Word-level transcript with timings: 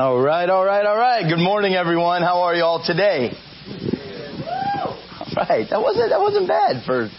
All 0.00 0.18
right, 0.18 0.48
all 0.48 0.64
right, 0.64 0.86
all 0.86 0.96
right. 0.96 1.28
Good 1.28 1.44
morning, 1.44 1.74
everyone. 1.74 2.22
How 2.22 2.40
are 2.48 2.54
you 2.54 2.64
all 2.64 2.82
today? 2.82 3.36
All 4.80 4.96
right, 5.36 5.68
that 5.68 5.82
wasn't 5.82 6.08
that 6.08 6.20
wasn't 6.20 6.48
bad 6.48 6.86
for 6.86 7.10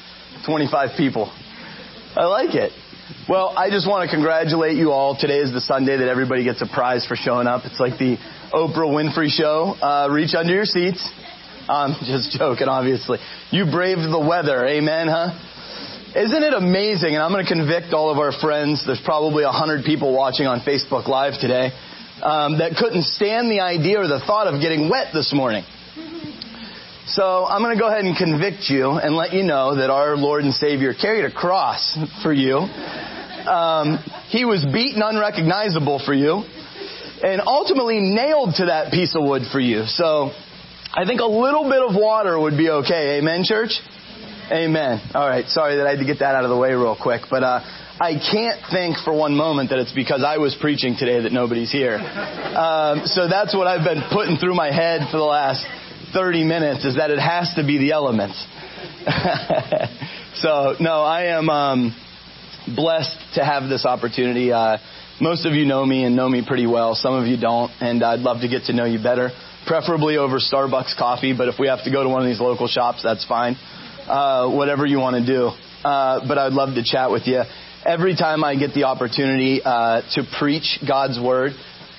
25 0.48 0.98
people. 0.98 1.32
I 2.16 2.26
like 2.26 2.56
it. 2.56 2.72
Well, 3.30 3.54
I 3.56 3.70
just 3.70 3.88
want 3.88 4.10
to 4.10 4.16
congratulate 4.16 4.78
you 4.78 4.90
all. 4.90 5.16
Today 5.16 5.38
is 5.46 5.54
the 5.54 5.62
Sunday 5.62 5.96
that 5.98 6.08
everybody 6.08 6.44
gets 6.44 6.64
a 6.64 6.66
prize 6.66 7.06
for 7.06 7.16
showing 7.16 7.46
up. 7.46 7.66
It's 7.66 7.80
like 7.80 8.00
the 8.00 8.18
Oprah 8.52 8.90
Winfrey 8.90 9.30
show. 9.30 9.78
Uh, 9.78 10.10
reach 10.10 10.34
under 10.34 10.52
your 10.52 10.66
seats. 10.66 11.08
I'm 11.70 11.94
just 12.04 12.36
joking, 12.36 12.68
obviously. 12.68 13.20
You 13.52 13.70
braved 13.70 14.10
the 14.10 14.26
weather. 14.28 14.66
Amen, 14.66 15.06
huh? 15.08 15.38
Isn't 16.18 16.42
it 16.42 16.56
amazing? 16.56 17.14
And 17.14 17.22
I'm 17.22 17.32
going 17.32 17.46
to 17.46 17.54
convict 17.54 17.94
all 17.94 18.10
of 18.10 18.18
our 18.18 18.32
friends. 18.32 18.82
There's 18.88 19.06
probably 19.06 19.44
a 19.44 19.54
hundred 19.54 19.86
people 19.86 20.18
watching 20.18 20.48
on 20.48 20.62
Facebook 20.62 21.08
Live 21.08 21.40
today 21.40 21.70
um, 22.24 22.60
that 22.60 22.76
couldn't 22.78 23.04
stand 23.04 23.50
the 23.50 23.60
idea 23.60 24.00
or 24.00 24.08
the 24.08 24.20
thought 24.26 24.48
of 24.48 24.62
getting 24.62 24.90
wet 24.90 25.14
this 25.14 25.34
morning. 25.34 25.64
So 27.08 27.46
I'm 27.46 27.62
going 27.62 27.76
to 27.76 27.80
go 27.82 27.90
ahead 27.90 28.06
and 28.06 28.16
convict 28.16 28.70
you 28.70 28.92
and 28.92 29.16
let 29.16 29.34
you 29.34 29.44
know 29.44 29.76
that 29.76 29.90
our 29.90 30.16
Lord 30.16 30.44
and 30.44 30.54
Savior 30.54 30.94
carried 30.94 31.26
a 31.26 31.32
cross 31.32 31.98
for 32.24 32.32
you. 32.32 32.58
Um, 32.58 33.98
he 34.30 34.46
was 34.46 34.64
beaten 34.64 35.02
unrecognizable 35.02 36.02
for 36.06 36.14
you 36.14 36.44
and 37.24 37.42
ultimately 37.42 38.00
nailed 38.00 38.56
to 38.56 38.66
that 38.66 38.92
piece 38.92 39.16
of 39.16 39.24
wood 39.24 39.44
for 39.52 39.60
you. 39.60 39.86
So 39.88 40.32
I 40.94 41.06
think 41.06 41.22
a 41.22 41.26
little 41.26 41.64
bit 41.70 41.82
of 41.82 41.96
water 41.96 42.40
would 42.40 42.56
be 42.56 42.70
okay. 42.70 43.18
Amen, 43.20 43.44
church? 43.44 43.80
Amen. 44.52 45.02
All 45.14 45.28
right. 45.28 45.48
Sorry 45.48 45.78
that 45.78 45.88
I 45.88 45.92
had 45.92 46.00
to 46.00 46.06
get 46.06 46.20
that 46.20 46.36
out 46.36 46.44
of 46.44 46.50
the 46.50 46.58
way 46.58 46.74
real 46.74 46.98
quick, 47.02 47.22
but 47.30 47.44
uh, 47.44 47.60
I 48.02 48.18
can't 48.18 48.60
think 48.72 48.98
for 49.06 49.14
one 49.14 49.36
moment 49.36 49.70
that 49.70 49.78
it's 49.78 49.92
because 49.92 50.24
I 50.26 50.40
was 50.40 50.58
preaching 50.60 50.96
today 50.98 51.22
that 51.22 51.32
nobody's 51.32 51.72
here. 51.72 51.98
Um, 51.98 53.06
so 53.06 53.30
that's 53.30 53.56
what 53.56 53.68
I've 53.68 53.86
been 53.86 54.02
putting 54.12 54.38
through 54.38 54.56
my 54.56 54.74
head 54.74 55.02
for 55.12 55.18
the 55.18 55.24
last 55.24 55.64
30 56.12 56.44
minutes 56.44 56.84
is 56.84 56.96
that 56.96 57.12
it 57.12 57.20
has 57.20 57.54
to 57.58 57.64
be 57.64 57.78
the 57.78 57.92
elements. 57.92 58.44
so 60.42 60.74
no, 60.80 61.04
I 61.04 61.38
am 61.38 61.48
um, 61.52 61.96
blessed 62.76 63.36
to 63.36 63.46
have 63.46 63.70
this 63.70 63.86
opportunity. 63.86 64.52
Uh, 64.52 64.80
most 65.22 65.46
of 65.46 65.54
you 65.54 65.66
know 65.66 65.86
me 65.86 66.04
and 66.04 66.16
know 66.16 66.28
me 66.28 66.44
pretty 66.44 66.66
well. 66.66 66.96
Some 66.96 67.14
of 67.14 67.28
you 67.28 67.38
don't, 67.38 67.72
and 67.82 68.04
I'd 68.04 68.22
love 68.22 68.42
to 68.42 68.48
get 68.48 68.64
to 68.64 68.74
know 68.74 68.86
you 68.86 68.98
better. 68.98 69.30
Preferably 69.68 70.18
over 70.18 70.40
Starbucks 70.40 70.98
coffee, 70.98 71.38
but 71.38 71.50
if 71.50 71.60
we 71.60 71.68
have 71.68 71.84
to 71.84 71.92
go 71.92 72.02
to 72.02 72.10
one 72.10 72.24
of 72.24 72.28
these 72.28 72.42
local 72.42 72.68
shops, 72.68 73.04
that's 73.04 73.28
fine. 73.28 73.58
Uh, 74.08 74.50
whatever 74.50 74.88
you 74.88 74.98
want 74.98 75.24
to 75.24 75.24
do. 75.24 75.52
Uh, 75.88 76.28
but 76.28 76.40
I'd 76.40 76.54
love 76.54 76.74
to 76.74 76.84
chat 76.84 77.12
with 77.12 77.28
you 77.28 77.44
every 77.86 78.16
time 78.16 78.44
I 78.44 78.56
get 78.56 78.74
the 78.74 78.84
opportunity 78.84 79.62
uh, 79.64 80.02
to 80.14 80.24
preach 80.40 80.80
God's 80.88 81.20
word 81.20 81.54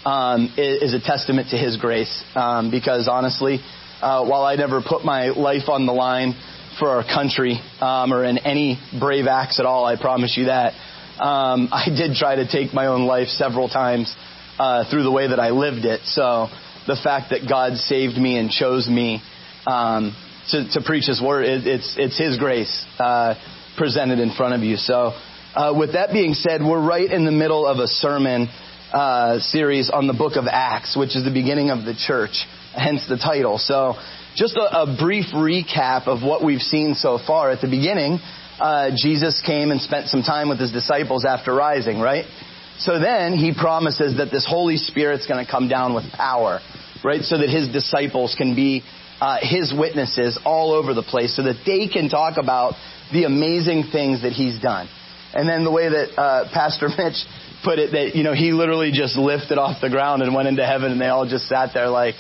um, 0.04 0.54
is, 0.56 0.94
a 0.94 1.00
testament 1.00 1.50
to 1.50 1.56
His 1.56 1.76
grace. 1.76 2.24
Um, 2.34 2.70
because 2.70 3.08
honestly, 3.08 3.60
uh, 4.00 4.24
while 4.24 4.44
I 4.44 4.56
never 4.56 4.80
put 4.86 5.04
my 5.04 5.28
life 5.28 5.68
on 5.68 5.86
the 5.86 5.92
line 5.92 6.34
for 6.78 6.88
our 6.88 7.04
country 7.04 7.60
um, 7.80 8.12
or 8.12 8.24
in 8.24 8.38
any 8.38 8.78
brave 8.98 9.26
acts 9.26 9.60
at 9.60 9.66
all, 9.66 9.84
I 9.84 10.00
promise 10.00 10.36
you 10.36 10.46
that. 10.46 10.74
Um, 11.20 11.68
I 11.72 11.88
did 11.88 12.16
try 12.16 12.36
to 12.36 12.48
take 12.50 12.72
my 12.72 12.86
own 12.86 13.04
life 13.04 13.28
several 13.28 13.68
times 13.68 14.14
uh, 14.58 14.90
through 14.90 15.02
the 15.02 15.12
way 15.12 15.28
that 15.28 15.38
I 15.38 15.50
lived 15.50 15.84
it. 15.84 16.00
So 16.04 16.48
the 16.86 16.96
fact 16.96 17.30
that 17.30 17.48
God 17.48 17.76
saved 17.76 18.16
me 18.16 18.38
and 18.38 18.50
chose 18.50 18.88
me 18.88 19.22
um, 19.66 20.16
to, 20.50 20.68
to 20.72 20.80
preach 20.84 21.06
His 21.06 21.22
word, 21.22 21.44
it, 21.44 21.66
it's 21.66 21.94
it's 21.98 22.18
His 22.18 22.38
grace 22.38 22.84
uh, 22.98 23.34
presented 23.76 24.18
in 24.18 24.32
front 24.32 24.54
of 24.54 24.62
you. 24.62 24.76
So 24.76 25.12
uh, 25.54 25.74
with 25.76 25.92
that 25.92 26.12
being 26.12 26.34
said, 26.34 26.62
we're 26.62 26.84
right 26.84 27.10
in 27.10 27.24
the 27.24 27.32
middle 27.32 27.66
of 27.66 27.78
a 27.78 27.86
sermon 27.86 28.48
uh, 28.92 29.38
series 29.38 29.90
on 29.90 30.06
the 30.06 30.12
book 30.12 30.36
of 30.36 30.44
Acts, 30.50 30.96
which 30.96 31.16
is 31.16 31.24
the 31.24 31.32
beginning 31.32 31.70
of 31.70 31.84
the 31.84 31.94
church, 31.94 32.46
hence 32.74 33.06
the 33.08 33.16
title. 33.16 33.58
So, 33.58 33.94
just 34.34 34.56
a, 34.56 34.82
a 34.82 34.96
brief 34.98 35.26
recap 35.34 36.06
of 36.06 36.22
what 36.22 36.42
we've 36.42 36.62
seen 36.62 36.94
so 36.94 37.18
far. 37.26 37.50
At 37.50 37.60
the 37.60 37.68
beginning, 37.68 38.18
uh, 38.58 38.90
Jesus 38.96 39.42
came 39.44 39.70
and 39.70 39.80
spent 39.80 40.08
some 40.08 40.22
time 40.22 40.48
with 40.48 40.58
his 40.58 40.72
disciples 40.72 41.26
after 41.26 41.54
rising, 41.54 42.00
right? 42.00 42.24
So 42.78 42.98
then 42.98 43.36
he 43.36 43.52
promises 43.54 44.16
that 44.16 44.30
this 44.30 44.46
Holy 44.48 44.76
Spirit's 44.76 45.26
going 45.26 45.44
to 45.44 45.50
come 45.50 45.68
down 45.68 45.94
with 45.94 46.10
power, 46.12 46.60
right? 47.04 47.22
So 47.22 47.38
that 47.38 47.50
his 47.50 47.68
disciples 47.68 48.34
can 48.36 48.54
be 48.54 48.82
uh, 49.20 49.38
his 49.40 49.72
witnesses 49.76 50.38
all 50.44 50.72
over 50.72 50.94
the 50.94 51.02
place, 51.02 51.36
so 51.36 51.42
that 51.42 51.62
they 51.64 51.86
can 51.86 52.08
talk 52.08 52.38
about 52.38 52.74
the 53.12 53.24
amazing 53.24 53.90
things 53.92 54.22
that 54.22 54.32
he's 54.32 54.58
done. 54.60 54.88
And 55.34 55.48
then 55.48 55.64
the 55.64 55.70
way 55.70 55.88
that 55.88 56.18
uh, 56.18 56.48
Pastor 56.52 56.88
Mitch 56.98 57.24
put 57.64 57.78
it, 57.78 57.92
that 57.92 58.16
you 58.16 58.24
know 58.24 58.34
he 58.34 58.52
literally 58.52 58.92
just 58.92 59.16
lifted 59.16 59.58
off 59.58 59.80
the 59.80 59.90
ground 59.90 60.22
and 60.22 60.34
went 60.34 60.48
into 60.48 60.66
heaven, 60.66 60.92
and 60.92 61.00
they 61.00 61.08
all 61.08 61.28
just 61.28 61.48
sat 61.48 61.70
there 61.74 61.88
like, 61.88 62.14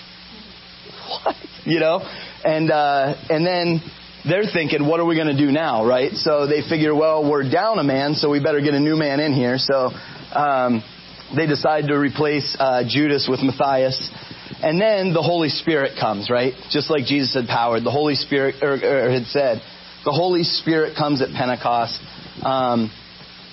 what, 1.08 1.36
you 1.64 1.80
know? 1.80 2.00
And 2.44 2.70
uh, 2.70 3.14
and 3.30 3.46
then 3.46 3.80
they're 4.24 4.50
thinking, 4.52 4.86
what 4.86 5.00
are 5.00 5.06
we 5.06 5.16
going 5.16 5.34
to 5.34 5.36
do 5.36 5.50
now, 5.50 5.84
right? 5.84 6.12
So 6.12 6.46
they 6.46 6.62
figure, 6.68 6.94
well, 6.94 7.28
we're 7.28 7.48
down 7.48 7.78
a 7.78 7.84
man, 7.84 8.14
so 8.14 8.30
we 8.30 8.40
better 8.40 8.60
get 8.60 8.74
a 8.74 8.80
new 8.80 8.96
man 8.96 9.18
in 9.18 9.32
here. 9.32 9.58
So 9.58 9.90
um, 10.32 10.82
they 11.36 11.46
decide 11.46 11.88
to 11.88 11.98
replace 11.98 12.56
uh, 12.58 12.84
Judas 12.86 13.26
with 13.28 13.40
Matthias. 13.42 14.10
And 14.62 14.80
then 14.80 15.12
the 15.12 15.22
Holy 15.22 15.48
Spirit 15.48 15.98
comes, 15.98 16.30
right? 16.30 16.52
Just 16.70 16.88
like 16.88 17.04
Jesus 17.06 17.34
had 17.34 17.46
powered. 17.46 17.82
The 17.82 17.90
Holy 17.90 18.14
Spirit, 18.14 18.56
or, 18.62 18.74
or 18.74 19.10
had 19.10 19.26
said, 19.26 19.60
the 20.04 20.12
Holy 20.12 20.44
Spirit 20.44 20.96
comes 20.96 21.20
at 21.20 21.30
Pentecost. 21.30 21.98
Um, 22.42 22.92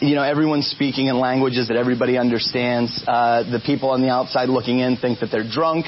you 0.01 0.15
know, 0.15 0.23
everyone's 0.23 0.67
speaking 0.67 1.07
in 1.07 1.19
languages 1.19 1.67
that 1.67 1.77
everybody 1.77 2.17
understands. 2.17 3.03
Uh, 3.05 3.43
the 3.43 3.59
people 3.59 3.89
on 3.89 4.01
the 4.01 4.09
outside 4.09 4.47
looking 4.47 4.79
in 4.79 4.95
think 4.95 5.19
that 5.19 5.29
they're 5.31 5.49
drunk, 5.49 5.85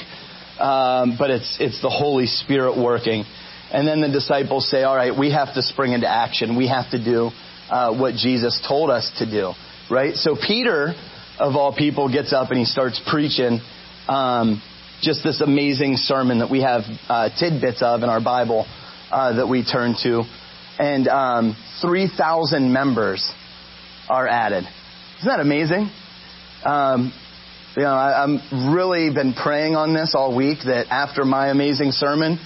um, 0.59 1.15
but 1.17 1.29
it's 1.29 1.57
it's 1.59 1.81
the 1.81 1.89
Holy 1.89 2.25
Spirit 2.25 2.77
working. 2.77 3.23
And 3.71 3.87
then 3.87 4.01
the 4.01 4.09
disciples 4.09 4.69
say, 4.69 4.83
"All 4.83 4.95
right, 4.95 5.17
we 5.17 5.31
have 5.31 5.53
to 5.53 5.61
spring 5.61 5.93
into 5.93 6.09
action. 6.09 6.57
We 6.57 6.67
have 6.67 6.91
to 6.91 7.03
do 7.03 7.31
uh, 7.69 7.97
what 7.97 8.15
Jesus 8.15 8.61
told 8.67 8.89
us 8.89 9.09
to 9.19 9.29
do." 9.29 9.53
Right. 9.89 10.15
So 10.15 10.35
Peter, 10.35 10.93
of 11.39 11.55
all 11.55 11.73
people, 11.73 12.11
gets 12.11 12.33
up 12.33 12.49
and 12.49 12.59
he 12.59 12.65
starts 12.65 13.01
preaching. 13.09 13.61
Um, 14.09 14.61
just 15.01 15.23
this 15.23 15.41
amazing 15.41 15.95
sermon 15.97 16.39
that 16.39 16.51
we 16.51 16.61
have 16.61 16.81
uh, 17.09 17.29
tidbits 17.39 17.81
of 17.81 18.03
in 18.03 18.09
our 18.09 18.21
Bible 18.21 18.67
uh, 19.09 19.37
that 19.37 19.47
we 19.47 19.63
turn 19.63 19.95
to, 20.03 20.23
and 20.77 21.07
um, 21.07 21.55
3,000 21.81 22.71
members 22.71 23.31
are 24.11 24.27
added. 24.27 24.65
Isn't 25.19 25.29
that 25.29 25.39
amazing? 25.39 25.89
Um, 26.65 27.13
you 27.77 27.83
know, 27.83 27.93
I, 27.93 28.23
I'm 28.23 28.75
really 28.75 29.09
been 29.13 29.33
praying 29.33 29.77
on 29.77 29.93
this 29.93 30.13
all 30.13 30.35
week 30.35 30.59
that 30.65 30.87
after 30.91 31.23
my 31.23 31.47
amazing 31.49 31.93
sermon 31.93 32.37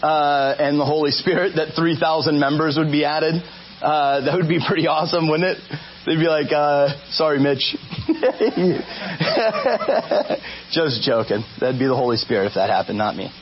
uh, 0.00 0.54
and 0.58 0.78
the 0.78 0.84
Holy 0.84 1.10
Spirit, 1.10 1.56
that 1.56 1.74
3,000 1.74 2.38
members 2.38 2.76
would 2.78 2.92
be 2.92 3.04
added. 3.04 3.42
Uh, 3.82 4.20
that 4.24 4.36
would 4.36 4.48
be 4.48 4.60
pretty 4.64 4.86
awesome, 4.86 5.28
wouldn't 5.28 5.58
it? 5.58 5.78
They'd 6.06 6.14
be 6.16 6.28
like, 6.28 6.52
uh, 6.52 6.94
sorry, 7.10 7.40
Mitch. 7.40 7.74
Just 10.70 11.02
joking. 11.02 11.42
That'd 11.60 11.80
be 11.80 11.86
the 11.86 11.96
Holy 11.96 12.16
Spirit 12.16 12.46
if 12.46 12.54
that 12.54 12.70
happened, 12.70 12.98
not 12.98 13.16
me. 13.16 13.32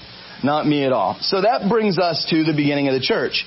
Not 0.42 0.66
me 0.66 0.84
at 0.84 0.92
all. 0.92 1.18
So 1.20 1.42
that 1.42 1.68
brings 1.68 1.98
us 1.98 2.26
to 2.30 2.44
the 2.44 2.54
beginning 2.54 2.88
of 2.88 2.94
the 2.94 3.00
church. 3.00 3.44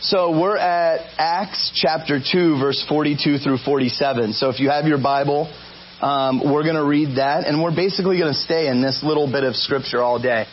So 0.00 0.38
we're 0.38 0.56
at 0.56 1.10
Acts 1.18 1.72
chapter 1.74 2.20
2, 2.20 2.60
verse 2.60 2.84
42 2.88 3.38
through 3.38 3.58
47. 3.58 4.32
So 4.34 4.48
if 4.48 4.60
you 4.60 4.70
have 4.70 4.84
your 4.84 5.02
Bible, 5.02 5.52
um, 6.00 6.40
we're 6.40 6.62
going 6.62 6.76
to 6.76 6.84
read 6.84 7.16
that, 7.16 7.44
and 7.44 7.60
we're 7.60 7.74
basically 7.74 8.16
going 8.16 8.32
to 8.32 8.38
stay 8.38 8.68
in 8.68 8.80
this 8.80 9.02
little 9.02 9.26
bit 9.26 9.42
of 9.42 9.56
scripture 9.56 10.00
all 10.00 10.22
day. 10.22 10.46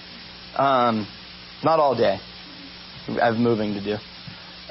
Um, 0.56 1.08
not 1.64 1.80
all 1.80 1.96
day. 1.96 2.18
I 3.08 3.28
have 3.28 3.36
moving 3.36 3.76
to 3.76 3.84
do. 3.84 3.98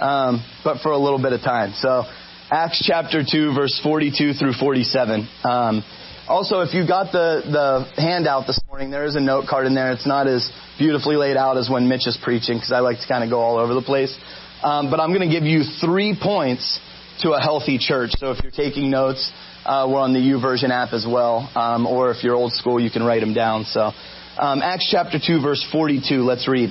Um, 0.03 0.45
but 0.65 0.81
for 0.81 0.91
a 0.91 0.99
little 0.99 1.23
bit 1.23 1.33
of 1.33 1.43
time. 1.43 1.75
So 1.77 2.03
Acts 2.51 2.83
chapter 2.85 3.23
2, 3.23 3.55
verse 3.55 3.81
42 3.81 4.33
through 4.33 4.55
47. 4.55 5.29
Um, 5.45 5.85
also, 6.27 6.63
if 6.63 6.75
you 6.75 6.85
got 6.85 7.13
the, 7.13 7.43
the 7.47 8.03
handout 8.03 8.49
this 8.49 8.59
morning, 8.67 8.91
there 8.91 9.05
is 9.05 9.15
a 9.15 9.21
note 9.21 9.47
card 9.47 9.67
in 9.67 9.75
there. 9.75 9.93
It's 9.93 10.07
not 10.07 10.27
as 10.27 10.51
beautifully 10.79 11.15
laid 11.15 11.37
out 11.37 11.59
as 11.59 11.71
when 11.71 11.87
Mitch 11.87 12.09
is 12.09 12.19
preaching 12.21 12.57
because 12.57 12.73
I 12.73 12.81
like 12.81 12.99
to 12.99 13.07
kind 13.07 13.23
of 13.23 13.31
go 13.31 13.39
all 13.39 13.57
over 13.59 13.73
the 13.73 13.83
place. 13.83 14.19
Um, 14.65 14.91
but 14.91 14.99
I'm 14.99 15.13
going 15.13 15.29
to 15.29 15.33
give 15.33 15.45
you 15.45 15.63
three 15.79 16.19
points 16.21 16.81
to 17.21 17.33
a 17.33 17.41
healthy 17.41 17.77
church. 17.77 18.13
So 18.17 18.31
if 18.31 18.43
you're 18.43 18.51
taking 18.51 18.91
notes, 18.91 19.31
uh, 19.67 19.87
we're 19.91 20.01
on 20.01 20.15
the 20.15 20.21
YouVersion 20.21 20.71
app 20.71 20.95
as 20.95 21.07
well. 21.07 21.51
Um, 21.55 21.87
or 21.87 22.11
if 22.11 22.25
you're 22.25 22.35
old 22.35 22.53
school, 22.53 22.81
you 22.81 22.91
can 22.91 23.03
write 23.03 23.21
them 23.21 23.35
down. 23.35 23.65
So 23.65 23.93
um, 24.39 24.63
Acts 24.63 24.89
chapter 24.91 25.19
2, 25.25 25.43
verse 25.43 25.63
42. 25.71 26.23
Let's 26.23 26.49
read. 26.49 26.71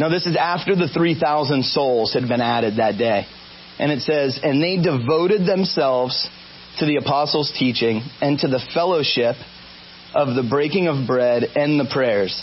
Now 0.00 0.08
this 0.08 0.24
is 0.26 0.34
after 0.34 0.74
the 0.74 0.88
3,000 0.88 1.62
souls 1.62 2.14
had 2.14 2.26
been 2.26 2.40
added 2.40 2.78
that 2.78 2.96
day. 2.96 3.26
And 3.78 3.92
it 3.92 4.00
says, 4.00 4.40
And 4.42 4.62
they 4.62 4.78
devoted 4.78 5.46
themselves 5.46 6.26
to 6.78 6.86
the 6.86 6.96
apostles' 6.96 7.52
teaching 7.58 8.00
and 8.22 8.38
to 8.38 8.48
the 8.48 8.60
fellowship 8.72 9.36
of 10.14 10.34
the 10.34 10.46
breaking 10.48 10.88
of 10.88 11.06
bread 11.06 11.44
and 11.54 11.78
the 11.78 11.88
prayers 11.92 12.42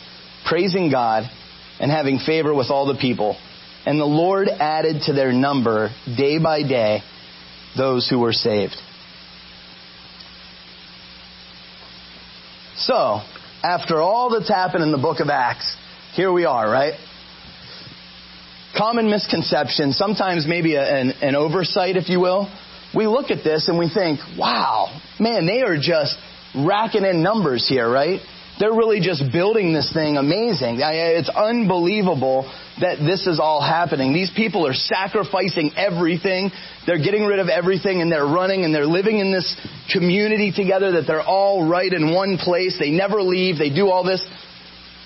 praising 0.45 0.91
God 0.91 1.29
and 1.79 1.91
having 1.91 2.19
favor 2.19 2.53
with 2.53 2.69
all 2.69 2.85
the 2.85 2.99
people. 2.99 3.37
And 3.85 3.99
the 3.99 4.05
Lord 4.05 4.47
added 4.47 5.03
to 5.03 5.13
their 5.13 5.31
number 5.31 5.89
day 6.05 6.37
by 6.37 6.63
day 6.63 7.01
those 7.77 8.07
who 8.07 8.19
were 8.19 8.33
saved. 8.33 8.75
So, 12.77 13.21
after 13.63 14.01
all 14.01 14.31
that's 14.31 14.49
happened 14.49 14.83
in 14.83 14.91
the 14.91 14.97
book 14.97 15.19
of 15.19 15.29
Acts, 15.29 15.75
here 16.13 16.31
we 16.31 16.45
are, 16.45 16.69
right? 16.69 16.93
Common 18.77 19.09
misconception, 19.09 19.93
sometimes 19.93 20.45
maybe 20.47 20.75
a, 20.75 20.83
an, 20.83 21.11
an 21.21 21.35
oversight, 21.35 21.95
if 21.95 22.09
you 22.09 22.19
will. 22.19 22.51
We 22.95 23.07
look 23.07 23.29
at 23.31 23.43
this 23.43 23.67
and 23.67 23.77
we 23.77 23.89
think, 23.89 24.19
wow, 24.37 24.99
man, 25.19 25.45
they 25.45 25.61
are 25.61 25.77
just 25.77 26.17
racking 26.55 27.05
in 27.05 27.23
numbers 27.23 27.67
here, 27.67 27.89
right? 27.89 28.19
They're 28.59 28.73
really 28.73 28.99
just 28.99 29.23
building 29.31 29.73
this 29.73 29.91
thing 29.91 30.17
amazing. 30.17 30.77
It's 30.81 31.29
unbelievable 31.29 32.51
that 32.79 32.99
this 32.99 33.25
is 33.25 33.39
all 33.39 33.61
happening. 33.61 34.13
These 34.13 34.31
people 34.35 34.67
are 34.67 34.73
sacrificing 34.73 35.71
everything. 35.75 36.51
They're 36.85 37.01
getting 37.01 37.25
rid 37.25 37.39
of 37.39 37.49
everything 37.49 38.01
and 38.01 38.11
they're 38.11 38.25
running 38.25 38.63
and 38.63 38.75
they're 38.75 38.85
living 38.85 39.17
in 39.17 39.31
this 39.31 39.55
community 39.91 40.51
together 40.55 40.91
that 40.93 41.07
they're 41.07 41.23
all 41.23 41.67
right 41.67 41.91
in 41.91 42.13
one 42.13 42.37
place. 42.37 42.77
They 42.79 42.91
never 42.91 43.23
leave. 43.23 43.57
They 43.57 43.73
do 43.73 43.89
all 43.89 44.03
this. 44.03 44.23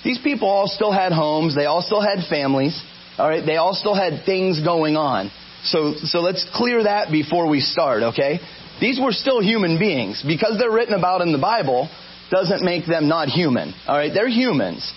These 0.04 0.20
people 0.22 0.50
all 0.50 0.68
still 0.68 0.92
had 0.92 1.14
homes. 1.14 1.56
They 1.56 1.66
all 1.66 1.82
still 1.82 2.02
had 2.02 2.28
families. 2.30 2.82
All 3.18 3.30
right. 3.30 3.46
They 3.46 3.56
all 3.56 3.74
still 3.74 3.96
had 3.96 4.26
things 4.26 4.60
going 4.62 4.98
on. 4.98 5.32
So, 5.64 5.94
so 6.04 6.20
let's 6.20 6.46
clear 6.54 6.84
that 6.84 7.10
before 7.10 7.48
we 7.48 7.62
start, 7.62 8.04
okay? 8.04 8.40
These 8.82 9.00
were 9.02 9.14
still 9.14 9.42
human 9.42 9.80
beings. 9.80 10.24
Because 10.28 10.58
they're 10.60 10.72
written 10.72 10.94
about 10.94 11.22
in 11.22 11.32
the 11.32 11.40
Bible 11.40 11.90
doesn't 12.32 12.64
make 12.64 12.86
them 12.86 13.08
not 13.08 13.28
human. 13.28 13.74
Alright, 13.88 14.12
they're 14.14 14.30
humans. 14.30 14.92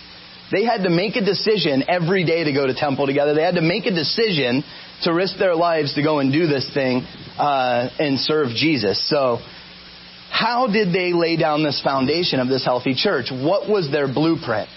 They 0.51 0.65
had 0.65 0.83
to 0.83 0.89
make 0.89 1.15
a 1.15 1.23
decision 1.23 1.83
every 1.87 2.25
day 2.25 2.43
to 2.43 2.53
go 2.53 2.65
to 2.65 2.73
temple 2.73 3.05
together. 3.05 3.35
They 3.35 3.43
had 3.43 3.55
to 3.55 3.61
make 3.61 3.85
a 3.85 3.93
decision 3.93 4.63
to 5.03 5.13
risk 5.13 5.37
their 5.37 5.55
lives 5.55 5.93
to 5.95 6.01
go 6.01 6.19
and 6.19 6.31
do 6.31 6.47
this 6.47 6.69
thing 6.73 7.03
uh, 7.37 7.89
and 7.99 8.19
serve 8.19 8.49
Jesus. 8.55 9.07
So, 9.09 9.37
how 10.31 10.67
did 10.67 10.93
they 10.93 11.13
lay 11.13 11.37
down 11.37 11.63
this 11.63 11.81
foundation 11.83 12.39
of 12.39 12.47
this 12.47 12.63
healthy 12.63 12.93
church? 12.95 13.31
What 13.31 13.69
was 13.69 13.91
their 13.91 14.11
blueprint? 14.11 14.69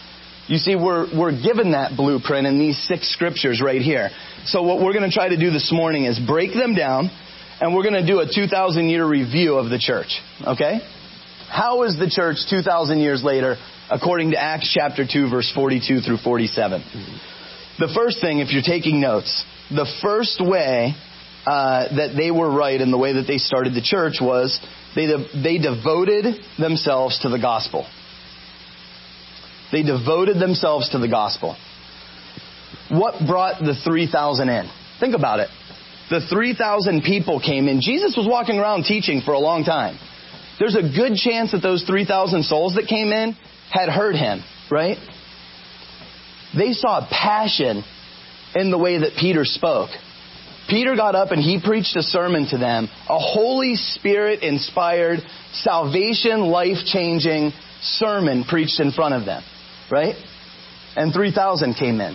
You 0.49 0.59
see, 0.59 0.75
we're, 0.75 1.07
we're 1.17 1.33
given 1.33 1.73
that 1.73 1.97
blueprint 1.97 2.47
in 2.47 2.59
these 2.59 2.77
six 2.89 3.13
scriptures 3.13 3.61
right 3.63 3.81
here. 3.81 4.11
So 4.45 4.63
what 4.63 4.83
we're 4.83 4.93
going 4.93 5.09
to 5.09 5.15
try 5.15 5.29
to 5.29 5.37
do 5.37 5.51
this 5.51 5.71
morning 5.73 6.05
is 6.05 6.19
break 6.19 6.53
them 6.53 6.75
down 6.75 7.11
and 7.61 7.75
we're 7.75 7.85
going 7.85 7.95
to 7.95 8.07
do 8.07 8.19
a 8.21 8.27
2,000 8.27 8.89
year 8.89 9.07
review 9.07 9.55
of 9.55 9.71
the 9.71 9.79
church. 9.79 10.21
Okay? 10.45 10.81
How 11.53 11.83
is 11.83 11.99
the 11.99 12.09
church 12.09 12.39
2,000 12.49 13.01
years 13.01 13.23
later, 13.23 13.57
according 13.91 14.31
to 14.31 14.41
Acts 14.41 14.73
chapter 14.73 15.07
2, 15.07 15.29
verse 15.29 15.53
42 15.55 16.01
through 16.01 16.17
47? 16.17 16.83
The 17.79 17.93
first 17.95 18.23
thing, 18.23 18.39
if 18.39 18.53
you're 18.53 18.63
taking 18.63 19.03
notes, 19.03 19.45
the 19.69 19.85
first 20.01 20.41
way 20.41 20.95
uh, 21.45 21.95
that 21.95 22.15
they 22.17 22.31
were 22.31 22.51
right 22.51 22.81
in 22.81 22.91
the 22.91 22.97
way 22.97 23.13
that 23.13 23.27
they 23.29 23.37
started 23.37 23.75
the 23.75 23.83
church 23.83 24.15
was 24.19 24.59
they, 24.97 25.05
de- 25.05 25.43
they 25.43 25.59
devoted 25.59 26.41
themselves 26.59 27.19
to 27.21 27.29
the 27.29 27.39
gospel. 27.39 27.87
They 29.73 29.83
devoted 29.83 30.41
themselves 30.41 30.89
to 30.93 30.99
the 30.99 31.09
gospel. 31.09 31.55
What 32.89 33.27
brought 33.27 33.61
the 33.61 33.75
3,000 33.85 34.49
in? 34.49 34.71
Think 35.01 35.15
about 35.15 35.41
it 35.41 35.51
the 36.13 36.21
3,000 36.29 37.03
people 37.03 37.41
came 37.41 37.69
in. 37.69 37.81
Jesus 37.81 38.15
was 38.17 38.29
walking 38.29 38.59
around 38.59 38.85
teaching 38.85 39.23
for 39.25 39.33
a 39.33 39.39
long 39.39 39.65
time. 39.65 39.99
There's 40.63 40.77
a 40.77 40.97
good 40.97 41.17
chance 41.17 41.51
that 41.51 41.61
those 41.61 41.83
3,000 41.83 42.45
souls 42.45 42.77
that 42.77 42.87
came 42.87 43.11
in 43.11 43.33
had 43.73 43.89
heard 43.89 44.15
him, 44.15 44.45
right? 44.71 44.97
They 46.57 46.71
saw 46.71 47.05
passion 47.11 47.83
in 48.55 48.71
the 48.71 48.79
way 48.79 48.99
that 48.99 49.17
Peter 49.19 49.45
spoke. 49.45 49.91
Peter 50.71 50.95
got 50.95 51.17
up 51.17 51.33
and 51.33 51.43
he 51.43 51.61
preached 51.61 51.97
a 51.97 52.03
sermon 52.03 52.47
to 52.51 52.59
them, 52.59 52.89
a 53.09 53.19
Holy 53.19 53.75
Spirit 53.75 54.45
inspired, 54.45 55.19
salvation 55.53 56.43
life 56.43 56.79
changing 56.87 57.51
sermon 57.81 58.45
preached 58.45 58.79
in 58.79 58.93
front 58.93 59.15
of 59.15 59.25
them, 59.25 59.43
right? 59.91 60.15
And 60.95 61.13
3,000 61.13 61.75
came 61.75 62.01
in. 62.01 62.15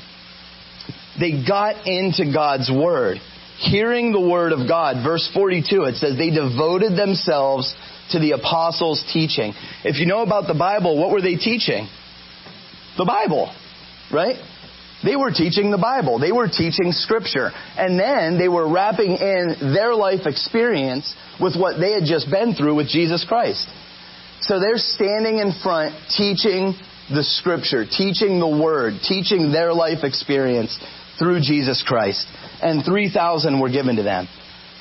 They 1.20 1.44
got 1.46 1.86
into 1.86 2.32
God's 2.32 2.72
Word 2.72 3.18
hearing 3.60 4.12
the 4.12 4.22
word 4.22 4.52
of 4.52 4.68
God. 4.68 5.04
Verse 5.04 5.30
42, 5.34 5.84
it 5.84 5.96
says 5.96 6.18
they 6.18 6.30
devoted 6.30 6.98
themselves 6.98 7.76
to 8.12 8.20
the 8.20 8.32
apostles' 8.32 9.04
teaching. 9.12 9.54
If 9.84 9.98
you 10.00 10.06
know 10.06 10.22
about 10.22 10.48
the 10.48 10.54
Bible, 10.54 11.00
what 11.00 11.12
were 11.12 11.22
they 11.22 11.36
teaching? 11.36 11.88
The 12.98 13.06
Bible, 13.06 13.54
right? 14.12 14.38
They 15.04 15.16
were 15.16 15.32
teaching 15.32 15.70
the 15.70 15.78
Bible. 15.78 16.20
They 16.20 16.32
were 16.32 16.48
teaching 16.48 16.92
scripture. 16.92 17.52
And 17.78 18.00
then 18.00 18.38
they 18.38 18.48
were 18.48 18.72
wrapping 18.72 19.18
in 19.18 19.74
their 19.74 19.94
life 19.94 20.26
experience 20.26 21.14
with 21.40 21.56
what 21.56 21.80
they 21.80 21.92
had 21.92 22.04
just 22.06 22.32
been 22.32 22.56
through 22.56 22.76
with 22.76 22.88
Jesus 22.88 23.26
Christ. 23.28 23.68
So 24.42 24.60
they're 24.60 24.78
standing 24.78 25.38
in 25.38 25.52
front 25.62 25.96
teaching 26.16 26.74
the 27.10 27.24
scripture, 27.24 27.86
teaching 27.86 28.40
the 28.40 28.48
word, 28.48 28.94
teaching 29.04 29.52
their 29.52 29.74
life 29.74 30.04
experience 30.04 30.78
through 31.20 31.42
Jesus 31.42 31.84
Christ 31.86 32.26
and 32.62 32.84
3,000 32.84 33.60
were 33.60 33.70
given 33.70 33.98
to 33.98 34.04
them. 34.04 34.28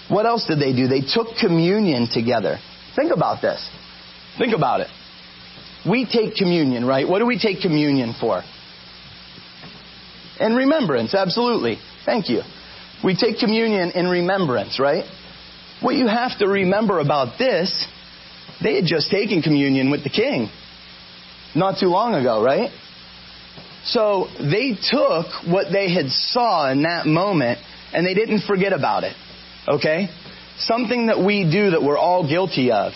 What 0.08 0.26
else 0.26 0.46
did 0.46 0.61
they 0.61 0.73
do? 0.73 0.88
They 0.88 1.00
took 1.00 1.37
communion 1.40 2.08
together. 2.12 2.58
Think 2.94 3.12
about 3.12 3.43
this. 3.43 3.69
Think 4.38 4.55
about 4.55 4.81
it. 4.81 4.88
We 5.88 6.05
take 6.05 6.34
communion, 6.37 6.84
right? 6.84 7.08
What 7.08 7.19
do 7.19 7.26
we 7.26 7.38
take 7.38 7.61
communion 7.61 8.14
for? 8.19 8.43
In 10.40 10.55
remembrance, 10.55 11.14
absolutely. 11.14 11.78
Thank 12.05 12.28
you. 12.28 12.43
We 13.05 13.17
take 13.17 13.38
communion 13.38 13.90
in 13.93 14.06
remembrance, 14.08 14.79
right? 14.81 15.05
What 15.81 15.94
you 15.94 16.08
have 16.08 16.38
to 16.38 16.49
remember 16.49 16.99
about 16.99 17.38
this, 17.38 17.87
they 18.62 18.76
had 18.76 18.84
just 18.87 19.11
taken 19.11 19.43
communion 19.43 19.90
with 19.90 20.02
the 20.02 20.11
king 20.11 20.50
not 21.55 21.79
too 21.81 21.88
long 21.88 22.14
ago, 22.14 22.43
right? 22.43 22.70
So 23.84 24.29
they 24.39 24.77
took 24.91 25.27
what 25.46 25.72
they 25.72 25.93
had 25.93 26.08
saw 26.10 26.70
in 26.70 26.82
that 26.82 27.06
moment 27.06 27.58
and 27.96 28.06
they 28.06 28.12
didn't 28.12 28.43
forget 28.43 28.74
about 28.74 29.05
it. 29.05 29.17
Okay? 29.67 30.08
Something 30.58 31.06
that 31.06 31.19
we 31.19 31.50
do 31.50 31.70
that 31.70 31.82
we're 31.82 31.98
all 31.98 32.29
guilty 32.29 32.70
of. 32.70 32.93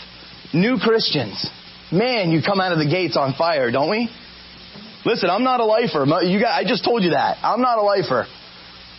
New 0.52 0.76
Christians. 0.76 1.48
Man, 1.90 2.30
you 2.30 2.42
come 2.44 2.60
out 2.60 2.72
of 2.72 2.78
the 2.78 2.88
gates 2.88 3.16
on 3.16 3.32
fire, 3.32 3.72
don't 3.72 3.90
we? 3.90 4.10
Listen, 5.06 5.30
I'm 5.30 5.42
not 5.42 5.60
a 5.60 5.64
lifer. 5.64 6.04
You 6.22 6.38
got, 6.38 6.52
I 6.52 6.64
just 6.68 6.84
told 6.84 7.02
you 7.02 7.10
that. 7.10 7.38
I'm 7.42 7.62
not 7.62 7.78
a 7.78 7.82
lifer. 7.82 8.26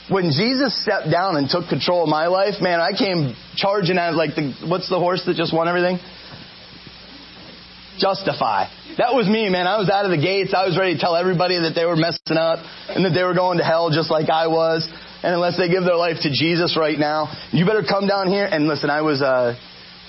When 0.09 0.25
Jesus 0.33 0.73
stepped 0.81 1.11
down 1.11 1.37
and 1.37 1.47
took 1.47 1.69
control 1.69 2.03
of 2.03 2.09
my 2.09 2.25
life, 2.27 2.55
man, 2.59 2.81
I 2.81 2.97
came 2.97 3.35
charging 3.55 3.99
at 3.99 4.15
like 4.15 4.33
the, 4.35 4.53
what's 4.67 4.89
the 4.89 4.97
horse 4.97 5.23
that 5.27 5.35
just 5.35 5.53
won 5.53 5.67
everything? 5.67 5.99
Justify. 7.99 8.65
That 8.97 9.13
was 9.13 9.29
me, 9.29 9.49
man. 9.49 9.67
I 9.67 9.77
was 9.77 9.89
out 9.89 10.05
of 10.05 10.11
the 10.11 10.17
gates. 10.17 10.53
I 10.57 10.65
was 10.65 10.77
ready 10.77 10.95
to 10.95 10.99
tell 10.99 11.15
everybody 11.15 11.59
that 11.61 11.73
they 11.75 11.85
were 11.85 11.95
messing 11.95 12.35
up 12.35 12.59
and 12.89 13.05
that 13.05 13.11
they 13.13 13.23
were 13.23 13.35
going 13.35 13.59
to 13.59 13.63
hell 13.63 13.91
just 13.91 14.09
like 14.09 14.29
I 14.29 14.47
was. 14.47 14.89
And 15.23 15.35
unless 15.35 15.57
they 15.57 15.69
give 15.69 15.83
their 15.83 15.95
life 15.95 16.17
to 16.21 16.31
Jesus 16.31 16.75
right 16.75 16.97
now, 16.97 17.31
you 17.51 17.65
better 17.65 17.83
come 17.87 18.07
down 18.07 18.27
here. 18.27 18.45
And 18.45 18.67
listen, 18.67 18.89
I 18.89 19.01
was 19.01 19.21
a 19.21 19.55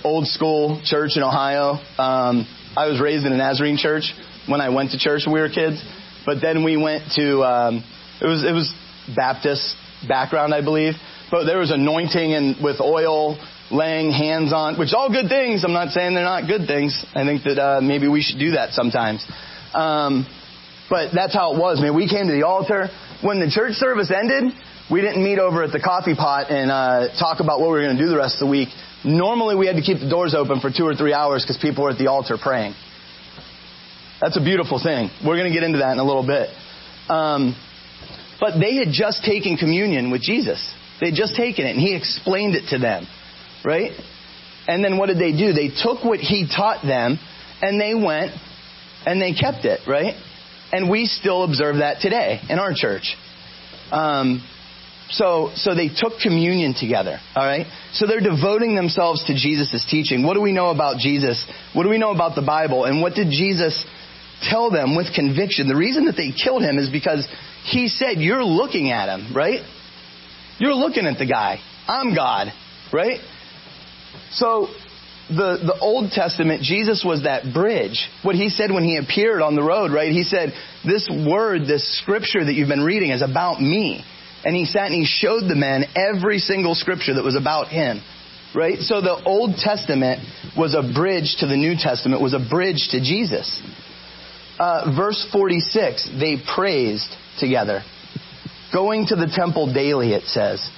old 0.05 0.27
school 0.27 0.81
church 0.85 1.13
in 1.17 1.23
Ohio. 1.23 1.73
Um, 1.99 2.47
I 2.77 2.89
was 2.89 3.01
raised 3.01 3.27
in 3.27 3.33
a 3.33 3.37
Nazarene 3.37 3.77
church 3.77 4.13
when 4.49 4.61
I 4.61 4.71
went 4.71 4.93
to 4.93 4.99
church 4.99 5.23
when 5.27 5.35
we 5.35 5.41
were 5.41 5.51
kids. 5.51 5.83
But 6.25 6.41
then 6.41 6.65
we 6.65 6.77
went 6.77 7.13
to 7.17 7.43
um, 7.43 7.85
it 8.21 8.27
was 8.27 8.45
it 8.45 8.53
was 8.53 8.73
Baptist 9.15 9.77
background, 10.09 10.55
I 10.55 10.63
believe. 10.63 10.95
But 11.31 11.45
there 11.45 11.59
was 11.59 11.71
anointing 11.71 12.33
and 12.33 12.63
with 12.63 12.81
oil 12.81 13.37
laying 13.71 14.13
hands 14.13 14.53
on, 14.53 14.79
which 14.79 14.93
all 14.93 15.11
good 15.11 15.29
things. 15.29 15.65
I'm 15.65 15.73
not 15.73 15.89
saying 15.91 16.15
they're 16.15 16.25
not 16.25 16.47
good 16.47 16.67
things. 16.67 17.05
I 17.15 17.25
think 17.25 17.43
that 17.45 17.59
uh, 17.59 17.81
maybe 17.81 18.09
we 18.09 18.23
should 18.23 18.39
do 18.39 18.53
that 18.53 18.73
sometimes. 18.73 19.25
Um, 19.75 20.27
but 20.89 21.13
that's 21.15 21.35
how 21.35 21.55
it 21.55 21.59
was, 21.59 21.81
man. 21.81 21.97
We 21.97 22.09
came 22.09 22.27
to 22.27 22.33
the 22.33 22.47
altar. 22.47 22.89
When 23.23 23.41
the 23.41 23.49
church 23.49 23.75
service 23.75 24.11
ended, 24.11 24.53
we 24.93 25.01
didn't 25.01 25.25
meet 25.25 25.39
over 25.39 25.65
at 25.65 25.73
the 25.73 25.81
coffee 25.81 26.15
pot 26.15 26.51
and 26.51 26.71
uh, 26.71 27.09
talk 27.19 27.41
about 27.41 27.59
what 27.61 27.69
we 27.71 27.81
were 27.81 27.83
going 27.83 27.97
to 27.97 28.03
do 28.03 28.11
the 28.11 28.17
rest 28.17 28.37
of 28.37 28.47
the 28.47 28.51
week. 28.51 28.69
Normally, 29.05 29.57
we 29.57 29.67
had 29.67 29.77
to 29.77 29.83
keep 29.83 29.99
the 29.99 30.09
doors 30.09 30.35
open 30.37 30.61
for 30.61 30.71
two 30.71 30.87
or 30.87 30.95
three 30.95 31.13
hours 31.15 31.43
because 31.43 31.59
people 31.61 31.85
were 31.85 31.91
at 31.91 31.99
the 31.99 32.09
altar 32.09 32.37
praying. 32.37 32.75
That's 34.21 34.37
a 34.37 34.45
beautiful 34.45 34.79
thing. 34.79 35.11
We're 35.25 35.37
going 35.37 35.51
to 35.51 35.55
get 35.55 35.65
into 35.65 35.79
that 35.79 35.93
in 35.93 35.99
a 35.99 36.05
little 36.05 36.27
bit. 36.27 36.51
Um, 37.09 37.57
but 38.39 38.61
they 38.61 38.77
had 38.77 38.93
just 38.93 39.25
taken 39.25 39.57
communion 39.57 40.13
with 40.13 40.23
Jesus. 40.23 40.63
They 41.01 41.07
had 41.07 41.17
just 41.17 41.35
taken 41.35 41.67
it, 41.67 41.71
and 41.71 41.81
he 41.81 41.97
explained 41.97 42.55
it 42.55 42.69
to 42.71 42.79
them 42.79 43.07
right? 43.65 43.93
And 44.67 44.85
then 44.85 44.99
what 44.99 45.07
did 45.07 45.19
they 45.19 45.33
do? 45.33 45.53
They 45.53 45.69
took 45.69 46.05
what 46.05 46.21
he 46.21 46.47
taught 46.47 46.85
them 46.85 47.19
and 47.61 47.81
they 47.81 47.95
went 47.95 48.33
And 49.05 49.21
they 49.21 49.33
kept 49.33 49.65
it, 49.65 49.81
right? 49.87 50.15
And 50.73 50.89
we 50.91 51.07
still 51.07 51.45
observe 51.45 51.77
that 51.77 52.01
today 52.01 52.41
in 52.49 52.59
our 52.59 52.73
church. 52.75 53.17
Um, 53.91 54.43
so, 55.13 55.53
so 55.55 55.75
they 55.75 55.89
took 55.89 56.19
communion 56.23 56.75
together, 56.75 57.21
alright? 57.37 57.67
So 57.93 58.07
they're 58.07 58.21
devoting 58.21 58.75
themselves 58.75 59.23
to 59.25 59.35
Jesus' 59.35 59.85
teaching. 59.89 60.27
What 60.27 60.35
do 60.35 60.41
we 60.41 60.53
know 60.53 60.71
about 60.71 60.99
Jesus? 60.99 61.45
What 61.75 61.85
do 61.85 61.91
we 61.91 61.99
know 61.99 62.13
about 62.13 62.35
the 62.35 62.43
Bible? 62.43 62.85
And 62.85 63.03
what 63.03 63.15
did 63.15 63.29
Jesus 63.31 63.85
tell 64.49 64.71
them 64.71 64.97
with 64.97 65.15
conviction? 65.15 65.69
The 65.69 65.77
reason 65.77 66.07
that 66.07 66.17
they 66.17 66.33
killed 66.33 66.63
him 66.63 66.79
is 66.79 66.89
because 66.91 67.29
he 67.65 67.89
said, 67.89 68.19
you're 68.19 68.45
looking 68.45 68.91
at 68.91 69.09
him, 69.09 69.35
right? 69.37 69.61
You're 70.59 70.75
looking 70.75 71.07
at 71.07 71.19
the 71.19 71.27
guy. 71.27 71.59
I'm 71.87 72.15
God, 72.15 72.49
right? 72.93 73.21
So, 74.31 74.69
the, 75.29 75.59
the 75.65 75.79
Old 75.81 76.11
Testament, 76.11 76.63
Jesus 76.63 77.05
was 77.07 77.25
that 77.25 77.53
bridge. 77.55 78.09
What 78.23 78.35
he 78.35 78.49
said 78.49 78.71
when 78.71 78.85
he 78.85 78.97
appeared 78.97 79.41
on 79.41 79.55
the 79.57 79.63
road, 79.63 79.93
right? 79.93 80.11
He 80.11 80.25
said, 80.25 80.53
this 80.85 81.09
word, 81.09 81.63
this 81.63 81.99
scripture 82.01 82.45
that 82.45 82.53
you've 82.53 82.69
been 82.69 82.85
reading 82.85 83.11
is 83.11 83.23
about 83.23 83.61
me. 83.61 84.05
And 84.45 84.57
he 84.57 84.65
sat 84.65 84.87
and 84.87 84.95
he 84.95 85.05
showed 85.07 85.49
the 85.49 85.55
men 85.55 85.85
every 85.95 86.39
single 86.39 86.75
scripture 86.75 87.15
that 87.15 87.25
was 87.25 87.37
about 87.37 87.69
him. 87.69 88.03
Right? 88.55 88.79
So 88.81 89.01
the 89.01 89.23
Old 89.25 89.57
Testament 89.57 90.21
was 90.57 90.75
a 90.75 90.83
bridge 90.83 91.37
to 91.41 91.47
the 91.47 91.57
New 91.57 91.75
Testament, 91.79 92.21
was 92.21 92.35
a 92.35 92.47
bridge 92.51 92.89
to 92.91 93.01
Jesus. 93.01 93.63
Uh, 94.59 94.93
verse 94.95 95.27
46, 95.33 96.11
they 96.21 96.37
praised 96.55 97.09
together. 97.39 97.83
Going 98.73 99.07
to 99.07 99.17
the 99.17 99.31
temple 99.35 99.73
daily, 99.73 100.13
it 100.13 100.25
says. 100.25 100.69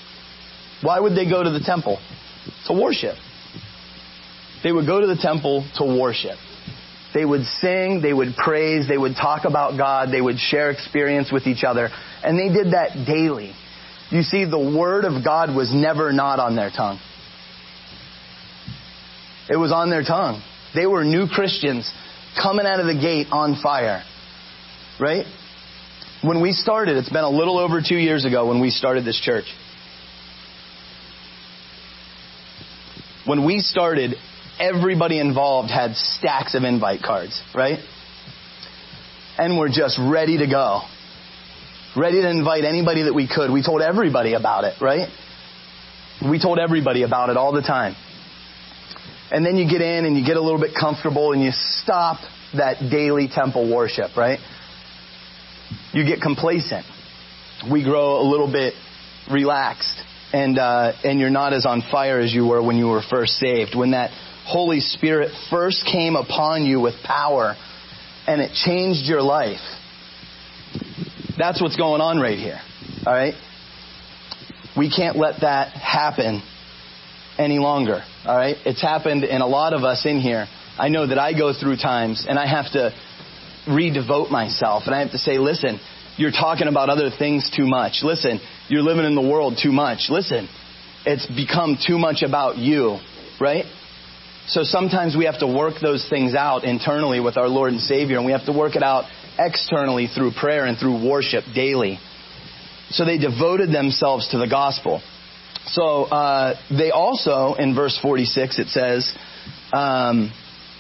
Why 0.83 1.01
would 1.01 1.17
they 1.17 1.29
go 1.29 1.43
to 1.43 1.51
the 1.51 1.61
temple? 1.61 1.99
To 2.67 2.75
worship. 2.75 3.17
They 4.63 4.73
would 4.73 4.87
go 4.87 5.01
to 5.01 5.07
the 5.07 5.17
temple 5.17 5.67
to 5.77 5.85
worship. 5.85 6.39
They 7.15 7.25
would 7.25 7.45
sing, 7.61 8.03
they 8.03 8.13
would 8.13 8.35
praise, 8.37 8.89
they 8.89 8.99
would 8.99 9.15
talk 9.15 9.45
about 9.45 9.79
God, 9.79 10.13
they 10.13 10.21
would 10.21 10.39
share 10.39 10.71
experience 10.71 11.31
with 11.33 11.47
each 11.47 11.63
other. 11.63 11.89
And 12.25 12.37
they 12.37 12.53
did 12.53 12.73
that 12.73 13.07
daily. 13.07 13.55
You 14.11 14.23
see, 14.23 14.45
the 14.45 14.59
Word 14.59 15.05
of 15.05 15.25
God 15.25 15.55
was 15.55 15.73
never 15.73 16.13
not 16.13 16.41
on 16.41 16.57
their 16.57 16.71
tongue. 16.71 16.99
It 19.49 19.57
was 19.57 19.71
on 19.73 19.91
their 19.91 20.03
tongue. 20.03 20.43
They 20.75 20.87
were 20.87 21.05
new 21.05 21.29
Christians 21.29 21.91
coming 22.41 22.67
out 22.67 22.81
of 22.81 22.87
the 22.87 22.95
gate 22.95 23.29
on 23.31 23.61
fire. 23.63 24.03
Right? 24.99 25.27
When 26.23 26.41
we 26.41 26.53
started, 26.53 26.97
it's 26.97 27.11
been 27.11 27.25
a 27.25 27.31
little 27.31 27.59
over 27.59 27.81
two 27.87 27.97
years 27.97 28.25
ago 28.25 28.49
when 28.49 28.61
we 28.61 28.71
started 28.71 29.05
this 29.05 29.21
church. 29.21 29.45
When 33.27 33.45
we 33.45 33.61
started, 33.61 34.15
everybody 34.59 35.19
involved 35.19 35.71
had 35.71 35.97
stacks 35.97 36.55
of 36.55 36.63
invite 36.63 37.03
cards, 37.03 37.41
right? 37.55 37.79
And 39.39 39.59
we're 39.59 39.69
just 39.69 39.99
ready 39.99 40.39
to 40.39 40.47
go. 40.47 40.83
Ready 41.97 42.23
to 42.23 42.31
invite 42.31 42.65
anybody 42.65 43.03
that 43.05 43.15
we 43.15 43.29
could. 43.29 43.51
We 43.51 43.63
told 43.63 43.81
everybody 43.81 44.35
about 44.35 44.65
it, 44.65 44.81
right? 44.81 45.09
We 46.29 46.41
told 46.41 46.59
everybody 46.59 47.03
about 47.03 47.31
it 47.31 47.37
all 47.37 47.53
the 47.53 47.63
time. 47.63 47.95
And 49.31 49.45
then 49.45 49.57
you 49.57 49.69
get 49.69 49.81
in 49.81 50.05
and 50.05 50.17
you 50.17 50.25
get 50.25 50.37
a 50.37 50.41
little 50.41 50.61
bit 50.61 50.73
comfortable 50.79 51.33
and 51.33 51.43
you 51.43 51.51
stop 51.53 52.19
that 52.57 52.91
daily 52.91 53.29
temple 53.33 53.73
worship, 53.75 54.17
right? 54.17 54.39
You 55.93 56.05
get 56.05 56.21
complacent. 56.21 56.87
We 57.71 57.83
grow 57.83 58.21
a 58.21 58.27
little 58.29 58.51
bit 58.51 58.75
relaxed 59.31 60.01
and, 60.33 60.59
uh, 60.59 60.93
and 61.03 61.19
you're 61.19 61.31
not 61.31 61.53
as 61.53 61.65
on 61.65 61.83
fire 61.91 62.21
as 62.21 62.33
you 62.33 62.47
were 62.47 62.63
when 62.63 62.77
you 62.77 62.87
were 62.87 63.03
first 63.09 63.35
saved. 63.35 63.77
When 63.77 63.93
that 63.93 64.11
Holy 64.47 64.81
Spirit 64.81 65.31
first 65.51 65.87
came 65.91 66.17
upon 66.17 66.65
you 66.65 66.81
with 66.81 66.95
power 67.03 67.57
and 68.27 68.41
it 68.41 68.53
changed 68.55 69.09
your 69.09 69.23
life. 69.23 69.61
That's 71.39 71.61
what's 71.61 71.77
going 71.77 72.01
on 72.01 72.19
right 72.19 72.39
here. 72.39 72.61
All 73.07 73.13
right? 73.13 73.35
We 74.77 74.91
can't 74.95 75.17
let 75.17 75.41
that 75.41 75.73
happen 75.73 76.43
any 77.39 77.59
longer. 77.59 78.03
All 78.25 78.37
right? 78.37 78.57
It's 78.65 78.83
happened 78.83 79.25
in 79.25 79.41
a 79.41 79.47
lot 79.47 79.73
of 79.73 79.83
us 79.83 80.05
in 80.07 80.21
here. 80.21 80.47
I 80.79 80.89
know 80.89 81.07
that 81.07 81.19
I 81.19 81.33
go 81.33 81.53
through 81.53 81.77
times 81.77 82.27
and 82.29 82.39
I 82.39 82.47
have 82.47 82.71
to 82.73 82.93
redevote 83.67 84.31
myself 84.31 84.85
and 84.87 84.95
I 84.95 85.01
have 85.01 85.13
to 85.13 85.19
say, 85.19 85.39
listen, 85.39 85.81
you're 86.17 86.33
talking 86.33 86.69
about 86.69 86.91
other 86.91 87.11
things 87.17 87.51
too 87.55 87.67
much. 87.67 88.01
Listen, 88.03 88.41
you're 88.69 88.83
living 88.83 89.05
in 89.05 89.15
the 89.15 89.23
world 89.23 89.59
too 89.61 89.73
much. 89.73 90.07
Listen, 90.11 90.49
it's 91.07 91.27
become 91.27 91.79
too 91.85 91.99
much 91.99 92.23
about 92.23 92.57
you, 92.57 92.99
right? 93.41 93.65
So 94.47 94.63
sometimes 94.63 95.17
we 95.17 95.25
have 95.25 95.39
to 95.41 95.47
work 95.47 95.75
those 95.81 96.07
things 96.09 96.35
out 96.35 96.65
internally 96.65 97.19
with 97.19 97.37
our 97.37 97.49
Lord 97.49 97.73
and 97.73 97.81
Savior, 97.81 98.19
and 98.19 98.27
we 98.27 98.33
have 98.33 98.45
to 98.47 98.53
work 98.53 98.77
it 98.77 98.83
out 98.83 99.05
externally 99.39 100.07
through 100.07 100.33
prayer 100.33 100.67
and 100.67 100.79
through 100.79 101.09
worship 101.09 101.45
daily. 101.55 101.99
So 102.91 103.05
they 103.05 103.19
devoted 103.19 103.73
themselves 103.73 104.29
to 104.29 104.39
the 104.39 104.47
gospel. 104.47 105.03
So 105.67 106.05
uh, 106.05 106.57
they 106.71 106.91
also, 106.91 107.55
in 107.55 107.75
verse 107.75 107.99
46, 108.01 108.59
it 108.59 108.69
says, 108.69 109.11
um, 109.73 110.31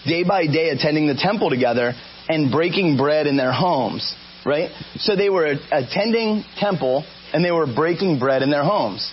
day 0.07 0.25
by 0.25 0.47
day 0.47 0.69
attending 0.69 1.07
the 1.07 1.15
temple 1.15 1.49
together 1.49 1.95
and 2.29 2.53
breaking 2.53 2.99
bread 2.99 3.27
in 3.27 3.37
their 3.37 3.53
homes. 3.53 4.15
Right? 4.45 4.71
So 4.97 5.17
they 5.17 5.31
were 5.31 5.55
attending 5.73 6.45
temple 6.59 7.05
and 7.33 7.43
they 7.43 7.51
were 7.51 7.67
breaking 7.67 8.19
bread 8.19 8.43
in 8.43 8.51
their 8.51 8.63
homes. 8.63 9.11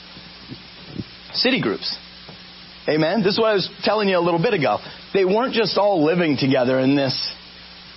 City 1.34 1.62
groups. 1.62 1.98
Amen. 2.90 3.22
This 3.22 3.34
is 3.34 3.40
what 3.40 3.52
I 3.52 3.54
was 3.54 3.70
telling 3.84 4.10
you 4.10 4.18
a 4.18 4.26
little 4.26 4.42
bit 4.42 4.54
ago. 4.54 4.80
They 5.14 5.26
weren't 5.26 5.54
just 5.54 5.78
all 5.78 6.04
living 6.04 6.38
together 6.38 6.80
in 6.80 6.96
this 6.96 7.34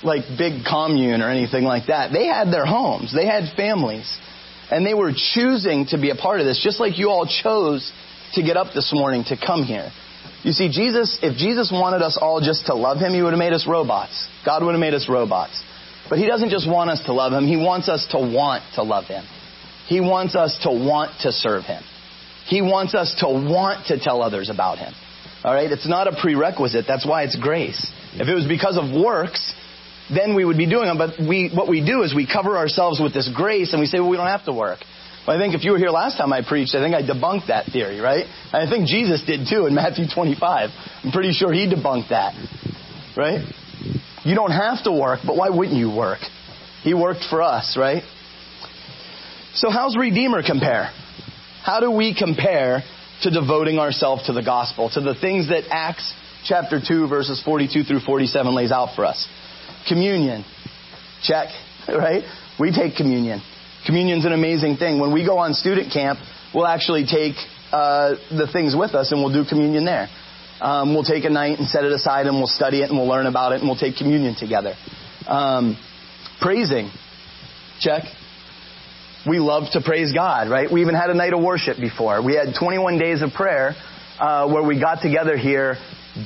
like 0.02 0.24
big 0.36 0.64
commune 0.68 1.22
or 1.22 1.30
anything 1.30 1.64
like 1.64 1.86
that. 1.86 2.12
They 2.12 2.26
had 2.26 2.52
their 2.52 2.66
homes. 2.66 3.14
They 3.14 3.26
had 3.26 3.56
families. 3.56 4.06
And 4.70 4.84
they 4.84 4.94
were 4.94 5.12
choosing 5.14 5.86
to 5.86 5.98
be 5.98 6.10
a 6.10 6.14
part 6.14 6.40
of 6.40 6.46
this, 6.46 6.60
just 6.62 6.80
like 6.80 6.98
you 6.98 7.08
all 7.08 7.26
chose 7.26 7.92
to 8.34 8.42
get 8.42 8.56
up 8.56 8.74
this 8.74 8.92
morning 8.92 9.24
to 9.28 9.36
come 9.36 9.62
here. 9.62 9.90
You 10.42 10.52
see, 10.52 10.70
Jesus, 10.70 11.18
if 11.22 11.38
Jesus 11.38 11.70
wanted 11.72 12.02
us 12.02 12.18
all 12.20 12.40
just 12.40 12.66
to 12.66 12.74
love 12.74 12.98
Him, 12.98 13.14
He 13.14 13.22
would 13.22 13.32
have 13.32 13.38
made 13.38 13.52
us 13.54 13.66
robots. 13.66 14.28
God 14.44 14.62
would 14.62 14.72
have 14.72 14.80
made 14.80 14.94
us 14.94 15.08
robots. 15.08 15.62
But 16.10 16.18
He 16.18 16.26
doesn't 16.26 16.50
just 16.50 16.68
want 16.68 16.90
us 16.90 17.02
to 17.06 17.14
love 17.14 17.32
Him, 17.32 17.46
He 17.46 17.56
wants 17.56 17.88
us 17.88 18.06
to 18.10 18.18
want 18.18 18.62
to 18.74 18.82
love 18.82 19.04
Him. 19.04 19.24
He 19.86 20.00
wants 20.00 20.34
us 20.34 20.58
to 20.62 20.70
want 20.70 21.12
to 21.22 21.32
serve 21.32 21.64
Him. 21.64 21.82
He 22.46 22.62
wants 22.62 22.94
us 22.94 23.14
to 23.20 23.26
want 23.26 23.86
to 23.86 23.98
tell 23.98 24.22
others 24.22 24.50
about 24.50 24.78
Him. 24.78 24.92
Alright? 25.44 25.70
It's 25.70 25.88
not 25.88 26.08
a 26.08 26.16
prerequisite. 26.20 26.86
That's 26.88 27.06
why 27.06 27.24
it's 27.24 27.36
grace. 27.36 27.90
If 28.14 28.28
it 28.28 28.34
was 28.34 28.46
because 28.46 28.78
of 28.78 28.90
works, 28.90 29.52
then 30.12 30.34
we 30.34 30.44
would 30.44 30.56
be 30.56 30.68
doing 30.68 30.86
them. 30.86 30.98
But 30.98 31.18
we, 31.18 31.50
what 31.54 31.68
we 31.68 31.84
do 31.84 32.02
is 32.02 32.14
we 32.14 32.26
cover 32.26 32.56
ourselves 32.56 33.00
with 33.00 33.12
this 33.12 33.28
grace 33.34 33.72
and 33.72 33.80
we 33.80 33.86
say, 33.86 34.00
well, 34.00 34.10
we 34.10 34.16
don't 34.16 34.26
have 34.28 34.44
to 34.46 34.52
work. 34.52 34.80
Well, 35.26 35.36
I 35.36 35.40
think 35.40 35.54
if 35.54 35.64
you 35.64 35.72
were 35.72 35.78
here 35.78 35.90
last 35.90 36.18
time 36.18 36.32
I 36.32 36.42
preached, 36.46 36.74
I 36.74 36.82
think 36.82 36.94
I 36.94 37.02
debunked 37.02 37.48
that 37.48 37.66
theory, 37.66 38.00
right? 38.00 38.26
And 38.52 38.68
I 38.68 38.70
think 38.70 38.86
Jesus 38.86 39.22
did 39.24 39.48
too 39.48 39.66
in 39.66 39.74
Matthew 39.74 40.04
25. 40.12 40.70
I'm 41.02 41.12
pretty 41.12 41.32
sure 41.32 41.52
he 41.52 41.66
debunked 41.66 42.10
that, 42.10 42.34
right? 43.16 43.40
You 44.24 44.34
don't 44.34 44.52
have 44.52 44.84
to 44.84 44.92
work, 44.92 45.20
but 45.26 45.36
why 45.36 45.48
wouldn't 45.48 45.76
you 45.76 45.90
work? 45.90 46.20
He 46.82 46.92
worked 46.92 47.24
for 47.30 47.40
us, 47.40 47.76
right? 47.78 48.02
So 49.54 49.70
how's 49.70 49.96
Redeemer 49.96 50.42
compare? 50.42 50.90
How 51.64 51.80
do 51.80 51.90
we 51.90 52.14
compare 52.14 52.82
to 53.22 53.30
devoting 53.30 53.78
ourselves 53.78 54.26
to 54.26 54.34
the 54.34 54.42
gospel, 54.42 54.90
to 54.90 55.00
the 55.00 55.14
things 55.14 55.48
that 55.48 55.64
Acts 55.70 56.12
chapter 56.44 56.78
2 56.78 57.08
verses 57.08 57.40
42 57.42 57.84
through 57.84 58.00
47 58.00 58.54
lays 58.54 58.70
out 58.70 58.94
for 58.94 59.06
us? 59.06 59.26
Communion. 59.88 60.44
Check. 61.22 61.48
Right? 61.86 62.24
We 62.58 62.72
take 62.72 62.96
communion. 62.96 63.42
Communion's 63.84 64.24
an 64.24 64.32
amazing 64.32 64.78
thing. 64.78 65.00
When 65.00 65.12
we 65.12 65.26
go 65.26 65.36
on 65.36 65.52
student 65.52 65.92
camp, 65.92 66.18
we'll 66.54 66.66
actually 66.66 67.04
take 67.04 67.34
uh, 67.72 68.14
the 68.30 68.48
things 68.50 68.74
with 68.74 68.94
us 68.94 69.12
and 69.12 69.20
we'll 69.20 69.32
do 69.32 69.46
communion 69.46 69.84
there. 69.84 70.08
Um, 70.62 70.94
we'll 70.94 71.04
take 71.04 71.24
a 71.24 71.30
night 71.30 71.58
and 71.58 71.68
set 71.68 71.84
it 71.84 71.92
aside 71.92 72.26
and 72.26 72.38
we'll 72.38 72.46
study 72.46 72.80
it 72.80 72.88
and 72.88 72.96
we'll 72.96 73.06
learn 73.06 73.26
about 73.26 73.52
it 73.52 73.60
and 73.60 73.68
we'll 73.68 73.78
take 73.78 73.96
communion 73.96 74.34
together. 74.34 74.72
Um, 75.26 75.76
praising. 76.40 76.90
Check. 77.80 78.04
We 79.26 79.38
love 79.38 79.64
to 79.72 79.80
praise 79.80 80.12
God, 80.12 80.50
right? 80.50 80.70
We 80.70 80.82
even 80.82 80.94
had 80.94 81.10
a 81.10 81.14
night 81.14 81.32
of 81.32 81.42
worship 81.42 81.78
before. 81.78 82.22
We 82.22 82.34
had 82.34 82.54
21 82.58 82.98
days 82.98 83.22
of 83.22 83.32
prayer 83.32 83.74
uh, 84.18 84.48
where 84.48 84.62
we 84.62 84.78
got 84.78 85.00
together 85.00 85.36
here 85.36 85.76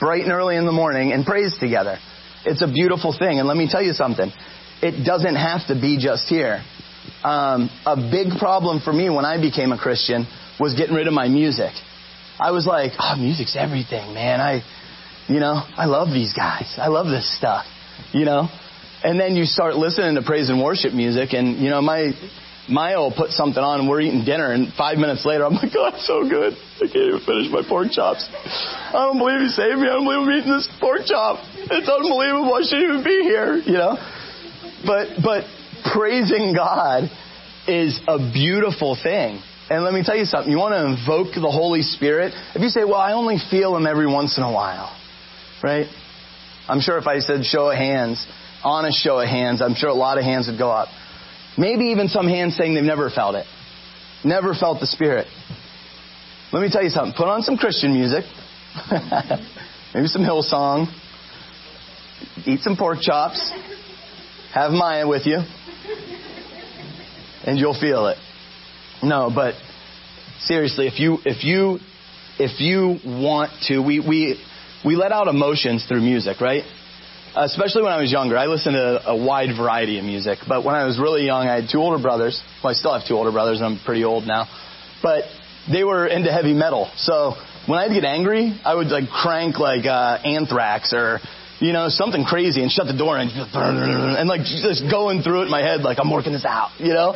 bright 0.00 0.23
and 0.23 0.33
early 0.33 0.57
in 0.57 0.67
the 0.67 0.73
morning 0.73 1.12
and 1.12 1.25
praised 1.25 1.61
together. 1.61 1.99
It's 2.45 2.62
a 2.62 2.67
beautiful 2.71 3.14
thing. 3.17 3.38
And 3.38 3.47
let 3.47 3.57
me 3.57 3.69
tell 3.71 3.83
you 3.83 3.93
something. 3.93 4.31
It 4.83 5.05
doesn't 5.05 5.37
have 5.37 5.67
to 5.69 5.75
be 5.75 5.99
just 5.99 6.28
here. 6.28 6.62
Um, 7.23 7.71
a 7.87 7.97
big 7.97 8.38
problem 8.38 8.81
for 8.81 8.93
me 8.93 9.11
when 9.11 9.25
I 9.25 9.40
became 9.40 9.73
a 9.73 9.78
Christian 9.78 10.26
was 10.59 10.75
getting 10.75 10.95
rid 10.95 11.07
of 11.07 11.14
my 11.14 11.28
music. 11.28 11.73
I 12.38 12.50
was 12.50 12.67
like, 12.67 12.93
oh, 12.99 13.17
music's 13.17 13.57
everything, 13.57 14.14
man. 14.14 14.40
I, 14.40 14.62
you 15.26 15.40
know, 15.40 15.62
I 15.76 15.87
love 15.87 16.09
these 16.09 16.33
guys. 16.33 16.75
I 16.78 16.88
love 16.88 17.07
this 17.07 17.37
stuff, 17.37 17.64
you 18.12 18.25
know? 18.25 18.49
And 19.02 19.19
then 19.19 19.37
you 19.37 19.45
start 19.45 19.76
listening 19.76 20.17
to 20.17 20.23
praise 20.23 20.49
and 20.49 20.62
worship 20.62 20.93
music 20.93 21.33
and, 21.33 21.59
you 21.59 21.71
know, 21.71 21.81
my, 21.81 22.12
Will 22.69 23.13
put 23.17 23.31
something 23.31 23.63
on 23.63 23.81
and 23.81 23.89
we're 23.89 24.01
eating 24.01 24.25
dinner 24.25 24.53
and 24.53 24.73
five 24.75 24.99
minutes 24.99 25.25
later 25.25 25.45
I'm 25.45 25.55
like, 25.55 25.73
oh, 25.75 25.91
that's 25.91 26.07
so 26.07 26.29
good. 26.29 26.53
I 26.77 26.87
can't 26.87 27.17
even 27.17 27.21
finish 27.25 27.49
my 27.51 27.65
pork 27.67 27.91
chops. 27.91 28.29
I 28.29 29.09
don't 29.09 29.19
believe 29.19 29.41
he 29.41 29.49
saved 29.49 29.81
me. 29.81 29.89
I 29.89 29.97
don't 29.97 30.05
believe 30.05 30.29
I'm 30.29 30.33
eating 30.37 30.53
this 30.53 30.69
pork 30.79 31.09
chop. 31.09 31.41
It's 31.57 31.89
unbelievable. 31.89 32.53
I 32.53 32.63
shouldn't 32.69 32.93
even 32.93 33.05
be 33.05 33.19
here, 33.25 33.57
you 33.57 33.81
know? 33.81 33.97
But, 34.85 35.25
but 35.25 35.49
praising 35.93 36.53
God 36.53 37.11
is 37.67 37.99
a 38.07 38.19
beautiful 38.33 38.97
thing. 39.01 39.41
And 39.71 39.85
let 39.85 39.93
me 39.93 40.03
tell 40.05 40.17
you 40.17 40.25
something. 40.25 40.51
You 40.51 40.59
want 40.59 40.73
to 40.73 40.85
invoke 40.85 41.35
the 41.35 41.51
Holy 41.51 41.83
Spirit? 41.83 42.33
If 42.55 42.63
you 42.63 42.69
say, 42.69 42.85
well, 42.85 43.01
I 43.01 43.13
only 43.13 43.37
feel 43.51 43.77
Him 43.77 43.87
every 43.87 44.07
once 44.07 44.39
in 44.39 44.45
a 44.45 44.53
while, 44.53 44.97
right? 45.63 45.87
I'm 46.69 46.81
sure 46.81 46.97
if 46.97 47.07
I 47.07 47.21
said 47.21 47.45
show 47.45 47.71
of 47.71 47.77
hands, 47.77 48.27
honest 48.65 49.03
show 49.03 49.21
of 49.21 49.29
hands, 49.29 49.61
I'm 49.61 49.75
sure 49.75 49.91
a 49.91 49.95
lot 49.95 50.17
of 50.17 50.25
hands 50.25 50.49
would 50.49 50.59
go 50.59 50.71
up. 50.71 50.89
Maybe 51.59 51.87
even 51.87 52.09
some 52.09 52.29
hands 52.29 52.57
saying 52.57 52.75
they've 52.75 52.85
never 52.85 53.11
felt 53.11 53.35
it. 53.35 53.47
Never 54.25 54.55
felt 54.55 54.81
the 54.81 54.87
Spirit. 54.87 55.27
Let 56.53 56.62
me 56.62 56.71
tell 56.71 56.83
you 56.83 56.91
something. 56.91 57.15
Put 57.17 57.27
on 57.27 57.43
some 57.43 57.57
Christian 57.57 57.93
music. 57.93 58.25
Maybe 59.95 60.07
some 60.07 60.23
Hillsong. 60.23 60.87
Eat 62.47 62.61
some 62.61 62.77
pork 62.77 63.00
chops. 63.00 63.53
Have 64.55 64.71
Maya 64.71 65.07
with 65.07 65.27
you. 65.27 65.41
And 67.45 67.59
you'll 67.59 67.79
feel 67.79 68.07
it. 68.07 68.19
No, 69.03 69.31
but 69.35 69.55
seriously, 70.41 70.87
if 70.87 70.99
you, 70.99 71.19
if 71.25 71.45
you, 71.45 71.79
if 72.38 72.61
you 72.61 72.99
want 73.05 73.50
to, 73.69 73.81
we, 73.81 74.00
we, 74.00 74.41
we 74.85 74.97
let 74.97 75.12
out 75.12 75.29
emotions 75.29 75.85
through 75.87 76.00
music, 76.00 76.41
right? 76.41 76.62
Especially 77.45 77.83
when 77.83 77.92
I 77.92 78.00
was 78.00 78.11
younger. 78.11 78.37
I 78.37 78.47
listened 78.47 78.75
to 78.75 79.11
a 79.11 79.16
wide 79.16 79.50
variety 79.57 79.99
of 79.99 80.04
music, 80.04 80.38
but 80.49 80.64
when 80.64 80.75
I 80.75 80.85
was 80.85 80.99
really 80.99 81.25
young, 81.25 81.47
I 81.47 81.54
had 81.61 81.68
two 81.71 81.78
older 81.78 82.02
brothers. 82.02 82.42
Well, 82.62 82.71
I 82.71 82.75
still 82.75 82.92
have 82.99 83.07
two 83.07 83.14
older 83.14 83.33
brothers, 83.33 83.61
and 83.61 83.66
I'm 83.66 83.78
pretty 83.85 84.04
old 84.04 84.26
now. 84.26 84.49
But 85.02 85.25
they 85.71 85.85
were 85.85 86.07
into 86.07 86.33
heavy 86.33 86.54
metal. 86.54 86.90
So 86.97 87.35
when 87.66 87.78
I'd 87.78 87.92
get 87.92 88.04
angry, 88.04 88.59
I 88.64 88.75
would 88.75 88.88
like 88.88 89.09
crank 89.09 89.59
like 89.59 89.87
uh, 89.87 90.18
Anthrax 90.25 90.92
or 90.92 91.21
you 91.61 91.73
know 91.73 91.88
something 91.88 92.25
crazy 92.25 92.62
and 92.62 92.71
shut 92.71 92.87
the 92.87 92.97
door 92.97 93.18
and 93.18 93.30
and 93.30 94.28
like 94.28 94.42
just 94.42 94.85
going 94.90 95.23
through 95.23 95.42
it 95.42 95.45
in 95.47 95.50
my 95.50 95.61
head 95.61 95.83
like 95.83 95.99
I'm 96.00 96.11
working 96.11 96.33
this 96.33 96.45
out, 96.47 96.71
you 96.78 96.95
know. 96.95 97.12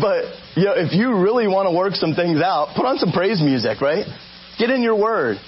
but 0.00 0.24
you 0.56 0.64
know, 0.64 0.74
if 0.76 0.92
you 0.92 1.14
really 1.16 1.48
want 1.48 1.68
to 1.68 1.76
work 1.76 1.94
some 1.94 2.14
things 2.14 2.40
out, 2.40 2.74
put 2.76 2.86
on 2.86 2.98
some 2.98 3.12
praise 3.12 3.42
music, 3.42 3.80
right? 3.80 4.06
Get 4.58 4.70
in 4.70 4.82
your 4.82 4.96
word. 4.96 5.38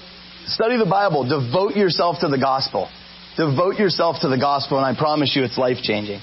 Study 0.47 0.77
the 0.77 0.85
Bible. 0.85 1.23
Devote 1.27 1.75
yourself 1.75 2.17
to 2.19 2.27
the 2.27 2.37
gospel. 2.37 2.89
Devote 3.37 3.79
yourself 3.79 4.17
to 4.21 4.27
the 4.27 4.37
gospel, 4.37 4.77
and 4.77 4.85
I 4.85 4.99
promise 4.99 5.33
you 5.35 5.43
it's 5.43 5.57
life 5.57 5.77
changing. 5.81 6.19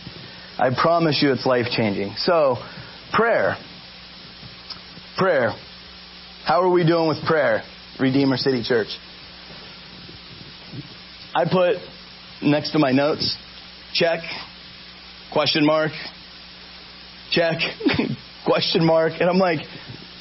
I 0.58 0.70
promise 0.80 1.20
you 1.22 1.32
it's 1.32 1.46
life 1.46 1.66
changing. 1.70 2.14
So, 2.18 2.56
prayer. 3.12 3.56
Prayer. 5.16 5.52
How 6.44 6.62
are 6.62 6.70
we 6.70 6.86
doing 6.86 7.08
with 7.08 7.24
prayer, 7.24 7.62
Redeemer 7.98 8.36
City 8.36 8.62
Church? 8.62 8.88
I 11.34 11.44
put 11.44 11.76
next 12.42 12.72
to 12.72 12.78
my 12.78 12.92
notes, 12.92 13.36
check, 13.94 14.20
question 15.32 15.64
mark, 15.64 15.92
check, 17.30 17.58
question 18.44 18.84
mark, 18.84 19.12
and 19.20 19.30
I'm 19.30 19.38
like, 19.38 19.60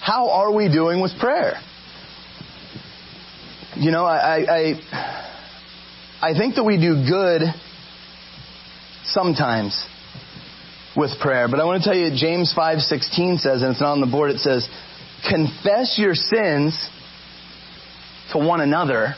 how 0.01 0.29
are 0.29 0.53
we 0.53 0.71
doing 0.71 1.01
with 1.01 1.11
prayer? 1.19 1.55
You 3.75 3.91
know, 3.91 4.03
I, 4.03 4.45
I, 4.49 6.29
I 6.31 6.33
think 6.37 6.55
that 6.55 6.63
we 6.63 6.77
do 6.77 7.05
good 7.07 7.43
sometimes 9.05 9.85
with 10.97 11.11
prayer, 11.21 11.47
but 11.47 11.59
I 11.59 11.65
want 11.65 11.83
to 11.83 11.89
tell 11.89 11.97
you, 11.97 12.09
James 12.15 12.51
5:16 12.57 13.39
says, 13.39 13.61
and 13.61 13.71
it's 13.71 13.79
not 13.79 13.91
on 13.91 14.01
the 14.01 14.07
board. 14.07 14.31
It 14.31 14.39
says, 14.39 14.67
"Confess 15.29 15.99
your 15.99 16.15
sins 16.15 16.89
to 18.31 18.39
one 18.39 18.59
another 18.59 19.13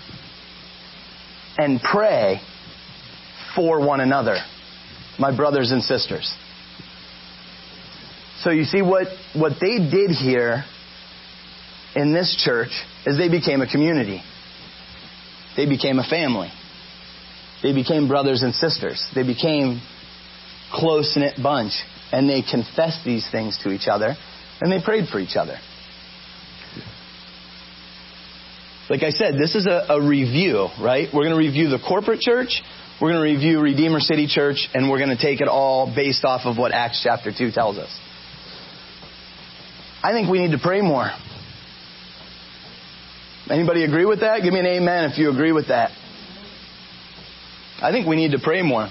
and 1.57 1.81
pray 1.81 2.41
for 3.55 3.79
one 3.79 4.01
another, 4.01 4.37
my 5.17 5.35
brothers 5.35 5.71
and 5.71 5.81
sisters." 5.81 6.29
So 8.41 8.49
you 8.49 8.65
see 8.65 8.81
what 8.81 9.07
what 9.33 9.53
they 9.61 9.77
did 9.77 10.11
here 10.11 10.65
in 11.95 12.11
this 12.11 12.35
church 12.43 12.71
is 13.05 13.17
they 13.17 13.29
became 13.29 13.61
a 13.61 13.67
community. 13.67 14.21
They 15.55 15.67
became 15.67 15.99
a 15.99 16.03
family. 16.03 16.49
They 17.63 17.73
became 17.73 18.07
brothers 18.07 18.41
and 18.41 18.55
sisters. 18.55 19.05
They 19.13 19.23
became 19.23 19.81
close 20.73 21.15
knit 21.15 21.35
bunch. 21.41 21.73
And 22.11 22.29
they 22.29 22.41
confessed 22.41 23.05
these 23.05 23.27
things 23.31 23.59
to 23.63 23.71
each 23.71 23.87
other 23.87 24.15
and 24.61 24.71
they 24.71 24.79
prayed 24.83 25.09
for 25.09 25.19
each 25.19 25.35
other. 25.35 25.57
Like 28.89 29.03
I 29.03 29.09
said, 29.09 29.35
this 29.35 29.55
is 29.55 29.65
a, 29.65 29.85
a 29.89 30.05
review, 30.05 30.67
right? 30.79 31.07
We're 31.13 31.23
going 31.23 31.35
to 31.35 31.39
review 31.39 31.69
the 31.69 31.79
corporate 31.79 32.19
church, 32.19 32.61
we're 33.01 33.13
going 33.13 33.25
to 33.25 33.33
review 33.33 33.59
Redeemer 33.59 33.99
City 33.99 34.27
Church, 34.27 34.67
and 34.73 34.89
we're 34.89 34.99
going 34.99 35.15
to 35.15 35.21
take 35.21 35.41
it 35.41 35.47
all 35.47 35.91
based 35.93 36.23
off 36.23 36.41
of 36.45 36.57
what 36.57 36.71
Acts 36.71 37.01
chapter 37.03 37.31
2 37.35 37.51
tells 37.51 37.77
us. 37.77 37.89
I 40.03 40.11
think 40.11 40.29
we 40.29 40.39
need 40.39 40.51
to 40.51 40.59
pray 40.61 40.81
more. 40.81 41.09
Anybody 43.49 43.83
agree 43.83 44.05
with 44.05 44.21
that? 44.21 44.41
Give 44.43 44.53
me 44.53 44.59
an 44.59 44.65
amen 44.65 45.11
if 45.11 45.17
you 45.17 45.29
agree 45.29 45.51
with 45.51 45.67
that. 45.69 45.91
I 47.81 47.91
think 47.91 48.07
we 48.07 48.15
need 48.15 48.31
to 48.31 48.39
pray 48.39 48.61
more. 48.61 48.87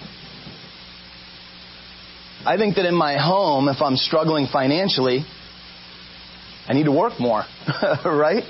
I 2.44 2.56
think 2.56 2.76
that 2.76 2.86
in 2.86 2.94
my 2.94 3.16
home, 3.16 3.68
if 3.68 3.80
I'm 3.80 3.96
struggling 3.96 4.48
financially, 4.50 5.24
I 6.66 6.72
need 6.72 6.84
to 6.84 6.92
work 6.92 7.20
more, 7.20 7.44
right? 8.04 8.44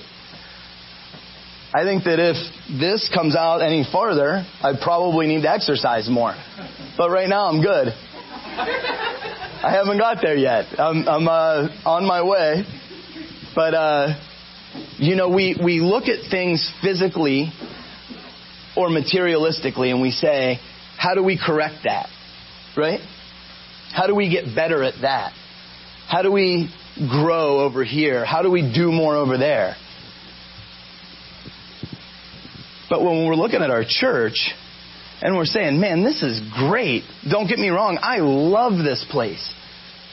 I 1.72 1.84
think 1.84 2.04
that 2.04 2.18
if 2.18 2.36
this 2.80 3.10
comes 3.12 3.36
out 3.36 3.58
any 3.58 3.84
farther, 3.90 4.44
I 4.62 4.72
probably 4.80 5.26
need 5.26 5.42
to 5.42 5.50
exercise 5.50 6.08
more. 6.08 6.34
But 6.96 7.10
right 7.10 7.28
now, 7.28 7.46
I'm 7.46 7.62
good. 7.62 7.88
I 9.62 9.70
haven't 9.70 9.98
got 9.98 10.18
there 10.22 10.36
yet. 10.36 10.66
I'm, 10.78 11.06
I'm 11.06 11.28
uh, 11.28 11.68
on 11.84 12.06
my 12.06 12.22
way. 12.22 12.64
But 13.54 13.74
uh, 13.74 14.14
you 15.00 15.16
know, 15.16 15.30
we, 15.30 15.58
we 15.62 15.80
look 15.80 16.04
at 16.04 16.30
things 16.30 16.70
physically 16.82 17.50
or 18.76 18.88
materialistically 18.90 19.90
and 19.90 20.02
we 20.02 20.10
say, 20.10 20.60
how 20.98 21.14
do 21.14 21.24
we 21.24 21.38
correct 21.38 21.84
that? 21.84 22.10
Right? 22.76 23.00
How 23.94 24.06
do 24.06 24.14
we 24.14 24.28
get 24.28 24.54
better 24.54 24.82
at 24.82 25.00
that? 25.00 25.32
How 26.06 26.20
do 26.20 26.30
we 26.30 26.68
grow 26.98 27.60
over 27.60 27.82
here? 27.82 28.26
How 28.26 28.42
do 28.42 28.50
we 28.50 28.60
do 28.74 28.92
more 28.92 29.16
over 29.16 29.38
there? 29.38 29.74
But 32.90 33.00
when 33.00 33.26
we're 33.26 33.36
looking 33.36 33.62
at 33.62 33.70
our 33.70 33.84
church 33.88 34.50
and 35.22 35.34
we're 35.34 35.46
saying, 35.46 35.80
man, 35.80 36.04
this 36.04 36.22
is 36.22 36.42
great. 36.58 37.04
Don't 37.28 37.48
get 37.48 37.58
me 37.58 37.70
wrong. 37.70 37.98
I 38.02 38.18
love 38.18 38.76
this 38.76 39.02
place. 39.10 39.50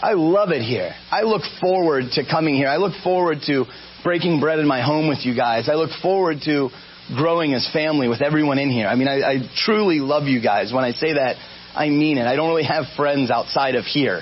I 0.01 0.13
love 0.13 0.51
it 0.51 0.61
here. 0.61 0.93
I 1.11 1.23
look 1.23 1.41
forward 1.59 2.05
to 2.13 2.23
coming 2.23 2.55
here. 2.55 2.69
I 2.69 2.77
look 2.77 2.93
forward 3.03 3.39
to 3.47 3.65
breaking 4.07 4.39
bread 4.39 4.57
in 4.57 4.65
my 4.65 4.81
home 4.81 5.09
with 5.09 5.25
you 5.25 5.35
guys. 5.35 5.67
I 5.67 5.73
look 5.73 5.89
forward 6.01 6.37
to 6.45 6.69
growing 7.13 7.53
as 7.53 7.69
family 7.73 8.07
with 8.07 8.21
everyone 8.21 8.57
in 8.57 8.69
here. 8.69 8.87
I 8.87 8.95
mean, 8.95 9.09
I, 9.09 9.19
I 9.19 9.49
truly 9.65 9.99
love 9.99 10.27
you 10.27 10.41
guys. 10.41 10.71
When 10.71 10.85
I 10.85 10.91
say 10.91 11.15
that, 11.15 11.35
I 11.75 11.89
mean 11.89 12.17
it. 12.17 12.25
I 12.25 12.37
don't 12.37 12.47
really 12.47 12.63
have 12.63 12.85
friends 12.95 13.29
outside 13.29 13.75
of 13.75 13.83
here. 13.83 14.21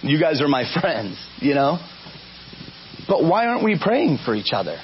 You 0.00 0.18
guys 0.18 0.40
are 0.40 0.48
my 0.48 0.64
friends, 0.80 1.18
you 1.40 1.54
know? 1.54 1.76
But 3.06 3.22
why 3.22 3.44
aren't 3.48 3.64
we 3.64 3.78
praying 3.78 4.16
for 4.24 4.34
each 4.34 4.52
other? 4.54 4.78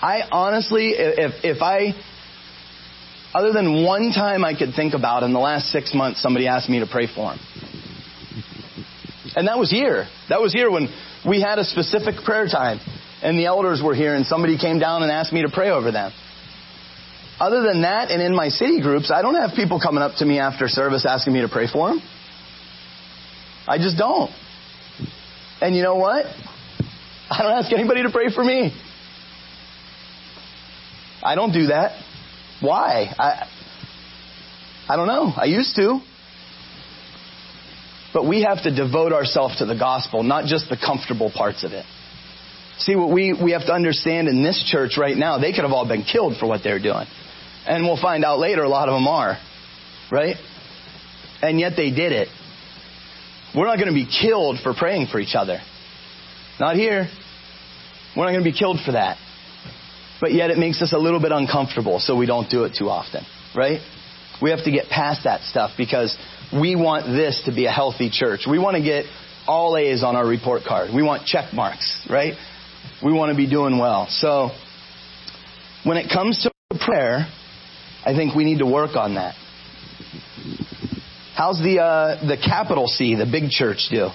I 0.00 0.22
honestly, 0.32 0.94
if, 0.96 1.44
if 1.44 1.60
I, 1.60 1.92
other 3.34 3.52
than 3.52 3.84
one 3.84 4.12
time 4.12 4.46
I 4.46 4.56
could 4.56 4.72
think 4.74 4.94
about 4.94 5.24
in 5.24 5.34
the 5.34 5.40
last 5.40 5.66
six 5.66 5.92
months, 5.92 6.22
somebody 6.22 6.48
asked 6.48 6.70
me 6.70 6.80
to 6.80 6.86
pray 6.86 7.06
for 7.06 7.34
him. 7.34 7.65
And 9.36 9.48
that 9.48 9.58
was 9.58 9.70
here. 9.70 10.08
That 10.30 10.40
was 10.40 10.52
here 10.52 10.70
when 10.70 10.88
we 11.28 11.42
had 11.42 11.58
a 11.58 11.64
specific 11.64 12.24
prayer 12.24 12.48
time 12.48 12.80
and 13.22 13.38
the 13.38 13.46
elders 13.46 13.82
were 13.84 13.94
here 13.94 14.14
and 14.14 14.24
somebody 14.24 14.58
came 14.58 14.78
down 14.78 15.02
and 15.02 15.12
asked 15.12 15.32
me 15.32 15.42
to 15.42 15.50
pray 15.52 15.70
over 15.70 15.92
them. 15.92 16.12
Other 17.38 17.62
than 17.62 17.82
that, 17.82 18.10
and 18.10 18.22
in 18.22 18.34
my 18.34 18.48
city 18.48 18.80
groups, 18.80 19.12
I 19.14 19.20
don't 19.20 19.34
have 19.34 19.50
people 19.54 19.78
coming 19.78 20.02
up 20.02 20.16
to 20.16 20.24
me 20.24 20.38
after 20.38 20.68
service 20.68 21.04
asking 21.06 21.34
me 21.34 21.42
to 21.42 21.48
pray 21.48 21.66
for 21.70 21.88
them. 21.88 22.00
I 23.68 23.76
just 23.76 23.98
don't. 23.98 24.30
And 25.60 25.76
you 25.76 25.82
know 25.82 25.96
what? 25.96 26.24
I 27.28 27.42
don't 27.42 27.52
ask 27.52 27.70
anybody 27.72 28.04
to 28.04 28.10
pray 28.10 28.32
for 28.34 28.42
me. 28.42 28.72
I 31.22 31.34
don't 31.34 31.52
do 31.52 31.66
that. 31.66 32.02
Why? 32.62 33.12
I, 33.18 33.48
I 34.88 34.96
don't 34.96 35.08
know. 35.08 35.30
I 35.36 35.44
used 35.44 35.76
to. 35.76 36.00
But 38.16 38.26
we 38.26 38.44
have 38.44 38.62
to 38.62 38.74
devote 38.74 39.12
ourselves 39.12 39.58
to 39.58 39.66
the 39.66 39.76
gospel, 39.76 40.22
not 40.22 40.46
just 40.46 40.70
the 40.70 40.78
comfortable 40.78 41.30
parts 41.30 41.64
of 41.64 41.72
it. 41.72 41.84
See, 42.78 42.96
what 42.96 43.12
we, 43.12 43.34
we 43.34 43.52
have 43.52 43.66
to 43.66 43.74
understand 43.74 44.26
in 44.28 44.42
this 44.42 44.64
church 44.72 44.96
right 44.96 45.14
now, 45.14 45.36
they 45.38 45.52
could 45.52 45.64
have 45.64 45.72
all 45.72 45.86
been 45.86 46.02
killed 46.02 46.38
for 46.40 46.46
what 46.46 46.62
they're 46.64 46.80
doing. 46.80 47.06
And 47.66 47.84
we'll 47.84 48.00
find 48.00 48.24
out 48.24 48.38
later 48.38 48.62
a 48.62 48.70
lot 48.70 48.88
of 48.88 48.94
them 48.94 49.06
are. 49.06 49.36
Right? 50.10 50.36
and 51.42 51.60
yet 51.60 51.72
they 51.76 51.90
did 51.90 52.12
it. 52.12 52.28
We're 53.54 53.66
not 53.66 53.76
going 53.76 53.88
to 53.88 53.94
be 53.94 54.06
killed 54.06 54.60
for 54.62 54.72
praying 54.72 55.08
for 55.08 55.18
each 55.18 55.34
other. 55.34 55.58
Not 56.58 56.76
here. 56.76 57.08
We're 58.16 58.24
not 58.24 58.32
going 58.32 58.44
to 58.44 58.50
be 58.50 58.56
killed 58.56 58.80
for 58.84 58.92
that. 58.92 59.18
But 60.20 60.32
yet 60.32 60.50
it 60.50 60.56
makes 60.56 60.80
us 60.80 60.92
a 60.92 60.98
little 60.98 61.20
bit 61.20 61.32
uncomfortable, 61.32 62.00
so 62.00 62.16
we 62.16 62.24
don't 62.24 62.50
do 62.50 62.64
it 62.64 62.74
too 62.78 62.88
often, 62.88 63.24
right? 63.54 63.80
We 64.40 64.50
have 64.50 64.64
to 64.64 64.70
get 64.70 64.88
past 64.88 65.24
that 65.24 65.42
stuff 65.42 65.72
because 65.76 66.16
we 66.52 66.76
want 66.76 67.06
this 67.06 67.42
to 67.46 67.52
be 67.52 67.66
a 67.66 67.72
healthy 67.72 68.10
church. 68.10 68.46
We 68.48 68.58
want 68.58 68.76
to 68.76 68.82
get 68.82 69.04
all 69.46 69.76
A's 69.76 70.02
on 70.02 70.16
our 70.16 70.26
report 70.26 70.62
card. 70.66 70.90
We 70.94 71.02
want 71.02 71.26
check 71.26 71.52
marks, 71.52 72.06
right? 72.10 72.34
We 73.04 73.12
want 73.12 73.30
to 73.30 73.36
be 73.36 73.48
doing 73.48 73.78
well. 73.78 74.06
So, 74.10 74.50
when 75.84 75.96
it 75.96 76.10
comes 76.12 76.42
to 76.42 76.78
prayer, 76.78 77.26
I 78.04 78.14
think 78.14 78.34
we 78.34 78.44
need 78.44 78.58
to 78.58 78.66
work 78.66 78.96
on 78.96 79.14
that. 79.14 79.34
How's 81.34 81.58
the 81.58 81.80
uh, 81.80 82.26
the 82.26 82.36
capital 82.36 82.86
C, 82.86 83.14
the 83.14 83.26
big 83.26 83.50
church, 83.50 83.88
do? 83.90 84.08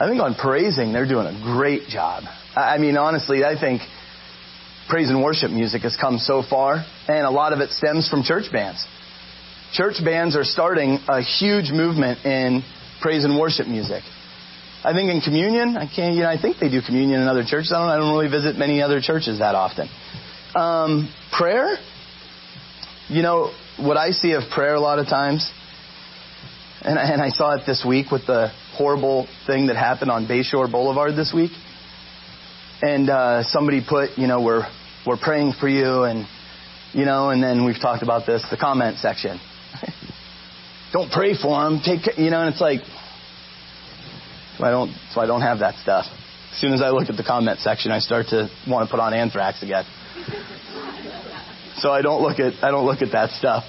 I 0.00 0.08
think 0.08 0.22
on 0.22 0.36
praising, 0.36 0.92
they're 0.92 1.08
doing 1.08 1.26
a 1.26 1.40
great 1.42 1.88
job. 1.88 2.22
I 2.54 2.78
mean, 2.78 2.96
honestly, 2.96 3.44
I 3.44 3.58
think 3.58 3.82
praise 4.88 5.10
and 5.10 5.22
worship 5.22 5.50
music 5.50 5.82
has 5.82 5.96
come 5.96 6.18
so 6.18 6.42
far, 6.42 6.84
and 7.08 7.26
a 7.26 7.30
lot 7.30 7.52
of 7.52 7.60
it 7.60 7.70
stems 7.70 8.08
from 8.08 8.22
church 8.22 8.50
bands. 8.50 8.84
Church 9.72 10.02
bands 10.02 10.34
are 10.34 10.44
starting 10.44 10.98
a 11.08 11.20
huge 11.20 11.70
movement 11.70 12.24
in 12.24 12.62
praise 13.02 13.24
and 13.24 13.38
worship 13.38 13.66
music. 13.66 14.02
I 14.82 14.92
think 14.94 15.10
in 15.10 15.20
communion, 15.20 15.76
I 15.76 15.86
can't, 15.86 16.14
you 16.14 16.22
know, 16.22 16.30
I 16.30 16.40
think 16.40 16.58
they 16.58 16.70
do 16.70 16.80
communion 16.80 17.20
in 17.20 17.28
other 17.28 17.44
churches. 17.44 17.72
I 17.72 17.80
don't, 17.80 17.88
I 17.88 17.96
don't 17.96 18.12
really 18.12 18.30
visit 18.30 18.56
many 18.56 18.80
other 18.80 19.00
churches 19.00 19.40
that 19.40 19.54
often. 19.54 19.88
Um, 20.54 21.12
prayer, 21.36 21.76
you 23.08 23.22
know, 23.22 23.52
what 23.76 23.96
I 23.96 24.12
see 24.12 24.32
of 24.32 24.44
prayer 24.54 24.74
a 24.74 24.80
lot 24.80 24.98
of 24.98 25.06
times, 25.06 25.50
and, 26.80 26.98
and 26.98 27.20
I 27.20 27.28
saw 27.28 27.56
it 27.56 27.64
this 27.66 27.84
week 27.86 28.10
with 28.10 28.26
the 28.26 28.48
horrible 28.74 29.26
thing 29.46 29.66
that 29.66 29.76
happened 29.76 30.10
on 30.10 30.26
Bayshore 30.26 30.70
Boulevard 30.70 31.16
this 31.16 31.32
week. 31.34 31.50
And 32.80 33.10
uh, 33.10 33.42
somebody 33.42 33.84
put, 33.86 34.16
you 34.16 34.28
know, 34.28 34.40
we're 34.40 34.64
we're 35.06 35.16
praying 35.16 35.54
for 35.58 35.68
you, 35.68 36.04
and 36.04 36.26
you 36.92 37.04
know, 37.04 37.30
and 37.30 37.42
then 37.42 37.64
we've 37.64 37.80
talked 37.80 38.02
about 38.02 38.26
this, 38.26 38.44
the 38.50 38.56
comment 38.56 38.98
section. 38.98 39.38
don't 40.92 41.10
pray 41.10 41.34
for 41.40 41.62
them. 41.62 41.80
Take, 41.84 42.18
you 42.18 42.30
know, 42.30 42.40
and 42.40 42.50
it's 42.50 42.60
like, 42.60 42.80
so 44.56 44.64
I 44.64 44.70
don't, 44.70 44.94
so 45.12 45.20
I 45.20 45.26
don't 45.26 45.42
have 45.42 45.60
that 45.60 45.74
stuff. 45.76 46.06
As 46.52 46.58
soon 46.58 46.72
as 46.72 46.80
I 46.82 46.90
look 46.90 47.08
at 47.10 47.16
the 47.16 47.22
comment 47.22 47.60
section, 47.60 47.92
I 47.92 47.98
start 47.98 48.26
to 48.28 48.48
want 48.66 48.88
to 48.88 48.90
put 48.90 49.00
on 49.00 49.12
anthrax 49.14 49.62
again. 49.62 49.84
so 51.76 51.90
I 51.90 52.02
don't 52.02 52.22
look 52.22 52.38
at, 52.38 52.64
I 52.64 52.70
don't 52.70 52.86
look 52.86 53.02
at 53.02 53.12
that 53.12 53.30
stuff. 53.30 53.64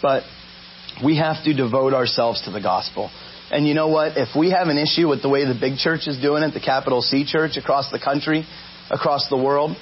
But 0.00 0.24
we 1.04 1.16
have 1.18 1.44
to 1.44 1.54
devote 1.54 1.94
ourselves 1.94 2.42
to 2.46 2.50
the 2.50 2.60
gospel. 2.60 3.10
And 3.52 3.68
you 3.68 3.74
know 3.74 3.88
what? 3.88 4.16
If 4.16 4.34
we 4.34 4.50
have 4.50 4.68
an 4.68 4.78
issue 4.78 5.08
with 5.08 5.20
the 5.20 5.28
way 5.28 5.44
the 5.44 5.58
big 5.58 5.76
church 5.76 6.08
is 6.08 6.18
doing 6.18 6.42
it, 6.42 6.54
the 6.54 6.60
capital 6.60 7.02
C 7.02 7.26
church 7.26 7.58
across 7.58 7.90
the 7.92 8.00
country, 8.00 8.46
across 8.90 9.28
the 9.28 9.36
world, 9.36 9.76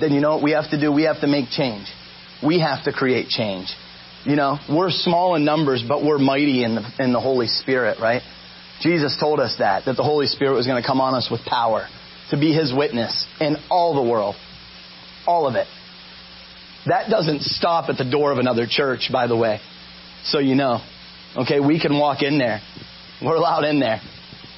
then 0.00 0.12
you 0.12 0.20
know 0.20 0.34
what 0.34 0.42
we 0.42 0.50
have 0.50 0.68
to 0.70 0.80
do? 0.80 0.92
We 0.92 1.04
have 1.04 1.20
to 1.20 1.28
make 1.28 1.48
change. 1.50 1.86
We 2.44 2.58
have 2.58 2.84
to 2.84 2.92
create 2.92 3.28
change. 3.28 3.72
You 4.24 4.34
know, 4.34 4.58
we're 4.68 4.90
small 4.90 5.36
in 5.36 5.44
numbers, 5.44 5.84
but 5.86 6.04
we're 6.04 6.18
mighty 6.18 6.64
in 6.64 6.74
the, 6.74 6.90
in 6.98 7.12
the 7.12 7.20
Holy 7.20 7.46
Spirit, 7.46 7.98
right? 8.00 8.22
Jesus 8.80 9.16
told 9.20 9.38
us 9.38 9.54
that, 9.60 9.84
that 9.84 9.96
the 9.96 10.02
Holy 10.02 10.26
Spirit 10.26 10.54
was 10.54 10.66
going 10.66 10.82
to 10.82 10.86
come 10.86 11.00
on 11.00 11.14
us 11.14 11.28
with 11.30 11.42
power 11.42 11.86
to 12.30 12.36
be 12.36 12.52
His 12.52 12.74
witness 12.74 13.26
in 13.40 13.56
all 13.70 13.94
the 13.94 14.10
world. 14.10 14.34
All 15.24 15.46
of 15.46 15.54
it. 15.54 15.68
That 16.86 17.08
doesn't 17.08 17.42
stop 17.42 17.88
at 17.88 17.96
the 17.96 18.10
door 18.10 18.32
of 18.32 18.38
another 18.38 18.66
church, 18.68 19.08
by 19.12 19.28
the 19.28 19.36
way. 19.36 19.60
So 20.24 20.40
you 20.40 20.56
know. 20.56 20.80
Okay, 21.36 21.60
we 21.60 21.80
can 21.80 21.98
walk 21.98 22.22
in 22.22 22.38
there. 22.38 22.60
We're 23.22 23.36
allowed 23.36 23.64
in 23.64 23.80
there. 23.80 24.00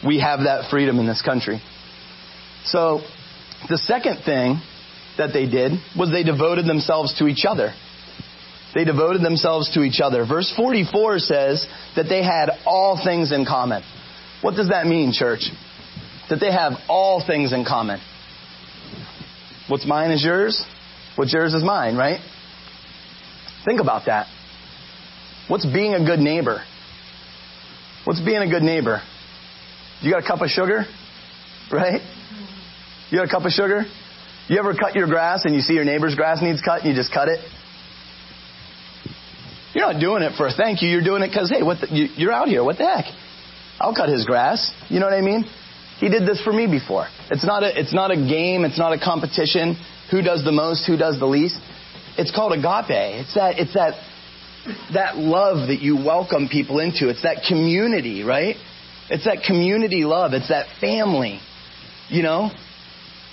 We 0.06 0.20
have 0.20 0.40
that 0.40 0.70
freedom 0.70 0.98
in 0.98 1.06
this 1.06 1.22
country. 1.22 1.60
So, 2.64 3.00
the 3.68 3.78
second 3.78 4.22
thing 4.24 4.60
that 5.18 5.32
they 5.32 5.46
did 5.46 5.72
was 5.96 6.10
they 6.10 6.22
devoted 6.22 6.66
themselves 6.66 7.16
to 7.18 7.26
each 7.26 7.44
other. 7.48 7.72
They 8.74 8.84
devoted 8.84 9.22
themselves 9.22 9.72
to 9.74 9.82
each 9.82 10.00
other. 10.02 10.26
Verse 10.26 10.52
44 10.54 11.18
says 11.20 11.66
that 11.96 12.04
they 12.08 12.22
had 12.22 12.50
all 12.66 13.00
things 13.02 13.32
in 13.32 13.46
common. 13.46 13.82
What 14.42 14.54
does 14.54 14.68
that 14.68 14.86
mean, 14.86 15.12
church? 15.12 15.50
That 16.28 16.40
they 16.40 16.52
have 16.52 16.72
all 16.88 17.24
things 17.26 17.52
in 17.52 17.64
common. 17.64 18.00
What's 19.68 19.86
mine 19.86 20.10
is 20.10 20.22
yours. 20.22 20.64
What's 21.16 21.32
yours 21.32 21.54
is 21.54 21.64
mine, 21.64 21.96
right? 21.96 22.20
Think 23.64 23.80
about 23.80 24.06
that. 24.06 24.26
What's 25.48 25.64
being 25.64 25.94
a 25.94 26.04
good 26.04 26.20
neighbor? 26.20 26.62
What's 28.06 28.20
being 28.20 28.38
a 28.38 28.48
good 28.48 28.62
neighbor? 28.62 29.02
You 30.00 30.12
got 30.12 30.22
a 30.22 30.26
cup 30.26 30.40
of 30.40 30.48
sugar? 30.48 30.84
Right? 31.72 32.00
You 33.10 33.18
got 33.18 33.26
a 33.26 33.28
cup 33.28 33.44
of 33.44 33.50
sugar? 33.50 33.82
You 34.46 34.60
ever 34.60 34.74
cut 34.74 34.94
your 34.94 35.08
grass 35.08 35.44
and 35.44 35.56
you 35.56 35.60
see 35.60 35.74
your 35.74 35.84
neighbor's 35.84 36.14
grass 36.14 36.40
needs 36.40 36.62
cut 36.62 36.82
and 36.82 36.90
you 36.90 36.94
just 36.94 37.12
cut 37.12 37.26
it? 37.26 37.40
You're 39.74 39.92
not 39.92 40.00
doing 40.00 40.22
it 40.22 40.36
for 40.36 40.46
a 40.46 40.52
thank 40.52 40.82
you. 40.82 40.88
You're 40.88 41.02
doing 41.02 41.24
it 41.24 41.30
because, 41.30 41.50
hey, 41.50 41.64
what 41.64 41.80
the, 41.80 41.88
you, 41.90 42.06
you're 42.14 42.30
out 42.30 42.46
here. 42.46 42.62
What 42.62 42.78
the 42.78 42.86
heck? 42.86 43.06
I'll 43.80 43.94
cut 43.94 44.08
his 44.08 44.24
grass. 44.24 44.72
You 44.88 45.00
know 45.00 45.06
what 45.06 45.14
I 45.14 45.20
mean? 45.20 45.44
He 45.98 46.08
did 46.08 46.28
this 46.28 46.40
for 46.44 46.52
me 46.52 46.68
before. 46.68 47.08
It's 47.32 47.44
not 47.44 47.64
a, 47.64 47.76
it's 47.76 47.92
not 47.92 48.12
a 48.12 48.16
game. 48.16 48.64
It's 48.64 48.78
not 48.78 48.92
a 48.92 49.00
competition. 49.00 49.76
Who 50.12 50.22
does 50.22 50.44
the 50.44 50.52
most? 50.52 50.86
Who 50.86 50.96
does 50.96 51.18
the 51.18 51.26
least? 51.26 51.58
It's 52.16 52.30
called 52.30 52.52
agape. 52.52 53.26
It's 53.26 53.34
that, 53.34 53.58
it's 53.58 53.74
that 53.74 53.98
that 54.94 55.16
love 55.16 55.68
that 55.68 55.80
you 55.80 55.96
welcome 55.96 56.48
people 56.48 56.80
into. 56.80 57.08
It's 57.08 57.22
that 57.22 57.44
community, 57.48 58.22
right? 58.22 58.56
It's 59.08 59.24
that 59.24 59.42
community 59.46 60.04
love. 60.04 60.32
It's 60.32 60.48
that 60.48 60.66
family. 60.80 61.40
You 62.08 62.22
know? 62.22 62.50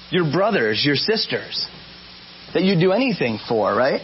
Your 0.10 0.32
brothers, 0.32 0.84
your 0.86 0.96
sisters. 0.96 1.68
That 2.54 2.64
you'd 2.64 2.80
do 2.80 2.92
anything 2.92 3.40
for, 3.48 3.74
right? 3.74 4.02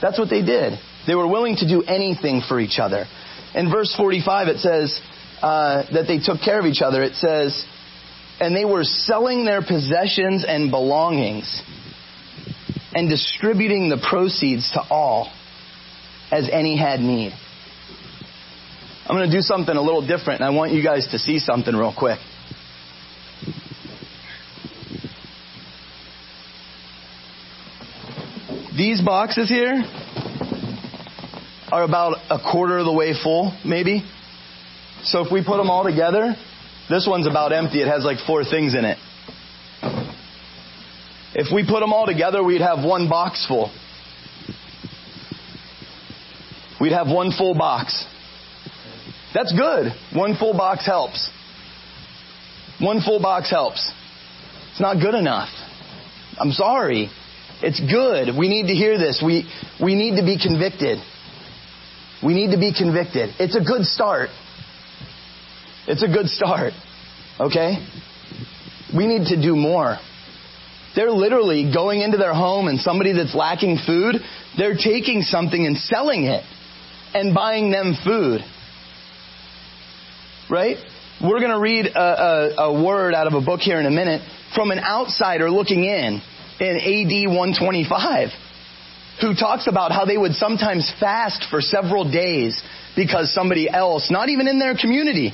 That's 0.00 0.18
what 0.18 0.30
they 0.30 0.42
did. 0.42 0.78
They 1.06 1.14
were 1.14 1.26
willing 1.26 1.56
to 1.56 1.68
do 1.68 1.82
anything 1.82 2.42
for 2.46 2.58
each 2.60 2.78
other. 2.78 3.04
In 3.54 3.70
verse 3.70 3.94
45, 3.96 4.48
it 4.48 4.58
says 4.58 5.00
uh, 5.42 5.84
that 5.92 6.04
they 6.06 6.18
took 6.18 6.40
care 6.42 6.58
of 6.58 6.66
each 6.66 6.82
other. 6.82 7.02
It 7.02 7.14
says, 7.14 7.64
and 8.38 8.56
they 8.56 8.64
were 8.64 8.84
selling 8.84 9.44
their 9.44 9.60
possessions 9.60 10.44
and 10.46 10.70
belongings 10.70 11.62
and 12.94 13.08
distributing 13.08 13.88
the 13.88 14.04
proceeds 14.08 14.70
to 14.72 14.80
all 14.90 15.30
as 16.30 16.48
any 16.50 16.76
had 16.76 17.00
need. 17.00 17.32
I'm 19.06 19.16
going 19.16 19.28
to 19.28 19.36
do 19.36 19.42
something 19.42 19.74
a 19.74 19.82
little 19.82 20.06
different, 20.06 20.40
and 20.40 20.44
I 20.44 20.50
want 20.50 20.72
you 20.72 20.82
guys 20.84 21.08
to 21.10 21.18
see 21.18 21.38
something 21.40 21.74
real 21.74 21.94
quick. 21.96 22.18
These 28.76 29.02
boxes 29.02 29.48
here 29.48 29.82
are 31.72 31.82
about 31.82 32.18
a 32.30 32.38
quarter 32.38 32.78
of 32.78 32.86
the 32.86 32.92
way 32.92 33.12
full, 33.20 33.56
maybe. 33.64 34.04
So 35.02 35.24
if 35.24 35.32
we 35.32 35.44
put 35.44 35.56
them 35.56 35.70
all 35.70 35.84
together, 35.84 36.34
this 36.88 37.06
one's 37.08 37.26
about 37.26 37.52
empty. 37.52 37.82
It 37.82 37.88
has 37.88 38.04
like 38.04 38.18
four 38.26 38.44
things 38.44 38.74
in 38.74 38.84
it. 38.84 38.98
If 41.34 41.52
we 41.54 41.66
put 41.66 41.80
them 41.80 41.92
all 41.92 42.06
together, 42.06 42.42
we'd 42.42 42.60
have 42.60 42.84
one 42.84 43.08
box 43.08 43.44
full. 43.46 43.70
We'd 46.80 46.92
have 46.92 47.08
one 47.08 47.30
full 47.30 47.54
box. 47.54 48.04
That's 49.34 49.52
good. 49.52 49.92
One 50.14 50.34
full 50.36 50.56
box 50.56 50.86
helps. 50.86 51.30
One 52.80 53.02
full 53.02 53.20
box 53.20 53.50
helps. 53.50 53.92
It's 54.70 54.80
not 54.80 54.94
good 54.94 55.14
enough. 55.14 55.50
I'm 56.38 56.52
sorry. 56.52 57.10
It's 57.62 57.78
good. 57.80 58.36
We 58.36 58.48
need 58.48 58.68
to 58.68 58.74
hear 58.74 58.96
this. 58.96 59.22
We, 59.24 59.48
we 59.82 59.94
need 59.94 60.16
to 60.16 60.24
be 60.24 60.38
convicted. 60.42 60.98
We 62.24 62.32
need 62.32 62.52
to 62.52 62.58
be 62.58 62.72
convicted. 62.72 63.34
It's 63.38 63.54
a 63.54 63.60
good 63.62 63.84
start. 63.84 64.30
It's 65.86 66.02
a 66.02 66.08
good 66.08 66.28
start. 66.28 66.72
Okay? 67.38 67.86
We 68.96 69.06
need 69.06 69.26
to 69.28 69.40
do 69.40 69.54
more. 69.54 69.98
They're 70.96 71.10
literally 71.10 71.70
going 71.72 72.00
into 72.00 72.16
their 72.16 72.34
home 72.34 72.68
and 72.68 72.80
somebody 72.80 73.12
that's 73.12 73.34
lacking 73.34 73.78
food, 73.86 74.16
they're 74.56 74.76
taking 74.76 75.22
something 75.22 75.64
and 75.64 75.76
selling 75.76 76.24
it 76.24 76.42
and 77.14 77.34
buying 77.34 77.70
them 77.70 77.94
food. 78.04 78.40
Right? 80.48 80.76
We're 81.22 81.40
going 81.40 81.52
to 81.52 81.58
read 81.58 81.86
a, 81.86 82.00
a, 82.00 82.54
a, 82.70 82.82
word 82.82 83.14
out 83.14 83.26
of 83.26 83.34
a 83.34 83.40
book 83.40 83.60
here 83.60 83.78
in 83.78 83.86
a 83.86 83.90
minute 83.90 84.22
from 84.54 84.70
an 84.70 84.78
outsider 84.78 85.50
looking 85.50 85.84
in 85.84 86.20
in 86.60 86.76
AD 86.76 87.36
125 87.36 88.28
who 89.20 89.34
talks 89.34 89.66
about 89.68 89.92
how 89.92 90.06
they 90.06 90.16
would 90.16 90.32
sometimes 90.32 90.90
fast 90.98 91.46
for 91.50 91.60
several 91.60 92.10
days 92.10 92.60
because 92.96 93.32
somebody 93.34 93.68
else, 93.68 94.10
not 94.10 94.28
even 94.30 94.48
in 94.48 94.58
their 94.58 94.74
community, 94.74 95.32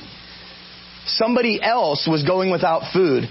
somebody 1.05 1.61
else 1.61 2.07
was 2.09 2.23
going 2.23 2.51
without 2.51 2.91
food. 2.91 3.23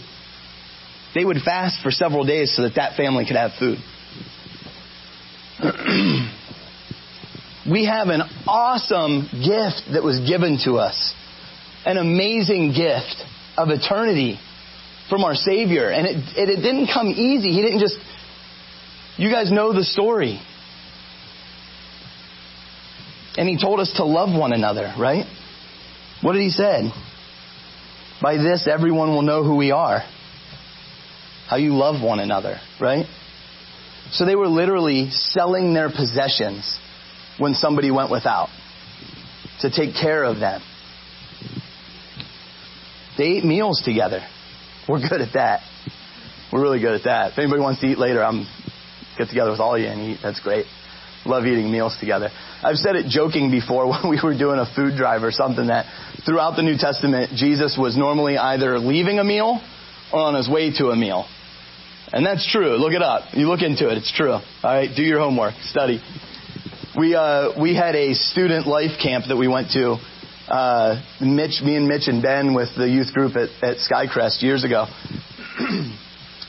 they 1.15 1.25
would 1.25 1.39
fast 1.45 1.83
for 1.83 1.91
several 1.91 2.25
days 2.25 2.55
so 2.57 2.63
that 2.63 2.77
that 2.77 2.97
family 2.97 3.27
could 3.27 3.37
have 3.37 3.53
food. 3.59 3.79
we 7.71 7.87
have 7.87 8.09
an 8.09 8.23
awesome 8.47 9.29
gift 9.33 9.93
that 9.93 10.03
was 10.03 10.21
given 10.21 10.59
to 10.65 10.75
us. 10.75 11.15
An 11.85 11.97
amazing 11.97 12.73
gift 12.73 13.17
of 13.57 13.71
eternity 13.71 14.39
from 15.09 15.25
our 15.25 15.35
Savior. 15.35 15.91
And 15.91 16.07
it, 16.07 16.17
it, 16.37 16.49
it 16.59 16.63
didn't 16.63 16.89
come 16.93 17.09
easy. 17.09 17.53
He 17.53 17.63
didn't 17.63 17.81
just, 17.81 17.97
you 19.17 19.31
guys 19.31 19.51
know 19.51 19.73
the 19.73 19.85
story. 19.85 20.41
And 23.37 23.49
He 23.49 23.61
told 23.61 23.81
us 23.81 23.93
to 23.97 24.05
love 24.05 24.37
one 24.37 24.53
another, 24.53 24.95
right? 24.99 25.27
What 26.23 26.33
did 26.35 26.43
He 26.43 26.51
say? 26.51 26.91
By 28.23 28.37
this, 28.37 28.69
everyone 28.71 29.11
will 29.11 29.23
know 29.23 29.45
who 29.45 29.57
we 29.57 29.73
are. 29.73 30.01
How 31.49 31.57
you 31.57 31.75
love 31.75 32.03
one 32.03 32.19
another, 32.19 32.59
right? 32.81 33.07
So 34.13 34.25
they 34.25 34.35
were 34.37 34.49
literally 34.49 35.11
selling 35.11 35.75
their 35.75 35.91
possessions 35.91 36.79
when 37.39 37.55
somebody 37.55 37.91
went 37.91 38.11
without 38.11 38.49
to 39.61 39.71
take 39.71 39.95
care 39.95 40.25
of 40.25 40.39
them. 40.39 40.63
They 43.19 43.25
ate 43.25 43.45
meals 43.45 43.83
together. 43.85 44.21
We're 44.89 45.01
good 45.01 45.21
at 45.21 45.33
that. 45.35 45.61
We're 46.53 46.63
really 46.63 46.81
good 46.81 46.95
at 46.95 47.05
that. 47.05 47.33
If 47.33 47.39
anybody 47.39 47.61
wants 47.61 47.81
to 47.81 47.87
eat 47.87 47.99
later, 47.99 48.23
I'm 48.23 48.47
get 49.19 49.29
together 49.29 49.51
with 49.51 49.61
all 49.61 49.75
of 49.75 49.81
you 49.81 49.89
and 49.89 50.01
eat. 50.13 50.19
That's 50.23 50.41
great. 50.41 50.67
Love 51.25 51.45
eating 51.45 51.73
meals 51.73 51.97
together. 51.99 52.29
I've 52.63 52.77
said 52.77 52.95
it 52.95 53.07
joking 53.09 53.51
before 53.51 53.89
when 53.91 54.11
we 54.11 54.21
were 54.23 54.37
doing 54.37 54.59
a 54.59 54.67
food 54.75 54.97
drive 54.97 55.23
or 55.23 55.33
something 55.33 55.67
that 55.69 55.87
throughout 56.25 56.57
the 56.57 56.63
New 56.63 56.77
Testament, 56.79 57.33
Jesus 57.35 57.77
was 57.79 57.97
normally 57.97 58.37
either 58.39 58.79
leaving 58.79 59.19
a 59.19 59.25
meal 59.25 59.61
or 60.13 60.21
on 60.21 60.35
his 60.35 60.49
way 60.49 60.73
to 60.79 60.89
a 60.89 60.97
meal. 60.97 61.27
And 62.13 62.25
that's 62.25 62.49
true. 62.51 62.77
Look 62.77 62.93
it 62.93 63.03
up. 63.03 63.35
You 63.35 63.49
look 63.49 63.63
into 63.63 63.91
it. 63.91 63.99
It's 63.99 64.13
true. 64.13 64.33
All 64.33 64.43
right. 64.63 64.89
Do 64.95 65.03
your 65.03 65.19
homework. 65.19 65.55
Study. 65.63 66.01
We, 66.97 67.15
uh, 67.15 67.61
we 67.61 67.77
had 67.77 67.95
a 67.95 68.15
student 68.15 68.67
life 68.67 68.99
camp 69.03 69.27
that 69.29 69.37
we 69.37 69.49
went 69.49 69.73
to. 69.73 69.97
Uh, 70.49 71.03
Mitch, 71.21 71.61
me 71.63 71.77
and 71.77 71.87
Mitch 71.87 72.09
and 72.09 72.23
Ben 72.23 72.55
with 72.55 72.71
the 72.75 72.89
youth 72.89 73.13
group 73.13 73.37
at, 73.37 73.51
at 73.63 73.77
Skycrest 73.79 74.41
years 74.41 74.65
ago. 74.65 74.87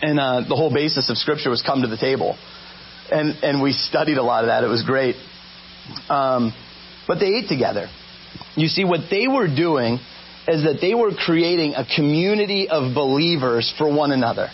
and, 0.01 0.17
uh, 0.17 0.45
the 0.47 0.55
whole 0.55 0.73
basis 0.73 1.09
of 1.09 1.17
scripture 1.17 1.49
was 1.49 1.61
come 1.61 1.81
to 1.81 1.89
the 1.89 1.97
table. 1.97 2.37
And, 3.11 3.43
and 3.43 3.61
we 3.61 3.73
studied 3.73 4.17
a 4.17 4.23
lot 4.23 4.45
of 4.45 4.47
that. 4.47 4.63
It 4.63 4.67
was 4.67 4.83
great. 4.83 5.17
Um, 6.07 6.53
but 7.09 7.19
they 7.19 7.27
ate 7.27 7.49
together. 7.49 7.89
You 8.55 8.69
see, 8.69 8.85
what 8.85 9.09
they 9.09 9.27
were 9.27 9.53
doing 9.53 9.99
is 10.47 10.63
that 10.63 10.77
they 10.79 10.93
were 10.93 11.11
creating 11.11 11.73
a 11.75 11.85
community 11.93 12.69
of 12.69 12.95
believers 12.95 13.73
for 13.77 13.93
one 13.93 14.13
another. 14.13 14.47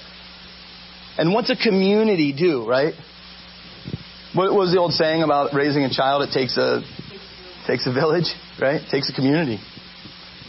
And 1.19 1.35
what's 1.35 1.51
a 1.51 1.55
community 1.55 2.33
do, 2.33 2.67
right? 2.67 2.95
What 4.33 4.51
was 4.51 4.71
the 4.71 4.79
old 4.79 4.93
saying 4.93 5.21
about 5.21 5.53
raising 5.53 5.83
a 5.83 5.93
child? 5.93 6.27
It 6.27 6.33
takes 6.33 6.57
a 6.57 6.81
takes 7.67 7.85
a 7.85 7.93
village, 7.93 8.33
right? 8.59 8.81
It 8.81 8.89
takes 8.89 9.07
a 9.09 9.13
community. 9.13 9.59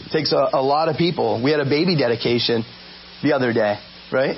It 0.05 0.11
takes 0.11 0.31
a, 0.33 0.49
a 0.53 0.61
lot 0.61 0.89
of 0.89 0.97
people. 0.97 1.41
We 1.43 1.51
had 1.51 1.59
a 1.59 1.69
baby 1.69 1.95
dedication 1.95 2.65
the 3.21 3.33
other 3.33 3.53
day, 3.53 3.77
right? 4.11 4.37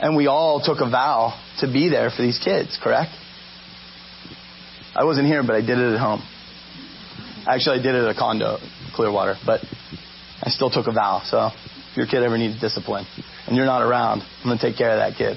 And 0.00 0.16
we 0.16 0.28
all 0.28 0.60
took 0.60 0.78
a 0.80 0.88
vow 0.88 1.34
to 1.58 1.66
be 1.66 1.88
there 1.88 2.10
for 2.10 2.22
these 2.22 2.38
kids, 2.38 2.78
correct? 2.80 3.10
I 4.94 5.02
wasn't 5.04 5.26
here, 5.26 5.42
but 5.42 5.56
I 5.56 5.60
did 5.60 5.78
it 5.78 5.94
at 5.94 5.98
home. 5.98 6.22
Actually, 7.48 7.80
I 7.80 7.82
did 7.82 7.94
it 7.96 8.04
at 8.04 8.14
a 8.14 8.18
condo, 8.18 8.58
Clearwater, 8.94 9.36
but 9.44 9.60
I 10.40 10.50
still 10.50 10.70
took 10.70 10.86
a 10.86 10.92
vow. 10.92 11.22
So 11.24 11.50
if 11.90 11.96
your 11.96 12.06
kid 12.06 12.22
ever 12.22 12.38
needs 12.38 12.60
discipline 12.60 13.06
and 13.48 13.56
you're 13.56 13.66
not 13.66 13.82
around, 13.82 14.22
I'm 14.22 14.44
going 14.44 14.58
to 14.58 14.64
take 14.64 14.78
care 14.78 14.92
of 14.92 14.98
that 14.98 15.18
kid. 15.18 15.36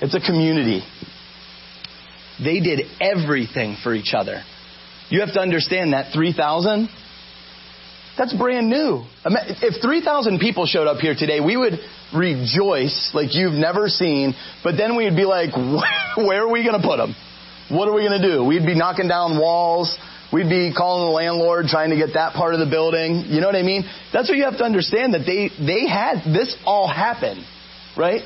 It's 0.00 0.14
a 0.14 0.20
community. 0.20 0.82
They 2.42 2.60
did 2.60 2.82
everything 3.00 3.76
for 3.82 3.94
each 3.94 4.12
other. 4.14 4.42
You 5.08 5.20
have 5.20 5.32
to 5.34 5.40
understand 5.40 5.92
that 5.92 6.12
3,000, 6.12 6.88
that's 8.18 8.34
brand 8.34 8.68
new. 8.68 9.04
If 9.24 9.80
3,000 9.82 10.38
people 10.38 10.66
showed 10.66 10.86
up 10.86 10.98
here 10.98 11.14
today, 11.16 11.40
we 11.40 11.56
would 11.56 11.78
rejoice 12.14 13.12
like 13.14 13.34
you've 13.34 13.54
never 13.54 13.88
seen, 13.88 14.34
but 14.64 14.76
then 14.76 14.96
we'd 14.96 15.16
be 15.16 15.24
like, 15.24 15.54
where 16.16 16.42
are 16.42 16.50
we 16.50 16.64
going 16.64 16.80
to 16.80 16.86
put 16.86 16.96
them? 16.98 17.14
What 17.70 17.88
are 17.88 17.94
we 17.94 18.06
going 18.06 18.20
to 18.20 18.28
do? 18.28 18.44
We'd 18.44 18.66
be 18.66 18.74
knocking 18.74 19.08
down 19.08 19.38
walls. 19.38 19.96
We'd 20.32 20.48
be 20.48 20.72
calling 20.76 21.06
the 21.06 21.12
landlord 21.12 21.66
trying 21.66 21.90
to 21.90 21.96
get 21.96 22.14
that 22.14 22.34
part 22.34 22.54
of 22.54 22.60
the 22.60 22.66
building. 22.66 23.26
You 23.28 23.40
know 23.40 23.46
what 23.46 23.56
I 23.56 23.62
mean? 23.62 23.84
That's 24.12 24.28
what 24.28 24.36
you 24.36 24.44
have 24.44 24.58
to 24.58 24.64
understand 24.64 25.14
that 25.14 25.24
they, 25.24 25.50
they 25.64 25.86
had, 25.86 26.24
this 26.24 26.56
all 26.64 26.88
happen, 26.88 27.44
right? 27.96 28.22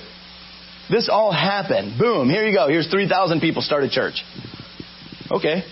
This 0.91 1.09
all 1.11 1.33
happened. 1.33 1.99
Boom, 1.99 2.29
here 2.29 2.47
you 2.47 2.55
go. 2.55 2.69
Here's 2.69 2.89
3,000 2.89 3.41
people 3.41 3.63
start 3.63 3.85
a 3.85 3.91
church. 3.91 4.23
Okay. 5.31 5.63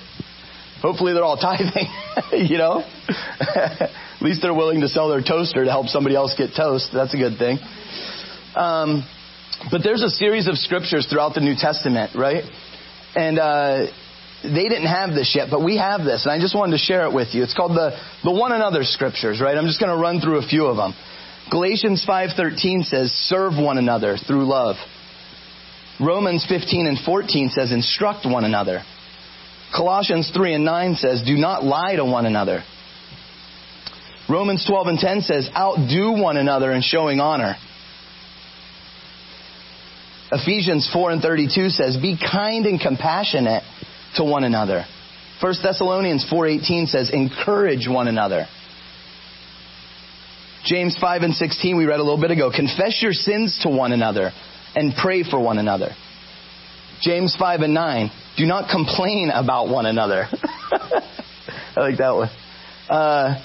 Hopefully 0.81 1.13
they're 1.13 1.25
all 1.25 1.37
tithing, 1.41 1.89
you 2.33 2.59
know? 2.59 2.85
At 3.41 4.23
least 4.23 4.43
they're 4.43 4.55
willing 4.55 4.81
to 4.83 4.89
sell 4.89 5.09
their 5.09 5.23
toaster 5.23 5.65
to 5.65 5.71
help 5.71 5.87
somebody 5.87 6.15
else 6.15 6.35
get 6.39 6.51
toast. 6.57 6.91
That's 6.93 7.15
a 7.15 7.17
good 7.17 7.39
thing. 7.39 7.59
Um, 8.55 9.05
but 9.71 9.83
there's 9.83 10.03
a 10.03 10.11
series 10.11 10.47
of 10.47 10.57
scriptures 10.57 11.07
throughout 11.11 11.35
the 11.35 11.41
New 11.41 11.55
Testament, 11.57 12.15
right? 12.17 12.45
And 13.17 13.39
uh, 13.39 13.87
they 14.43 14.69
didn't 14.69 14.87
have 14.87 15.11
this 15.11 15.33
yet, 15.35 15.49
but 15.51 15.65
we 15.65 15.79
have 15.79 16.05
this, 16.05 16.25
and 16.25 16.33
I 16.33 16.39
just 16.39 16.55
wanted 16.55 16.73
to 16.73 16.79
share 16.79 17.05
it 17.07 17.13
with 17.13 17.35
you. 17.35 17.43
It's 17.43 17.55
called 17.55 17.73
the 17.73 17.99
the 18.23 18.31
one 18.31 18.53
another 18.53 18.85
scriptures, 18.85 19.41
right? 19.41 19.57
I'm 19.57 19.67
just 19.67 19.81
going 19.81 19.91
to 19.91 20.01
run 20.01 20.21
through 20.21 20.39
a 20.39 20.47
few 20.47 20.67
of 20.67 20.77
them. 20.77 20.95
Galatians 21.51 22.05
5:13 22.07 22.85
says, 22.85 23.11
"Serve 23.13 23.57
one 23.57 23.79
another 23.79 24.17
through 24.17 24.47
love." 24.47 24.77
Romans 26.01 26.47
15 26.49 26.87
and 26.87 26.99
14 26.99 27.51
says, 27.51 27.73
instruct 27.73 28.25
one 28.25 28.45
another. 28.45 28.83
Colossians 29.75 30.31
3 30.35 30.55
and 30.55 30.65
9 30.65 30.95
says, 30.95 31.23
do 31.27 31.37
not 31.37 31.65
lie 31.65 31.97
to 31.97 32.05
one 32.05 32.25
another. 32.25 32.63
Romans 34.29 34.65
12 34.69 34.87
and 34.87 34.99
10 34.99 35.21
says, 35.23 35.51
outdo 35.57 36.13
one 36.13 36.37
another 36.37 36.73
in 36.73 36.83
showing 36.83 37.19
honor. 37.19 37.57
Ephesians 40.31 40.89
4 40.93 41.13
and 41.13 41.23
32 41.23 41.71
says, 41.71 41.97
be 41.97 42.17
kind 42.17 42.67
and 42.67 42.81
compassionate 42.81 43.63
to 44.17 44.25
one 44.25 44.45
another. 44.45 44.85
1 45.41 45.55
Thessalonians 45.63 46.27
4:18 46.31 46.89
says, 46.89 47.11
encourage 47.13 47.89
one 47.89 48.09
another. 48.09 48.47
James 50.65 50.97
5 51.01 51.23
and 51.23 51.35
16 51.35 51.77
we 51.77 51.87
read 51.87 52.01
a 52.01 52.03
little 52.03 52.21
bit 52.21 52.31
ago, 52.31 52.51
confess 52.55 53.01
your 53.01 53.13
sins 53.13 53.59
to 53.63 53.71
one 53.71 53.93
another 53.93 54.33
and 54.75 54.95
pray 54.95 55.23
for 55.23 55.41
one 55.41 55.59
another. 55.59 55.91
James 57.01 57.37
5 57.39 57.61
and 57.61 57.75
9. 57.75 58.11
Do 58.37 58.47
not 58.47 58.71
complain 58.71 59.31
about 59.33 59.69
one 59.69 59.87
another. 59.87 60.27
I 60.33 61.81
like 61.81 61.99
that 61.99 62.15
one. 62.15 62.31
Uh, 62.89 63.43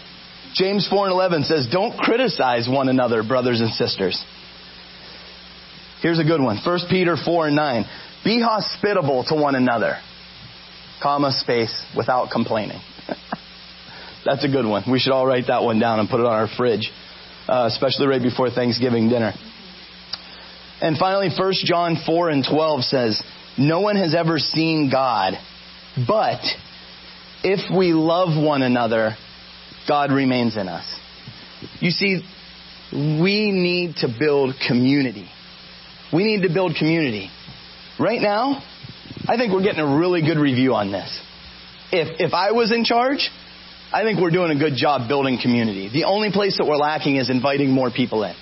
James 0.54 0.88
4 0.90 1.06
and 1.06 1.14
11 1.14 1.44
says, 1.44 1.68
Don't 1.72 1.98
criticize 1.98 2.68
one 2.70 2.90
another, 2.90 3.24
brothers 3.24 3.62
and 3.62 3.72
sisters. 3.72 4.24
Here's 6.02 6.20
a 6.20 6.24
good 6.24 6.42
one. 6.42 6.58
1 6.64 6.80
Peter 6.90 7.16
4 7.16 7.48
and 7.48 7.56
9. 7.56 7.86
Be 8.24 8.42
hospitable 8.42 9.26
to 9.26 9.36
one 9.36 9.56
another, 9.56 9.98
comma, 11.02 11.32
space, 11.32 11.86
without 11.96 12.32
complaining. 12.32 12.80
That's 14.26 14.46
a 14.46 14.50
good 14.50 14.66
one. 14.66 14.84
We 14.90 15.00
should 15.00 15.12
all 15.12 15.28
write 15.28 15.48
that 15.48 15.64
one 15.64 15.80
down 15.80 16.00
and 16.00 16.10
put 16.10 16.20
it 16.20 16.26
on 16.26 16.32
our 16.32 16.48
fridge, 16.56 16.92
uh, 17.48 17.70
especially 17.72 18.08
right 18.08 18.22
before 18.22 18.50
Thanksgiving 18.50 19.10
dinner. 19.10 19.34
And 20.82 20.98
finally, 20.98 21.30
1 21.36 21.54
John 21.64 21.98
4 22.06 22.30
and 22.30 22.46
12 22.50 22.84
says, 22.84 23.24
No 23.58 23.82
one 23.82 23.96
has 23.96 24.16
ever 24.16 24.38
seen 24.38 24.90
God, 24.92 25.34
but 26.08 26.42
if 27.44 27.76
we 27.76 27.94
love 27.94 28.42
one 28.42 28.62
another, 28.62 29.16
God 29.88 30.12
remains 30.12 30.58
in 30.58 30.68
us. 30.68 30.86
You 31.80 31.92
see, 31.92 32.22
we 32.92 33.52
need 33.52 33.98
to 33.98 34.08
build 34.20 34.56
community. 34.68 35.30
We 36.12 36.24
need 36.24 36.48
to 36.48 36.54
build 36.54 36.76
community. 36.76 37.30
Right 38.00 38.22
now, 38.22 38.64
I 39.28 39.38
think 39.38 39.54
we're 39.54 39.64
getting 39.64 39.80
a 39.80 39.98
really 39.98 40.22
good 40.22 40.38
review 40.38 40.74
on 40.74 40.92
this. 40.92 41.22
If, 41.92 42.20
if 42.20 42.34
I 42.34 42.52
was 42.52 42.72
in 42.72 42.84
charge, 42.84 43.30
I 43.92 44.04
think 44.04 44.20
we're 44.20 44.32
doing 44.32 44.52
a 44.52 44.60
good 44.60 44.76
job 44.76 45.08
building 45.08 45.40
community. 45.42 45.90
The 45.94 46.06
only 46.06 46.32
place 46.32 46.58
that 46.58 46.66
we're 46.66 46.78
lacking 46.78 47.18
is 47.18 47.30
inviting 47.30 47.72
more 47.72 47.92
people 47.92 48.24
in 48.24 48.36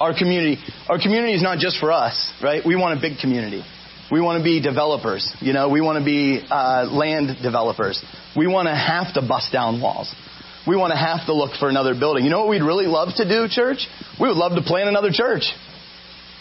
our 0.00 0.16
community. 0.16 0.62
Our 0.88 0.98
community 0.98 1.34
is 1.34 1.42
not 1.42 1.58
just 1.58 1.78
for 1.78 1.92
us, 1.92 2.32
right? 2.42 2.62
We 2.64 2.76
want 2.76 2.98
a 2.98 3.00
big 3.00 3.18
community. 3.18 3.64
We 4.10 4.20
want 4.20 4.38
to 4.38 4.44
be 4.44 4.60
developers. 4.60 5.24
You 5.40 5.52
know, 5.52 5.68
we 5.68 5.80
want 5.80 5.98
to 5.98 6.04
be 6.04 6.44
uh, 6.50 6.86
land 6.90 7.38
developers. 7.42 8.02
We 8.36 8.46
want 8.46 8.68
to 8.68 8.74
have 8.74 9.14
to 9.14 9.22
bust 9.26 9.52
down 9.52 9.80
walls. 9.80 10.14
We 10.66 10.76
want 10.76 10.92
to 10.92 10.98
have 10.98 11.26
to 11.26 11.34
look 11.34 11.56
for 11.58 11.68
another 11.68 11.94
building. 11.98 12.24
You 12.24 12.30
know 12.30 12.40
what 12.40 12.50
we'd 12.50 12.62
really 12.62 12.86
love 12.86 13.08
to 13.16 13.26
do, 13.26 13.46
church? 13.48 13.88
We 14.20 14.28
would 14.28 14.36
love 14.36 14.52
to 14.54 14.62
plant 14.62 14.88
another 14.88 15.10
church. 15.10 15.44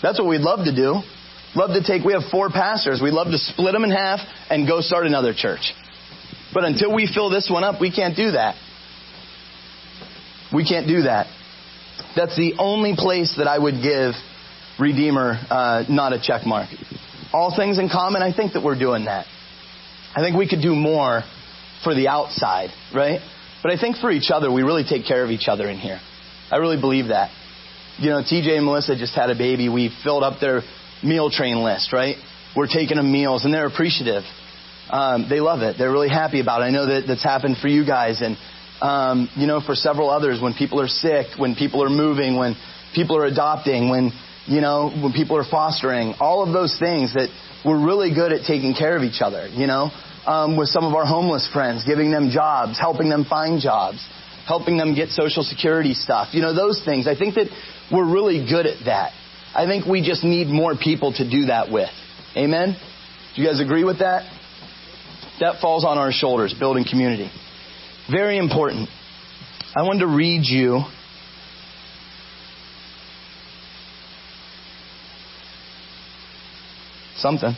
That's 0.03 0.19
what 0.19 0.27
we'd 0.27 0.41
love 0.41 0.65
to 0.65 0.75
do. 0.75 1.01
Love 1.55 1.71
to 1.71 1.83
take, 1.83 2.03
we 2.03 2.13
have 2.13 2.23
four 2.31 2.49
pastors. 2.49 3.01
We'd 3.01 3.13
love 3.13 3.27
to 3.27 3.37
split 3.37 3.73
them 3.73 3.83
in 3.83 3.91
half 3.91 4.19
and 4.49 4.67
go 4.67 4.81
start 4.81 5.05
another 5.05 5.33
church. 5.35 5.73
But 6.53 6.65
until 6.65 6.93
we 6.93 7.11
fill 7.13 7.29
this 7.29 7.49
one 7.51 7.63
up, 7.63 7.81
we 7.81 7.91
can't 7.91 8.15
do 8.15 8.31
that. 8.31 8.55
We 10.53 10.67
can't 10.67 10.87
do 10.87 11.03
that. 11.03 11.27
That's 12.15 12.35
the 12.35 12.55
only 12.59 12.95
place 12.95 13.35
that 13.37 13.47
I 13.47 13.57
would 13.57 13.81
give 13.81 14.13
Redeemer 14.79 15.37
uh, 15.49 15.83
not 15.89 16.13
a 16.13 16.21
check 16.21 16.45
mark. 16.45 16.69
All 17.33 17.55
things 17.55 17.77
in 17.77 17.89
common, 17.89 18.21
I 18.21 18.33
think 18.35 18.53
that 18.53 18.63
we're 18.63 18.79
doing 18.79 19.05
that. 19.05 19.25
I 20.15 20.21
think 20.21 20.35
we 20.35 20.47
could 20.49 20.61
do 20.61 20.75
more 20.75 21.23
for 21.83 21.95
the 21.95 22.07
outside, 22.07 22.69
right? 22.93 23.21
But 23.63 23.71
I 23.71 23.79
think 23.79 23.97
for 23.97 24.11
each 24.11 24.31
other, 24.31 24.51
we 24.51 24.63
really 24.63 24.83
take 24.83 25.05
care 25.05 25.23
of 25.23 25.29
each 25.29 25.47
other 25.47 25.69
in 25.69 25.77
here. 25.77 25.99
I 26.51 26.57
really 26.57 26.79
believe 26.79 27.07
that. 27.07 27.31
You 27.97 28.09
know, 28.09 28.21
TJ 28.21 28.57
and 28.57 28.65
Melissa 28.65 28.97
just 28.97 29.15
had 29.15 29.29
a 29.29 29.35
baby. 29.35 29.69
We 29.69 29.95
filled 30.03 30.23
up 30.23 30.41
their 30.41 30.61
meal 31.03 31.29
train 31.29 31.63
list, 31.63 31.93
right? 31.93 32.15
We're 32.55 32.67
taking 32.67 32.97
them 32.97 33.11
meals, 33.11 33.45
and 33.45 33.53
they're 33.53 33.67
appreciative. 33.67 34.23
Um, 34.89 35.27
they 35.29 35.39
love 35.39 35.61
it. 35.61 35.77
They're 35.77 35.91
really 35.91 36.09
happy 36.09 36.41
about 36.41 36.61
it. 36.61 36.65
I 36.65 36.69
know 36.71 36.85
that 36.87 37.03
that's 37.07 37.23
happened 37.23 37.57
for 37.61 37.67
you 37.67 37.85
guys, 37.85 38.21
and 38.21 38.35
um, 38.81 39.29
you 39.35 39.47
know, 39.47 39.61
for 39.61 39.75
several 39.75 40.09
others. 40.09 40.41
When 40.41 40.53
people 40.53 40.81
are 40.81 40.87
sick, 40.87 41.27
when 41.37 41.55
people 41.55 41.83
are 41.83 41.89
moving, 41.89 42.37
when 42.37 42.55
people 42.93 43.17
are 43.17 43.25
adopting, 43.25 43.89
when 43.89 44.11
you 44.47 44.59
know, 44.59 44.89
when 44.89 45.13
people 45.13 45.37
are 45.37 45.45
fostering, 45.49 46.15
all 46.19 46.43
of 46.43 46.51
those 46.53 46.77
things 46.79 47.13
that 47.13 47.29
we're 47.63 47.83
really 47.85 48.13
good 48.13 48.31
at 48.33 48.45
taking 48.45 48.73
care 48.73 48.97
of 48.97 49.03
each 49.03 49.21
other. 49.21 49.47
You 49.47 49.67
know, 49.67 49.91
um, 50.25 50.57
with 50.57 50.69
some 50.69 50.83
of 50.83 50.93
our 50.93 51.05
homeless 51.05 51.47
friends, 51.53 51.85
giving 51.85 52.11
them 52.11 52.29
jobs, 52.31 52.79
helping 52.79 53.09
them 53.09 53.25
find 53.25 53.61
jobs, 53.61 54.05
helping 54.47 54.77
them 54.77 54.95
get 54.95 55.09
social 55.09 55.43
security 55.43 55.93
stuff. 55.93 56.33
You 56.33 56.41
know, 56.41 56.53
those 56.53 56.81
things. 56.83 57.07
I 57.07 57.15
think 57.15 57.35
that 57.35 57.47
we're 57.91 58.11
really 58.11 58.45
good 58.47 58.65
at 58.65 58.85
that. 58.85 59.13
I 59.53 59.65
think 59.65 59.85
we 59.85 60.01
just 60.01 60.23
need 60.23 60.47
more 60.47 60.75
people 60.75 61.13
to 61.13 61.29
do 61.29 61.47
that 61.47 61.71
with. 61.71 61.89
Amen? 62.37 62.77
Do 63.35 63.41
you 63.41 63.47
guys 63.47 63.59
agree 63.59 63.83
with 63.83 63.99
that? 63.99 64.31
That 65.39 65.59
falls 65.59 65.83
on 65.83 65.97
our 65.97 66.11
shoulders, 66.11 66.53
building 66.57 66.85
community. 66.89 67.29
Very 68.11 68.37
important. 68.37 68.89
I 69.73 69.83
wanted 69.83 69.99
to 69.99 70.07
read 70.07 70.41
you 70.43 70.81
something. 77.15 77.55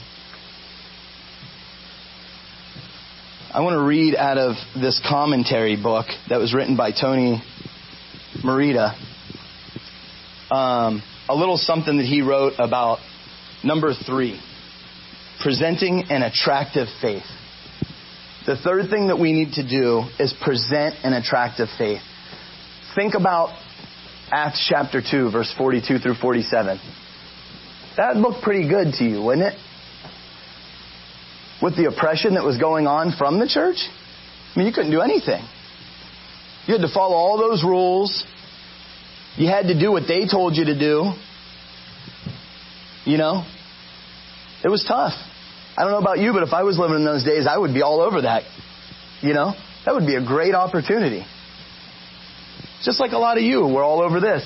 I 3.52 3.62
want 3.62 3.74
to 3.74 3.82
read 3.82 4.16
out 4.16 4.38
of 4.38 4.56
this 4.76 5.02
commentary 5.10 5.76
book 5.76 6.06
that 6.30 6.38
was 6.38 6.54
written 6.54 6.78
by 6.78 6.92
Tony 6.92 7.42
Merida. 8.44 8.96
Um, 10.52 11.02
a 11.30 11.36
little 11.36 11.58
something 11.58 11.98
that 11.98 12.06
he 12.06 12.22
wrote 12.22 12.54
about 12.60 13.00
number 13.64 13.94
three 14.06 14.40
presenting 15.42 16.04
an 16.10 16.22
attractive 16.22 16.88
faith. 17.02 17.24
The 18.46 18.58
third 18.58 18.90
thing 18.90 19.08
that 19.08 19.18
we 19.18 19.32
need 19.32 19.54
to 19.54 19.68
do 19.68 20.04
is 20.20 20.34
present 20.44 20.96
an 21.04 21.14
attractive 21.14 21.70
faith. 21.78 22.02
Think 22.94 23.14
about 23.16 23.58
Acts 24.32 24.68
chapter 24.70 25.02
2, 25.02 25.32
verse 25.32 25.54
42 25.58 26.00
through 26.00 26.16
47. 26.16 26.80
That 27.96 28.18
looked 28.18 28.44
pretty 28.44 28.68
good 28.68 28.94
to 28.96 29.04
you, 29.06 29.24
wouldn't 29.24 29.54
it? 29.54 29.60
With 31.62 31.78
the 31.78 31.86
oppression 31.86 32.34
that 32.34 32.44
was 32.44 32.58
going 32.58 32.86
on 32.86 33.14
from 33.18 33.40
the 33.40 33.48
church? 33.48 33.78
I 34.54 34.60
mean, 34.60 34.68
you 34.68 34.74
couldn't 34.74 34.92
do 34.92 35.00
anything. 35.00 35.42
You 36.68 36.74
had 36.74 36.82
to 36.82 36.94
follow 36.94 37.16
all 37.16 37.38
those 37.38 37.64
rules. 37.64 38.26
You 39.38 39.48
had 39.48 39.68
to 39.68 39.80
do 39.80 39.92
what 39.92 40.04
they 40.08 40.28
told 40.28 40.58
you 40.58 40.66
to 40.66 40.78
do. 40.78 41.14
You 43.06 43.18
know? 43.18 43.46
It 44.66 44.70
was 44.70 44.84
tough. 44.86 45.14
I 45.76 45.84
don't 45.84 45.92
know 45.92 46.00
about 46.00 46.20
you, 46.20 46.34
but 46.34 46.44
if 46.44 46.54
I 46.54 46.64
was 46.64 46.78
living 46.78 46.98
in 46.98 47.06
those 47.06 47.24
days, 47.24 47.48
I 47.48 47.58
would 47.58 47.74
be 47.74 47.82
all 47.82 48.02
over 48.02 48.22
that. 48.22 48.44
You 49.22 49.34
know? 49.34 49.54
That 49.86 49.96
would 49.96 50.06
be 50.06 50.16
a 50.16 50.24
great 50.24 50.54
opportunity. 50.54 51.26
Just 52.84 53.00
like 53.00 53.12
a 53.12 53.18
lot 53.18 53.38
of 53.38 53.44
you 53.44 53.62
were 53.62 53.84
all 53.84 54.02
over 54.02 54.20
this. 54.20 54.44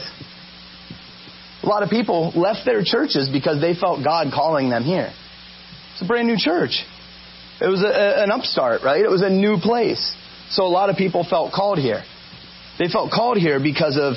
A 1.63 1.68
lot 1.68 1.84
of 1.84 1.90
people 1.90 2.32
left 2.36 2.66
their 2.66 2.84
churches 2.84 3.30
because 3.32 3.60
they 3.60 3.74
felt 3.74 4.04
God 4.04 4.28
calling 4.34 4.70
them 4.70 4.84
here. 4.84 5.12
It's 5.94 6.02
a 6.02 6.06
brand 6.06 6.28
new 6.28 6.38
church. 6.38 6.86
It 7.60 7.68
was 7.68 7.84
a, 7.84 8.24
an 8.24 8.32
upstart, 8.32 8.84
right? 8.84 9.02
It 9.02 9.10
was 9.10 9.24
a 9.24 9.30
new 9.30 9.58
place. 9.58 10.16
So 10.50 10.63
a 10.63 10.70
lot 10.70 10.90
of 10.90 10.96
people 10.96 11.26
felt 11.28 11.52
called 11.52 11.80
here. 11.80 12.04
They 12.80 12.88
felt 12.88 13.12
called 13.12 13.38
here 13.38 13.60
because 13.60 13.98
of 14.00 14.13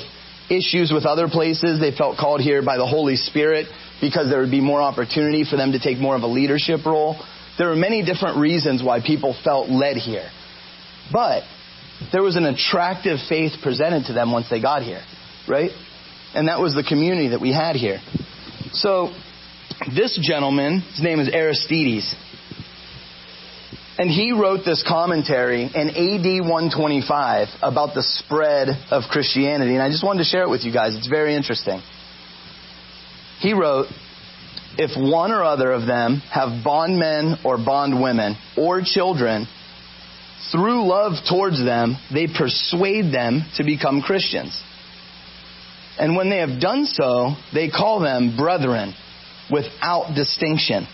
issues 0.49 0.91
with 0.93 1.05
other 1.05 1.27
places. 1.27 1.79
They 1.79 1.91
felt 1.91 2.17
called 2.17 2.41
here 2.41 2.63
by 2.63 2.77
the 2.77 2.85
Holy 2.85 3.15
Spirit 3.15 3.67
because 4.01 4.29
there 4.29 4.39
would 4.39 4.51
be 4.51 4.61
more 4.61 4.81
opportunity 4.81 5.45
for 5.49 5.55
them 5.55 5.71
to 5.73 5.79
take 5.79 5.99
more 5.99 6.15
of 6.15 6.23
a 6.23 6.27
leadership 6.27 6.85
role. 6.85 7.23
There 7.57 7.69
were 7.69 7.75
many 7.75 8.03
different 8.03 8.37
reasons 8.37 8.83
why 8.83 8.99
people 9.01 9.35
felt 9.43 9.69
led 9.69 9.97
here. 9.97 10.29
But 11.13 11.43
there 12.11 12.23
was 12.23 12.35
an 12.35 12.45
attractive 12.45 13.19
faith 13.29 13.53
presented 13.61 14.05
to 14.07 14.13
them 14.13 14.31
once 14.31 14.49
they 14.49 14.61
got 14.61 14.81
here, 14.81 15.03
right? 15.47 15.71
And 16.33 16.47
that 16.47 16.59
was 16.59 16.73
the 16.73 16.83
community 16.83 17.29
that 17.29 17.41
we 17.41 17.53
had 17.53 17.75
here. 17.75 17.99
So, 18.73 19.13
this 19.95 20.19
gentleman, 20.21 20.81
his 20.81 21.03
name 21.03 21.19
is 21.19 21.29
Aristides. 21.31 22.15
And 23.97 24.09
he 24.09 24.31
wrote 24.31 24.61
this 24.65 24.83
commentary 24.87 25.63
in 25.63 25.89
AD 25.89 26.49
125 26.49 27.47
about 27.61 27.93
the 27.93 28.01
spread 28.01 28.69
of 28.89 29.03
Christianity. 29.11 29.73
And 29.73 29.83
I 29.83 29.89
just 29.89 30.03
wanted 30.03 30.19
to 30.19 30.25
share 30.25 30.43
it 30.43 30.49
with 30.49 30.63
you 30.63 30.73
guys. 30.73 30.95
It's 30.95 31.07
very 31.07 31.35
interesting. 31.35 31.81
He 33.41 33.53
wrote, 33.53 33.87
if 34.77 34.91
one 34.95 35.31
or 35.31 35.43
other 35.43 35.71
of 35.71 35.85
them 35.85 36.21
have 36.31 36.63
bondmen 36.63 37.37
or 37.43 37.57
bondwomen 37.57 38.37
or 38.55 38.81
children, 38.83 39.47
through 40.51 40.87
love 40.87 41.13
towards 41.27 41.63
them, 41.63 41.97
they 42.13 42.27
persuade 42.27 43.13
them 43.13 43.41
to 43.57 43.63
become 43.63 44.01
Christians. 44.01 44.61
And 45.99 46.15
when 46.15 46.29
they 46.29 46.37
have 46.37 46.61
done 46.61 46.85
so, 46.85 47.35
they 47.53 47.69
call 47.69 47.99
them 47.99 48.37
brethren 48.37 48.93
without 49.51 50.13
distinction. 50.15 50.87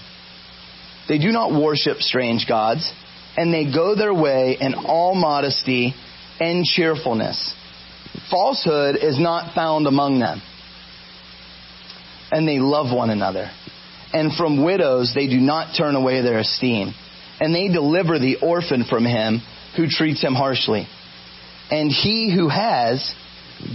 They 1.07 1.19
do 1.19 1.31
not 1.31 1.51
worship 1.51 1.97
strange 1.99 2.45
gods, 2.47 2.91
and 3.35 3.53
they 3.53 3.71
go 3.71 3.95
their 3.95 4.13
way 4.13 4.57
in 4.59 4.73
all 4.73 5.15
modesty 5.15 5.93
and 6.39 6.65
cheerfulness. 6.65 7.53
Falsehood 8.31 8.95
is 8.95 9.19
not 9.19 9.53
found 9.53 9.85
among 9.85 10.19
them. 10.19 10.41
And 12.31 12.47
they 12.47 12.59
love 12.59 12.95
one 12.95 13.09
another. 13.09 13.49
And 14.13 14.33
from 14.33 14.63
widows 14.63 15.13
they 15.13 15.27
do 15.27 15.39
not 15.39 15.75
turn 15.77 15.95
away 15.95 16.21
their 16.21 16.39
esteem. 16.39 16.93
And 17.39 17.53
they 17.53 17.67
deliver 17.67 18.19
the 18.19 18.37
orphan 18.41 18.85
from 18.89 19.05
him 19.05 19.41
who 19.75 19.87
treats 19.87 20.23
him 20.23 20.33
harshly. 20.33 20.87
And 21.69 21.91
he 21.91 22.33
who 22.33 22.49
has 22.49 23.13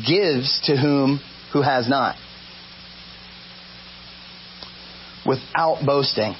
gives 0.06 0.60
to 0.64 0.76
whom 0.76 1.20
who 1.52 1.62
has 1.62 1.88
not. 1.88 2.16
Without 5.26 5.84
boasting. 5.86 6.34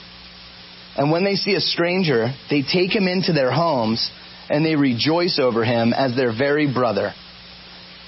And 0.97 1.11
when 1.11 1.25
they 1.25 1.37
see 1.37 1.55
a 1.55 1.61
stranger, 1.61 2.35
they 2.51 2.63
take 2.63 2.95
him 2.95 3.07
into 3.09 3.33
their 3.33 3.53
homes 3.53 4.11
and 4.51 4.65
they 4.65 4.77
rejoice 4.77 5.39
over 5.39 5.65
him 5.65 5.93
as 5.93 6.15
their 6.17 6.37
very 6.37 6.73
brother. 6.73 7.15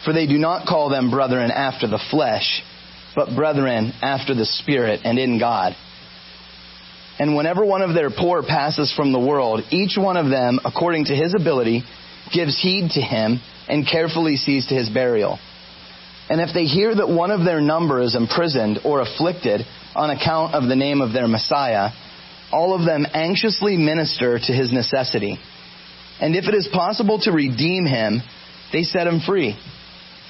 For 0.04 0.12
they 0.12 0.26
do 0.26 0.36
not 0.36 0.66
call 0.66 0.90
them 0.90 1.10
brethren 1.10 1.50
after 1.50 1.86
the 1.86 2.02
flesh, 2.10 2.62
but 3.14 3.34
brethren 3.34 3.92
after 4.02 4.34
the 4.34 4.46
Spirit 4.46 5.00
and 5.04 5.18
in 5.18 5.38
God. 5.38 5.74
And 7.18 7.36
whenever 7.36 7.64
one 7.64 7.82
of 7.82 7.94
their 7.94 8.10
poor 8.10 8.42
passes 8.42 8.92
from 8.92 9.12
the 9.12 9.20
world, 9.20 9.62
each 9.70 9.96
one 9.96 10.16
of 10.16 10.30
them, 10.30 10.58
according 10.64 11.06
to 11.06 11.14
his 11.14 11.34
ability, 11.34 11.84
gives 12.32 12.60
heed 12.60 12.90
to 12.92 13.00
him 13.00 13.40
and 13.68 13.86
carefully 13.86 14.36
sees 14.36 14.66
to 14.66 14.74
his 14.74 14.88
burial. 14.88 15.38
And 16.28 16.40
if 16.40 16.54
they 16.54 16.64
hear 16.64 16.94
that 16.94 17.08
one 17.08 17.30
of 17.30 17.44
their 17.44 17.60
number 17.60 18.00
is 18.00 18.16
imprisoned 18.16 18.80
or 18.84 19.00
afflicted 19.00 19.60
on 19.94 20.10
account 20.10 20.54
of 20.54 20.68
the 20.68 20.76
name 20.76 21.00
of 21.00 21.12
their 21.12 21.28
Messiah, 21.28 21.90
all 22.50 22.74
of 22.74 22.86
them 22.86 23.06
anxiously 23.12 23.76
minister 23.76 24.38
to 24.38 24.52
his 24.52 24.72
necessity. 24.72 25.38
And 26.20 26.34
if 26.34 26.48
it 26.48 26.54
is 26.54 26.68
possible 26.72 27.20
to 27.20 27.32
redeem 27.32 27.84
him, 27.84 28.22
they 28.72 28.82
set 28.82 29.06
him 29.06 29.20
free. 29.20 29.56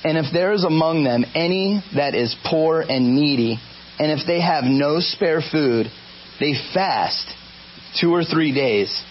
And 0.05 0.19
if 0.19 0.27
there 0.33 0.53
is 0.53 0.65
among 0.65 1.05
them 1.05 1.25
any 1.35 1.83
that 1.97 2.15
is 2.15 2.37
poor 2.45 2.83
and 2.83 3.17
needy, 3.17 3.59
and 3.99 4.13
if 4.13 4.27
they 4.27 4.41
have 4.41 4.65
no 4.65 5.01
spare 5.01 5.41
food, 5.41 5.87
they 6.41 6.53
fast 6.75 7.27
two 8.01 8.13
or 8.13 8.23
three 8.23 8.55
days 8.55 9.03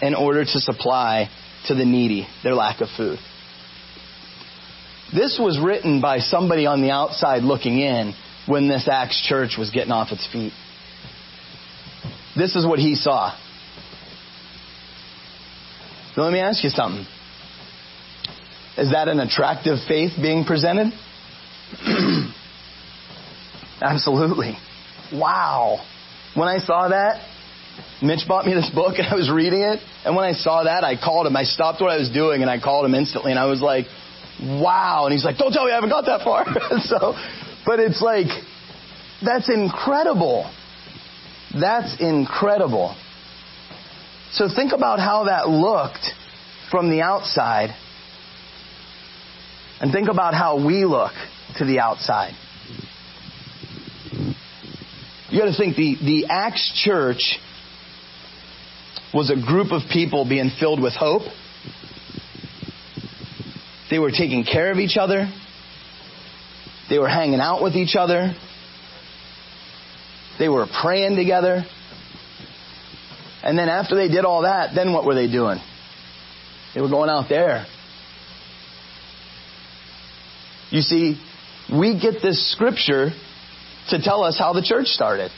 in 0.00 0.14
order 0.14 0.44
to 0.44 0.58
supply 0.60 1.28
to 1.66 1.74
the 1.74 1.84
needy 1.84 2.26
their 2.42 2.54
lack 2.54 2.80
of 2.80 2.88
food. 2.96 3.18
This 5.14 5.38
was 5.38 5.60
written 5.62 6.00
by 6.00 6.18
somebody 6.18 6.64
on 6.64 6.80
the 6.80 6.90
outside 6.90 7.42
looking 7.42 7.78
in 7.78 8.14
when 8.46 8.68
this 8.68 8.88
Acts 8.90 9.24
church 9.28 9.56
was 9.58 9.70
getting 9.70 9.92
off 9.92 10.10
its 10.10 10.26
feet. 10.32 10.52
This 12.34 12.56
is 12.56 12.66
what 12.66 12.78
he 12.78 12.94
saw. 12.94 13.36
So 16.14 16.22
let 16.22 16.32
me 16.32 16.40
ask 16.40 16.64
you 16.64 16.70
something. 16.70 17.06
Is 18.76 18.90
that 18.92 19.08
an 19.08 19.20
attractive 19.20 19.78
faith 19.86 20.12
being 20.20 20.44
presented? 20.44 20.92
Absolutely. 23.82 24.56
Wow. 25.12 25.84
When 26.34 26.48
I 26.48 26.58
saw 26.58 26.88
that, 26.88 27.28
Mitch 28.02 28.26
bought 28.26 28.46
me 28.46 28.54
this 28.54 28.70
book 28.74 28.94
and 28.98 29.06
I 29.06 29.14
was 29.14 29.30
reading 29.30 29.62
it. 29.62 29.80
And 30.04 30.16
when 30.16 30.24
I 30.24 30.32
saw 30.32 30.64
that, 30.64 30.84
I 30.84 30.96
called 30.96 31.26
him. 31.26 31.36
I 31.36 31.44
stopped 31.44 31.80
what 31.80 31.90
I 31.90 31.98
was 31.98 32.10
doing 32.10 32.42
and 32.42 32.50
I 32.50 32.58
called 32.60 32.84
him 32.84 32.94
instantly. 32.94 33.30
And 33.30 33.38
I 33.38 33.46
was 33.46 33.60
like, 33.60 33.86
wow. 34.40 35.04
And 35.04 35.12
he's 35.12 35.24
like, 35.24 35.36
don't 35.36 35.52
tell 35.52 35.64
me 35.66 35.72
I 35.72 35.74
haven't 35.74 35.90
got 35.90 36.06
that 36.06 36.22
far. 36.22 36.46
so, 36.80 37.14
but 37.66 37.78
it's 37.78 38.00
like, 38.00 38.28
that's 39.24 39.50
incredible. 39.50 40.50
That's 41.58 42.00
incredible. 42.00 42.96
So 44.32 44.48
think 44.48 44.72
about 44.72 44.98
how 44.98 45.24
that 45.24 45.48
looked 45.48 46.08
from 46.70 46.90
the 46.90 47.02
outside 47.02 47.76
and 49.82 49.92
think 49.92 50.08
about 50.08 50.32
how 50.32 50.64
we 50.64 50.84
look 50.84 51.12
to 51.58 51.64
the 51.64 51.80
outside. 51.80 52.34
You 55.28 55.40
got 55.40 55.46
to 55.46 55.56
think 55.56 55.76
the, 55.76 55.96
the 56.00 56.26
Acts 56.30 56.70
church 56.84 57.38
was 59.12 59.30
a 59.30 59.34
group 59.34 59.72
of 59.72 59.82
people 59.92 60.24
being 60.26 60.50
filled 60.60 60.80
with 60.80 60.92
hope. 60.94 61.22
They 63.90 63.98
were 63.98 64.12
taking 64.12 64.44
care 64.44 64.70
of 64.70 64.78
each 64.78 64.96
other. 64.96 65.28
They 66.88 66.98
were 66.98 67.08
hanging 67.08 67.40
out 67.40 67.60
with 67.60 67.74
each 67.74 67.96
other. 67.96 68.34
They 70.38 70.48
were 70.48 70.66
praying 70.80 71.16
together. 71.16 71.64
And 73.42 73.58
then 73.58 73.68
after 73.68 73.96
they 73.96 74.08
did 74.08 74.24
all 74.24 74.42
that, 74.42 74.76
then 74.76 74.92
what 74.92 75.04
were 75.04 75.14
they 75.14 75.30
doing? 75.30 75.58
They 76.74 76.80
were 76.80 76.88
going 76.88 77.10
out 77.10 77.28
there. 77.28 77.66
You 80.72 80.80
see, 80.80 81.20
we 81.70 82.00
get 82.00 82.22
this 82.22 82.50
scripture 82.50 83.10
to 83.90 84.02
tell 84.02 84.24
us 84.24 84.38
how 84.38 84.54
the 84.54 84.62
church 84.62 84.86
started. 84.86 85.30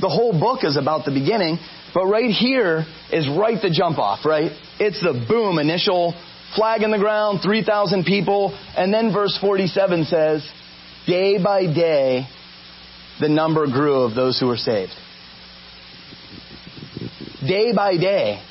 The 0.00 0.08
whole 0.08 0.32
book 0.32 0.64
is 0.64 0.78
about 0.78 1.04
the 1.04 1.10
beginning, 1.10 1.58
but 1.92 2.06
right 2.06 2.30
here 2.30 2.86
is 3.12 3.28
right 3.28 3.60
the 3.60 3.68
jump 3.68 3.98
off, 3.98 4.24
right? 4.24 4.52
It's 4.78 5.02
the 5.02 5.12
boom, 5.28 5.58
initial 5.58 6.14
flag 6.56 6.82
in 6.82 6.90
the 6.90 6.98
ground, 6.98 7.40
3,000 7.44 8.04
people, 8.04 8.58
and 8.74 8.92
then 8.92 9.12
verse 9.12 9.36
47 9.38 10.04
says, 10.04 10.50
day 11.06 11.36
by 11.42 11.66
day, 11.66 12.26
the 13.20 13.28
number 13.28 13.66
grew 13.66 14.00
of 14.04 14.14
those 14.14 14.40
who 14.40 14.46
were 14.46 14.56
saved. 14.56 14.92
Day 17.46 17.74
by 17.76 17.98
day. 17.98 18.42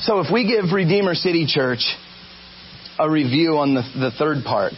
So 0.00 0.20
if 0.20 0.32
we 0.32 0.46
give 0.46 0.72
Redeemer 0.72 1.14
City 1.14 1.46
Church 1.46 1.96
a 2.98 3.08
review 3.08 3.58
on 3.58 3.74
the, 3.74 3.82
the 3.96 4.10
third 4.10 4.44
part, 4.44 4.72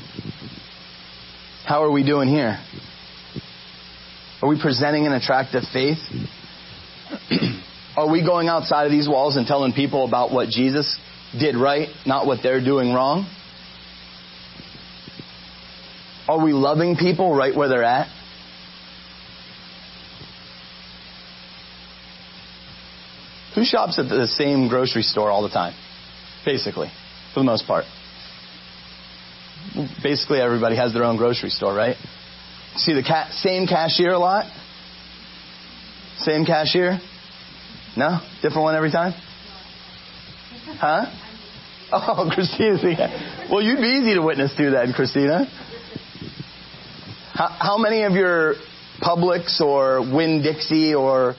how 1.64 1.82
are 1.82 1.90
we 1.90 2.04
doing 2.04 2.28
here? 2.28 2.58
Are 4.42 4.48
we 4.48 4.60
presenting 4.60 5.06
an 5.06 5.12
attractive 5.12 5.62
faith? 5.72 5.98
are 7.96 8.10
we 8.10 8.24
going 8.24 8.48
outside 8.48 8.84
of 8.84 8.90
these 8.90 9.08
walls 9.08 9.36
and 9.36 9.46
telling 9.46 9.72
people 9.72 10.06
about 10.06 10.32
what 10.32 10.48
Jesus 10.48 10.98
did 11.38 11.56
right, 11.56 11.88
not 12.06 12.26
what 12.26 12.40
they're 12.42 12.62
doing 12.62 12.92
wrong? 12.92 13.30
Are 16.28 16.44
we 16.44 16.52
loving 16.52 16.96
people 16.96 17.34
right 17.34 17.56
where 17.56 17.68
they're 17.68 17.84
at? 17.84 18.08
Who 23.54 23.64
shops 23.64 23.98
at 23.98 24.08
the 24.08 24.26
same 24.26 24.68
grocery 24.68 25.02
store 25.02 25.30
all 25.30 25.42
the 25.42 25.48
time? 25.48 25.74
Basically, 26.44 26.88
for 27.34 27.40
the 27.40 27.44
most 27.44 27.66
part. 27.66 27.84
Basically, 30.02 30.40
everybody 30.40 30.76
has 30.76 30.92
their 30.92 31.04
own 31.04 31.16
grocery 31.16 31.50
store, 31.50 31.74
right? 31.74 31.96
See 32.76 32.92
the 32.92 33.02
ca- 33.02 33.30
same 33.32 33.66
cashier 33.66 34.12
a 34.12 34.18
lot? 34.18 34.46
Same 36.18 36.44
cashier? 36.44 36.98
No? 37.96 38.20
Different 38.42 38.62
one 38.62 38.74
every 38.74 38.90
time? 38.90 39.12
Huh? 40.78 41.06
Oh, 41.92 42.30
Christina. 42.34 43.48
Well, 43.50 43.62
you'd 43.62 43.80
be 43.80 44.00
easy 44.00 44.14
to 44.14 44.22
witness 44.22 44.54
to 44.56 44.70
then, 44.70 44.92
Christina. 44.92 45.46
How, 47.32 47.56
how 47.58 47.78
many 47.78 48.02
of 48.02 48.12
your 48.12 48.54
Publix 49.00 49.60
or 49.60 50.00
Winn 50.00 50.42
Dixie 50.42 50.94
or 50.94 51.34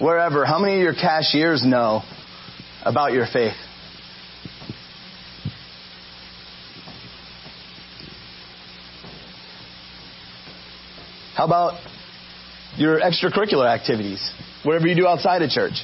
wherever, 0.00 0.44
how 0.44 0.58
many 0.58 0.74
of 0.76 0.80
your 0.80 0.94
cashiers 0.94 1.64
know 1.64 2.02
about 2.84 3.12
your 3.12 3.26
faith? 3.26 3.56
How 11.36 11.44
about 11.44 11.74
your 12.78 12.98
extracurricular 12.98 13.68
activities? 13.68 14.32
Whatever 14.62 14.86
you 14.86 14.96
do 14.96 15.06
outside 15.06 15.42
of 15.42 15.50
church? 15.50 15.74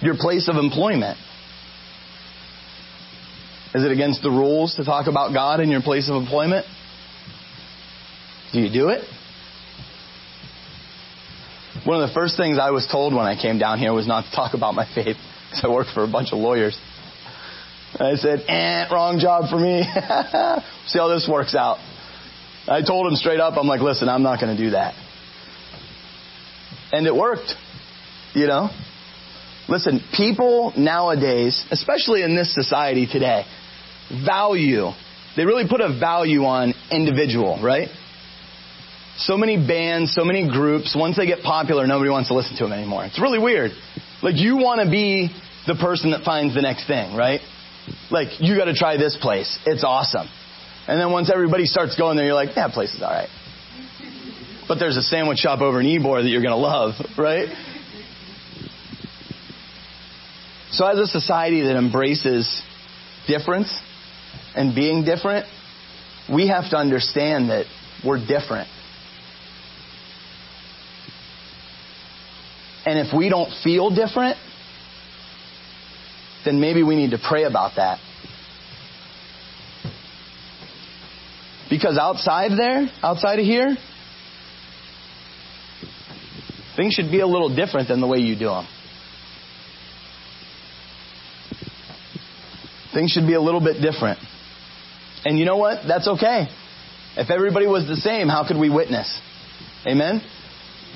Your 0.00 0.14
place 0.16 0.48
of 0.48 0.54
employment. 0.54 1.18
Is 3.74 3.82
it 3.82 3.90
against 3.90 4.22
the 4.22 4.30
rules 4.30 4.76
to 4.76 4.84
talk 4.84 5.08
about 5.08 5.32
God 5.32 5.58
in 5.58 5.68
your 5.68 5.82
place 5.82 6.08
of 6.08 6.14
employment? 6.14 6.64
Do 8.52 8.60
you 8.60 8.72
do 8.72 8.90
it? 8.90 9.02
One 11.84 12.00
of 12.00 12.08
the 12.08 12.14
first 12.14 12.36
things 12.36 12.56
I 12.60 12.70
was 12.70 12.86
told 12.90 13.14
when 13.14 13.26
I 13.26 13.34
came 13.40 13.58
down 13.58 13.80
here 13.80 13.92
was 13.92 14.06
not 14.06 14.26
to 14.26 14.30
talk 14.30 14.54
about 14.54 14.74
my 14.74 14.86
faith 14.94 15.16
because 15.16 15.64
I 15.64 15.68
worked 15.68 15.90
for 15.90 16.04
a 16.04 16.08
bunch 16.08 16.28
of 16.32 16.38
lawyers. 16.38 16.78
I 17.98 18.14
said, 18.14 18.44
eh, 18.46 18.86
wrong 18.92 19.18
job 19.18 19.50
for 19.50 19.58
me. 19.58 19.82
See 20.86 20.98
how 21.00 21.08
this 21.08 21.28
works 21.28 21.56
out. 21.56 21.78
I 22.68 22.82
told 22.82 23.06
him 23.06 23.16
straight 23.16 23.40
up, 23.40 23.54
I'm 23.56 23.66
like, 23.66 23.80
listen, 23.80 24.08
I'm 24.08 24.22
not 24.22 24.40
going 24.40 24.56
to 24.56 24.62
do 24.62 24.70
that. 24.70 24.94
And 26.92 27.06
it 27.06 27.14
worked. 27.14 27.54
You 28.34 28.46
know? 28.46 28.70
Listen, 29.68 30.00
people 30.16 30.72
nowadays, 30.76 31.64
especially 31.70 32.22
in 32.22 32.36
this 32.36 32.54
society 32.54 33.06
today, 33.10 33.44
value. 34.24 34.90
They 35.36 35.44
really 35.44 35.68
put 35.68 35.80
a 35.80 35.98
value 35.98 36.44
on 36.44 36.74
individual, 36.90 37.60
right? 37.62 37.88
So 39.18 39.36
many 39.36 39.56
bands, 39.56 40.14
so 40.14 40.24
many 40.24 40.48
groups, 40.48 40.96
once 40.98 41.16
they 41.16 41.26
get 41.26 41.42
popular, 41.42 41.86
nobody 41.86 42.10
wants 42.10 42.28
to 42.28 42.34
listen 42.34 42.56
to 42.58 42.64
them 42.64 42.72
anymore. 42.72 43.04
It's 43.04 43.20
really 43.20 43.38
weird. 43.38 43.72
Like, 44.22 44.36
you 44.36 44.56
want 44.56 44.80
to 44.80 44.90
be 44.90 45.30
the 45.66 45.74
person 45.74 46.12
that 46.12 46.24
finds 46.24 46.54
the 46.54 46.62
next 46.62 46.86
thing, 46.86 47.16
right? 47.16 47.40
Like, 48.10 48.40
you 48.40 48.56
got 48.56 48.66
to 48.66 48.74
try 48.74 48.96
this 48.96 49.18
place. 49.20 49.58
It's 49.66 49.84
awesome. 49.84 50.28
And 50.88 50.98
then 50.98 51.12
once 51.12 51.30
everybody 51.30 51.66
starts 51.66 51.96
going 51.96 52.16
there, 52.16 52.24
you're 52.24 52.34
like, 52.34 52.54
that 52.54 52.72
place 52.72 52.94
is 52.94 53.02
alright. 53.02 53.28
But 54.66 54.78
there's 54.78 54.96
a 54.96 55.02
sandwich 55.02 55.38
shop 55.38 55.60
over 55.60 55.80
in 55.80 55.86
Ybor 55.86 56.22
that 56.22 56.28
you're 56.28 56.42
going 56.42 56.54
to 56.54 56.56
love, 56.56 56.94
right? 57.18 57.48
So 60.70 60.86
as 60.86 60.98
a 60.98 61.06
society 61.06 61.62
that 61.62 61.76
embraces 61.76 62.62
difference 63.26 63.70
and 64.54 64.74
being 64.74 65.04
different, 65.04 65.46
we 66.32 66.48
have 66.48 66.70
to 66.70 66.76
understand 66.76 67.50
that 67.50 67.66
we're 68.02 68.24
different. 68.26 68.68
And 72.86 72.98
if 72.98 73.14
we 73.14 73.28
don't 73.28 73.50
feel 73.62 73.94
different, 73.94 74.38
then 76.46 76.60
maybe 76.60 76.82
we 76.82 76.96
need 76.96 77.10
to 77.10 77.18
pray 77.18 77.44
about 77.44 77.76
that. 77.76 77.98
Because 81.70 81.98
outside 81.98 82.52
there, 82.56 82.88
outside 83.02 83.38
of 83.38 83.44
here, 83.44 83.76
things 86.76 86.94
should 86.94 87.10
be 87.10 87.20
a 87.20 87.26
little 87.26 87.54
different 87.54 87.88
than 87.88 88.00
the 88.00 88.06
way 88.06 88.18
you 88.18 88.34
do 88.38 88.46
them. 88.46 88.66
Things 92.94 93.10
should 93.10 93.26
be 93.26 93.34
a 93.34 93.40
little 93.40 93.60
bit 93.60 93.82
different. 93.82 94.18
And 95.24 95.38
you 95.38 95.44
know 95.44 95.58
what? 95.58 95.86
That's 95.86 96.08
okay. 96.08 96.48
If 97.16 97.30
everybody 97.30 97.66
was 97.66 97.86
the 97.86 97.96
same, 97.96 98.28
how 98.28 98.46
could 98.46 98.56
we 98.56 98.70
witness? 98.70 99.20
Amen? 99.86 100.22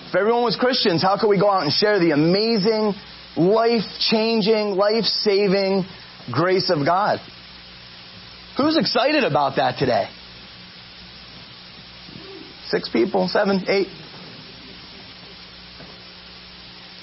If 0.09 0.14
everyone 0.14 0.43
was 0.43 0.57
Christians, 0.57 1.03
how 1.03 1.18
could 1.20 1.29
we 1.29 1.39
go 1.39 1.51
out 1.51 1.64
and 1.64 1.73
share 1.73 1.99
the 1.99 2.12
amazing, 2.12 2.95
life 3.37 3.85
changing, 3.99 4.77
life 4.77 5.05
saving 5.05 5.85
grace 6.33 6.70
of 6.70 6.87
God? 6.87 7.18
Who's 8.57 8.79
excited 8.79 9.25
about 9.25 9.57
that 9.57 9.79
today? 9.79 10.09
Six 12.73 12.89
people, 12.89 13.29
seven, 13.29 13.66
eight. 13.68 13.89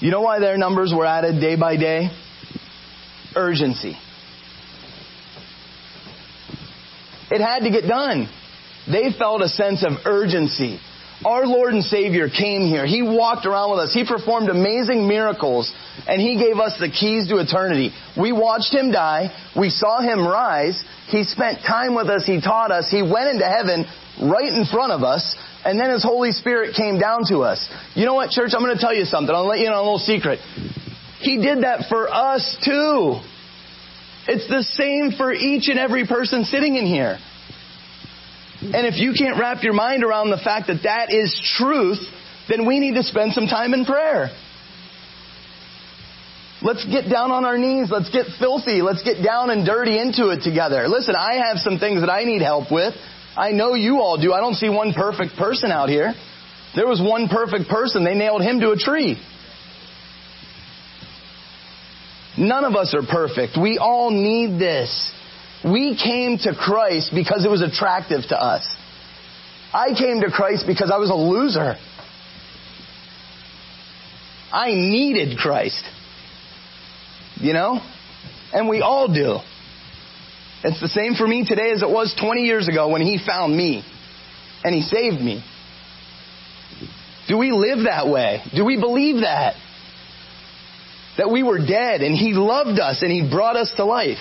You 0.00 0.10
know 0.10 0.20
why 0.20 0.40
their 0.40 0.58
numbers 0.58 0.92
were 0.92 1.06
added 1.06 1.40
day 1.40 1.54
by 1.54 1.76
day? 1.76 2.10
Urgency. 3.36 3.96
It 7.30 7.40
had 7.40 7.60
to 7.60 7.70
get 7.70 7.86
done. 7.86 8.28
They 8.90 9.12
felt 9.16 9.42
a 9.42 9.48
sense 9.48 9.86
of 9.86 10.04
urgency. 10.06 10.80
Our 11.24 11.46
Lord 11.46 11.74
and 11.74 11.84
Savior 11.84 12.28
came 12.28 12.66
here. 12.66 12.84
He 12.84 13.02
walked 13.02 13.46
around 13.46 13.70
with 13.70 13.78
us. 13.78 13.94
He 13.94 14.04
performed 14.04 14.48
amazing 14.48 15.06
miracles 15.06 15.72
and 16.08 16.20
He 16.20 16.36
gave 16.36 16.56
us 16.58 16.78
the 16.80 16.88
keys 16.88 17.28
to 17.28 17.36
eternity. 17.36 17.92
We 18.18 18.32
watched 18.32 18.74
Him 18.74 18.90
die. 18.90 19.30
We 19.56 19.70
saw 19.70 20.00
Him 20.00 20.26
rise. 20.26 20.82
He 21.06 21.22
spent 21.22 21.58
time 21.64 21.94
with 21.94 22.08
us. 22.08 22.24
He 22.26 22.40
taught 22.40 22.72
us. 22.72 22.90
He 22.90 23.02
went 23.02 23.28
into 23.28 23.46
heaven 23.46 23.86
right 24.22 24.52
in 24.52 24.64
front 24.66 24.92
of 24.92 25.02
us. 25.02 25.36
And 25.64 25.78
then 25.78 25.90
His 25.90 26.02
Holy 26.02 26.32
Spirit 26.32 26.74
came 26.76 26.98
down 26.98 27.24
to 27.28 27.40
us. 27.40 27.68
You 27.94 28.06
know 28.06 28.14
what, 28.14 28.30
church? 28.30 28.52
I'm 28.54 28.62
going 28.62 28.74
to 28.76 28.80
tell 28.80 28.94
you 28.94 29.04
something. 29.04 29.34
I'll 29.34 29.46
let 29.46 29.58
you 29.58 29.68
know 29.68 29.76
a 29.76 29.84
little 29.84 29.98
secret. 29.98 30.38
He 31.20 31.36
did 31.36 31.64
that 31.64 31.88
for 31.88 32.08
us 32.08 32.56
too. 32.64 33.20
It's 34.26 34.48
the 34.48 34.62
same 34.62 35.12
for 35.16 35.32
each 35.32 35.68
and 35.68 35.78
every 35.78 36.06
person 36.06 36.44
sitting 36.44 36.76
in 36.76 36.86
here. 36.86 37.18
And 38.62 38.86
if 38.86 39.00
you 39.00 39.12
can't 39.16 39.38
wrap 39.38 39.62
your 39.62 39.72
mind 39.72 40.04
around 40.04 40.30
the 40.30 40.40
fact 40.42 40.66
that 40.68 40.84
that 40.84 41.12
is 41.12 41.32
truth, 41.56 41.98
then 42.48 42.66
we 42.66 42.78
need 42.78 42.94
to 42.94 43.02
spend 43.02 43.32
some 43.32 43.46
time 43.46 43.72
in 43.72 43.84
prayer. 43.84 44.28
Let's 46.62 46.84
get 46.84 47.08
down 47.08 47.32
on 47.32 47.46
our 47.46 47.56
knees. 47.56 47.88
Let's 47.90 48.10
get 48.10 48.26
filthy. 48.38 48.82
Let's 48.82 49.02
get 49.02 49.24
down 49.24 49.48
and 49.48 49.64
dirty 49.64 49.98
into 49.98 50.28
it 50.28 50.42
together. 50.42 50.88
Listen, 50.88 51.14
I 51.16 51.40
have 51.48 51.56
some 51.56 51.78
things 51.78 52.02
that 52.02 52.10
I 52.10 52.24
need 52.24 52.42
help 52.42 52.70
with. 52.70 52.92
I 53.36 53.50
know 53.52 53.74
you 53.74 54.00
all 54.00 54.20
do. 54.20 54.32
I 54.32 54.40
don't 54.40 54.54
see 54.54 54.68
one 54.68 54.92
perfect 54.92 55.36
person 55.36 55.70
out 55.70 55.88
here. 55.88 56.14
There 56.74 56.86
was 56.86 57.00
one 57.00 57.28
perfect 57.28 57.68
person. 57.68 58.04
They 58.04 58.14
nailed 58.14 58.42
him 58.42 58.60
to 58.60 58.70
a 58.70 58.76
tree. 58.76 59.20
None 62.38 62.64
of 62.64 62.74
us 62.74 62.94
are 62.94 63.02
perfect. 63.02 63.58
We 63.60 63.78
all 63.78 64.10
need 64.10 64.58
this. 64.58 65.12
We 65.64 65.96
came 66.02 66.38
to 66.38 66.54
Christ 66.54 67.10
because 67.14 67.44
it 67.44 67.50
was 67.50 67.62
attractive 67.62 68.22
to 68.28 68.36
us. 68.40 68.66
I 69.72 69.88
came 69.96 70.20
to 70.20 70.30
Christ 70.30 70.64
because 70.66 70.90
I 70.92 70.98
was 70.98 71.10
a 71.10 71.14
loser. 71.14 71.76
I 74.52 74.72
needed 74.74 75.38
Christ. 75.38 75.82
You 77.36 77.52
know? 77.52 77.80
And 78.52 78.68
we 78.68 78.80
all 78.80 79.12
do. 79.12 79.38
It's 80.62 80.80
the 80.80 80.88
same 80.88 81.14
for 81.14 81.26
me 81.26 81.44
today 81.46 81.70
as 81.72 81.82
it 81.82 81.88
was 81.88 82.14
20 82.20 82.42
years 82.42 82.68
ago 82.68 82.88
when 82.88 83.00
He 83.00 83.18
found 83.24 83.56
me 83.56 83.84
and 84.62 84.74
He 84.74 84.82
saved 84.82 85.20
me. 85.20 85.42
Do 87.28 87.38
we 87.38 87.52
live 87.52 87.84
that 87.84 88.08
way? 88.08 88.42
Do 88.54 88.64
we 88.64 88.78
believe 88.78 89.22
that? 89.22 89.54
That 91.16 91.30
we 91.30 91.42
were 91.42 91.58
dead 91.58 92.02
and 92.02 92.14
He 92.14 92.32
loved 92.34 92.78
us 92.78 93.02
and 93.02 93.10
He 93.10 93.28
brought 93.30 93.56
us 93.56 93.72
to 93.76 93.84
life. 93.84 94.18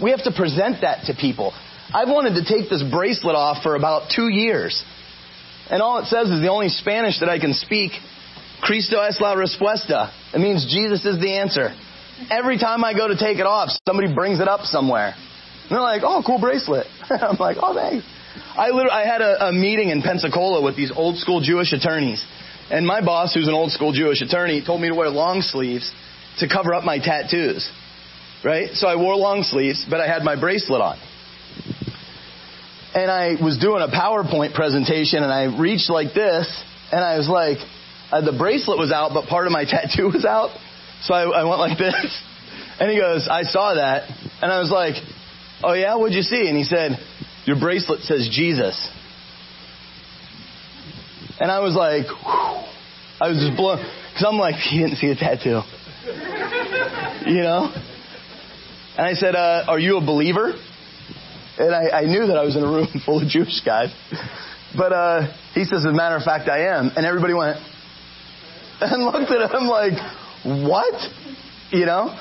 We 0.00 0.10
have 0.10 0.22
to 0.24 0.32
present 0.32 0.82
that 0.82 1.06
to 1.06 1.14
people. 1.14 1.52
I've 1.92 2.08
wanted 2.08 2.34
to 2.34 2.44
take 2.44 2.70
this 2.70 2.82
bracelet 2.82 3.34
off 3.34 3.62
for 3.62 3.74
about 3.74 4.12
two 4.14 4.28
years. 4.28 4.82
And 5.70 5.82
all 5.82 5.98
it 5.98 6.06
says 6.06 6.28
is 6.28 6.40
the 6.40 6.50
only 6.50 6.68
Spanish 6.68 7.20
that 7.20 7.28
I 7.28 7.38
can 7.38 7.54
speak, 7.54 7.92
Cristo 8.62 9.00
es 9.00 9.20
la 9.20 9.34
respuesta. 9.34 10.12
It 10.34 10.38
means 10.38 10.66
Jesus 10.70 11.04
is 11.04 11.20
the 11.20 11.36
answer. 11.38 11.74
Every 12.30 12.58
time 12.58 12.84
I 12.84 12.94
go 12.94 13.08
to 13.08 13.16
take 13.16 13.38
it 13.38 13.46
off, 13.46 13.70
somebody 13.86 14.12
brings 14.14 14.40
it 14.40 14.48
up 14.48 14.62
somewhere. 14.62 15.14
And 15.16 15.70
they're 15.70 15.80
like, 15.80 16.02
oh, 16.04 16.22
cool 16.26 16.40
bracelet. 16.40 16.86
I'm 17.10 17.36
like, 17.38 17.56
oh, 17.60 17.74
thanks. 17.74 18.06
I 18.56 18.70
literally, 18.70 18.90
I 18.90 19.06
had 19.06 19.20
a, 19.20 19.48
a 19.48 19.52
meeting 19.52 19.88
in 19.88 20.02
Pensacola 20.02 20.62
with 20.62 20.76
these 20.76 20.92
old 20.94 21.16
school 21.16 21.40
Jewish 21.40 21.72
attorneys. 21.72 22.24
And 22.70 22.86
my 22.86 23.04
boss, 23.04 23.34
who's 23.34 23.48
an 23.48 23.54
old 23.54 23.72
school 23.72 23.92
Jewish 23.92 24.22
attorney, 24.22 24.62
told 24.64 24.80
me 24.80 24.88
to 24.88 24.94
wear 24.94 25.08
long 25.08 25.42
sleeves 25.42 25.92
to 26.38 26.48
cover 26.48 26.74
up 26.74 26.84
my 26.84 26.98
tattoos. 26.98 27.70
Right? 28.44 28.70
So 28.74 28.88
I 28.88 28.96
wore 28.96 29.14
long 29.16 29.42
sleeves, 29.42 29.86
but 29.88 30.00
I 30.00 30.08
had 30.08 30.22
my 30.22 30.38
bracelet 30.38 30.80
on. 30.80 30.98
And 32.94 33.10
I 33.10 33.36
was 33.42 33.58
doing 33.58 33.82
a 33.82 33.88
PowerPoint 33.88 34.54
presentation 34.54 35.22
and 35.22 35.32
I 35.32 35.58
reached 35.58 35.88
like 35.88 36.12
this 36.12 36.46
and 36.90 37.02
I 37.02 37.16
was 37.16 37.28
like, 37.28 37.58
uh, 38.10 38.20
the 38.20 38.36
bracelet 38.36 38.78
was 38.78 38.92
out, 38.92 39.12
but 39.14 39.26
part 39.26 39.46
of 39.46 39.52
my 39.52 39.64
tattoo 39.68 40.10
was 40.12 40.24
out. 40.24 40.50
So 41.02 41.14
I, 41.14 41.22
I 41.22 41.44
went 41.44 41.58
like 41.58 41.78
this. 41.78 42.22
And 42.78 42.90
he 42.90 42.98
goes, 42.98 43.28
I 43.30 43.42
saw 43.42 43.74
that. 43.74 44.08
And 44.40 44.50
I 44.50 44.58
was 44.58 44.70
like, 44.70 44.94
oh 45.62 45.72
yeah, 45.72 45.94
what'd 45.96 46.14
you 46.14 46.22
see? 46.22 46.48
And 46.48 46.56
he 46.56 46.64
said, 46.64 46.98
your 47.44 47.58
bracelet 47.58 48.00
says 48.00 48.28
Jesus. 48.30 48.90
And 51.40 51.50
I 51.50 51.60
was 51.60 51.74
like, 51.74 52.06
whew. 52.06 52.62
I 53.20 53.28
was 53.28 53.38
just 53.38 53.56
blown. 53.56 53.78
Because 53.78 54.26
I'm 54.28 54.38
like, 54.38 54.54
he 54.70 54.78
didn't 54.78 54.96
see 54.96 55.10
a 55.10 55.16
tattoo. 55.16 55.62
you 57.26 57.42
know? 57.42 57.72
And 58.96 59.06
I 59.06 59.14
said, 59.14 59.34
uh, 59.34 59.64
are 59.68 59.78
you 59.78 59.96
a 59.96 60.00
believer? 60.00 60.52
And 61.58 61.74
I, 61.74 62.00
I, 62.00 62.04
knew 62.04 62.26
that 62.26 62.36
I 62.36 62.44
was 62.44 62.56
in 62.56 62.62
a 62.62 62.66
room 62.66 62.88
full 63.06 63.22
of 63.22 63.28
Jewish 63.28 63.60
guys. 63.64 63.94
But 64.76 64.92
uh, 64.92 65.32
he 65.54 65.64
says, 65.64 65.80
as 65.80 65.84
a 65.84 65.92
matter 65.92 66.16
of 66.16 66.22
fact, 66.22 66.48
I 66.48 66.76
am. 66.76 66.90
And 66.96 67.04
everybody 67.06 67.34
went 67.34 67.58
and 68.80 69.04
looked 69.04 69.30
at 69.30 69.54
him 69.54 69.66
like, 69.68 69.94
what? 70.44 70.94
You 71.70 71.86
know? 71.86 72.16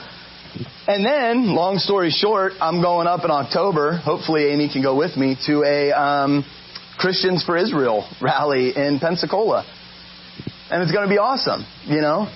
And 0.88 1.06
then, 1.06 1.56
long 1.56 1.78
story 1.78 2.10
short, 2.10 2.54
I'm 2.60 2.82
going 2.82 3.08
up 3.08 3.24
in 3.24 3.32
October. 3.32 3.98
Hopefully, 3.98 4.52
Amy 4.52 4.70
can 4.72 4.82
go 4.82 4.96
with 4.96 5.16
me 5.16 5.38
to 5.46 5.64
a 5.64 5.92
um, 5.92 6.44
Christians 6.98 7.44
for 7.44 7.56
Israel 7.56 8.08
rally 8.22 8.76
in 8.76 9.00
Pensacola, 9.00 9.66
and 10.70 10.84
it's 10.84 10.92
going 10.92 11.08
to 11.08 11.14
be 11.14 11.20
awesome. 11.20 11.66
You 11.86 12.02
know. 12.02 12.28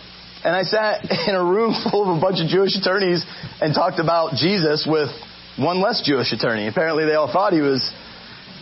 And 0.44 0.56
I 0.56 0.62
sat 0.62 1.10
in 1.28 1.36
a 1.36 1.44
room 1.44 1.74
full 1.92 2.10
of 2.10 2.18
a 2.18 2.22
bunch 2.22 2.40
of 2.40 2.48
Jewish 2.48 2.78
attorneys 2.78 3.26
and 3.60 3.74
talked 3.74 4.00
about 4.00 4.36
Jesus 4.36 4.88
with 4.88 5.10
one 5.58 5.82
less 5.82 6.02
Jewish 6.06 6.32
attorney. 6.32 6.68
Apparently, 6.68 7.06
they 7.06 7.16
all 7.16 7.32
thought 7.32 7.54
he 7.54 7.62
was 7.62 7.92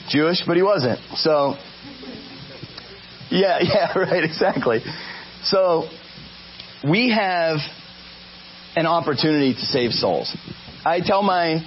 Jewish, 0.09 0.43
but 0.47 0.55
he 0.55 0.63
wasn't. 0.63 0.99
So, 1.15 1.55
yeah, 3.29 3.59
yeah, 3.61 3.97
right, 3.97 4.23
exactly. 4.23 4.79
So, 5.43 5.89
we 6.83 7.11
have 7.11 7.57
an 8.75 8.85
opportunity 8.85 9.53
to 9.53 9.61
save 9.61 9.91
souls. 9.91 10.35
I 10.85 10.99
tell 11.05 11.23
my 11.23 11.61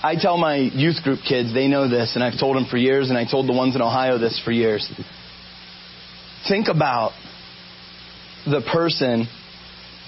I 0.00 0.14
tell 0.14 0.36
my 0.36 0.56
youth 0.56 1.02
group 1.02 1.20
kids, 1.28 1.52
they 1.52 1.66
know 1.66 1.88
this, 1.88 2.14
and 2.14 2.22
I've 2.22 2.38
told 2.38 2.56
them 2.56 2.66
for 2.70 2.76
years, 2.76 3.08
and 3.08 3.18
I 3.18 3.24
told 3.28 3.48
the 3.48 3.52
ones 3.52 3.74
in 3.74 3.82
Ohio 3.82 4.16
this 4.16 4.40
for 4.44 4.52
years. 4.52 4.88
Think 6.48 6.68
about 6.68 7.12
the 8.46 8.62
person, 8.72 9.26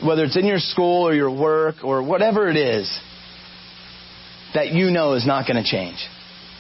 whether 0.03 0.23
it's 0.25 0.37
in 0.37 0.47
your 0.47 0.61
school 0.61 1.09
or 1.09 1.13
your 1.13 1.37
work 1.37 1.83
or 1.83 2.05
whatever 2.05 2.49
it 2.49 2.57
is, 2.57 3.01
that 4.55 4.69
you 4.69 4.93
know 4.93 5.15
is 5.15 5.27
not 5.27 5.49
going 5.49 5.63
to 5.63 5.69
change. 5.69 5.99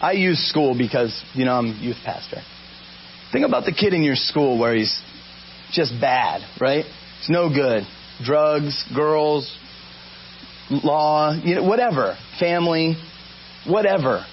I 0.00 0.12
use 0.12 0.48
school 0.48 0.76
because, 0.76 1.22
you 1.32 1.44
know, 1.44 1.52
I'm 1.52 1.78
youth 1.80 1.98
pastor. 2.04 2.42
Think 3.32 3.46
about 3.46 3.64
the 3.64 3.72
kid 3.72 3.94
in 3.94 4.02
your 4.02 4.16
school 4.16 4.58
where 4.58 4.74
he's 4.74 5.00
just 5.72 5.92
bad, 6.00 6.42
right? 6.60 6.84
It's 7.20 7.28
no 7.28 7.50
good. 7.50 7.84
Drugs, 8.24 8.82
girls, 8.94 9.54
law, 10.70 11.34
you 11.34 11.56
know, 11.56 11.64
whatever, 11.64 12.16
family, 12.38 12.96
whatever. 13.66 14.24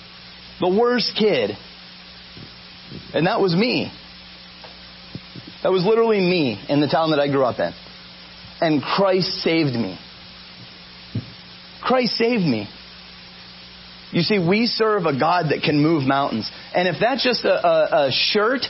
The 0.62 0.70
worst 0.70 1.12
kid. 1.20 1.52
And 3.14 3.28
that 3.28 3.42
was 3.42 3.54
me. 3.54 3.92
That 5.64 5.72
was 5.74 5.84
literally 5.84 6.22
me 6.22 6.64
in 6.70 6.80
the 6.80 6.88
town 6.88 7.12
that 7.12 7.20
I 7.20 7.28
grew 7.28 7.44
up 7.44 7.60
in. 7.60 7.74
And 8.62 8.82
Christ 8.82 9.28
saved 9.42 9.74
me. 9.74 10.00
Christ 11.84 12.14
saved 12.14 12.44
me. 12.44 12.70
You 14.12 14.22
see, 14.22 14.40
we 14.40 14.66
serve 14.68 15.06
a 15.06 15.20
God 15.20 15.48
that 15.50 15.62
can 15.62 15.84
move 15.84 16.04
mountains. 16.04 16.50
And 16.74 16.88
if 16.88 16.96
that's 17.02 17.24
just 17.24 17.44
a, 17.44 17.68
a, 17.68 18.08
a 18.08 18.12
shirt 18.12 18.62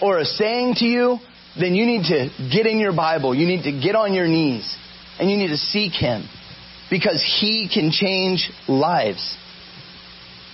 or 0.00 0.18
a 0.18 0.24
saying 0.24 0.74
to 0.76 0.84
you, 0.84 1.18
then 1.58 1.74
you 1.74 1.86
need 1.86 2.04
to 2.04 2.28
get 2.52 2.66
in 2.66 2.78
your 2.78 2.94
Bible. 2.94 3.34
You 3.34 3.46
need 3.46 3.62
to 3.64 3.72
get 3.72 3.94
on 3.94 4.12
your 4.12 4.28
knees. 4.28 4.76
And 5.18 5.30
you 5.30 5.36
need 5.36 5.48
to 5.48 5.56
seek 5.56 5.92
Him 5.92 6.28
because 6.90 7.24
He 7.40 7.70
can 7.72 7.90
change 7.90 8.50
lives. 8.68 9.36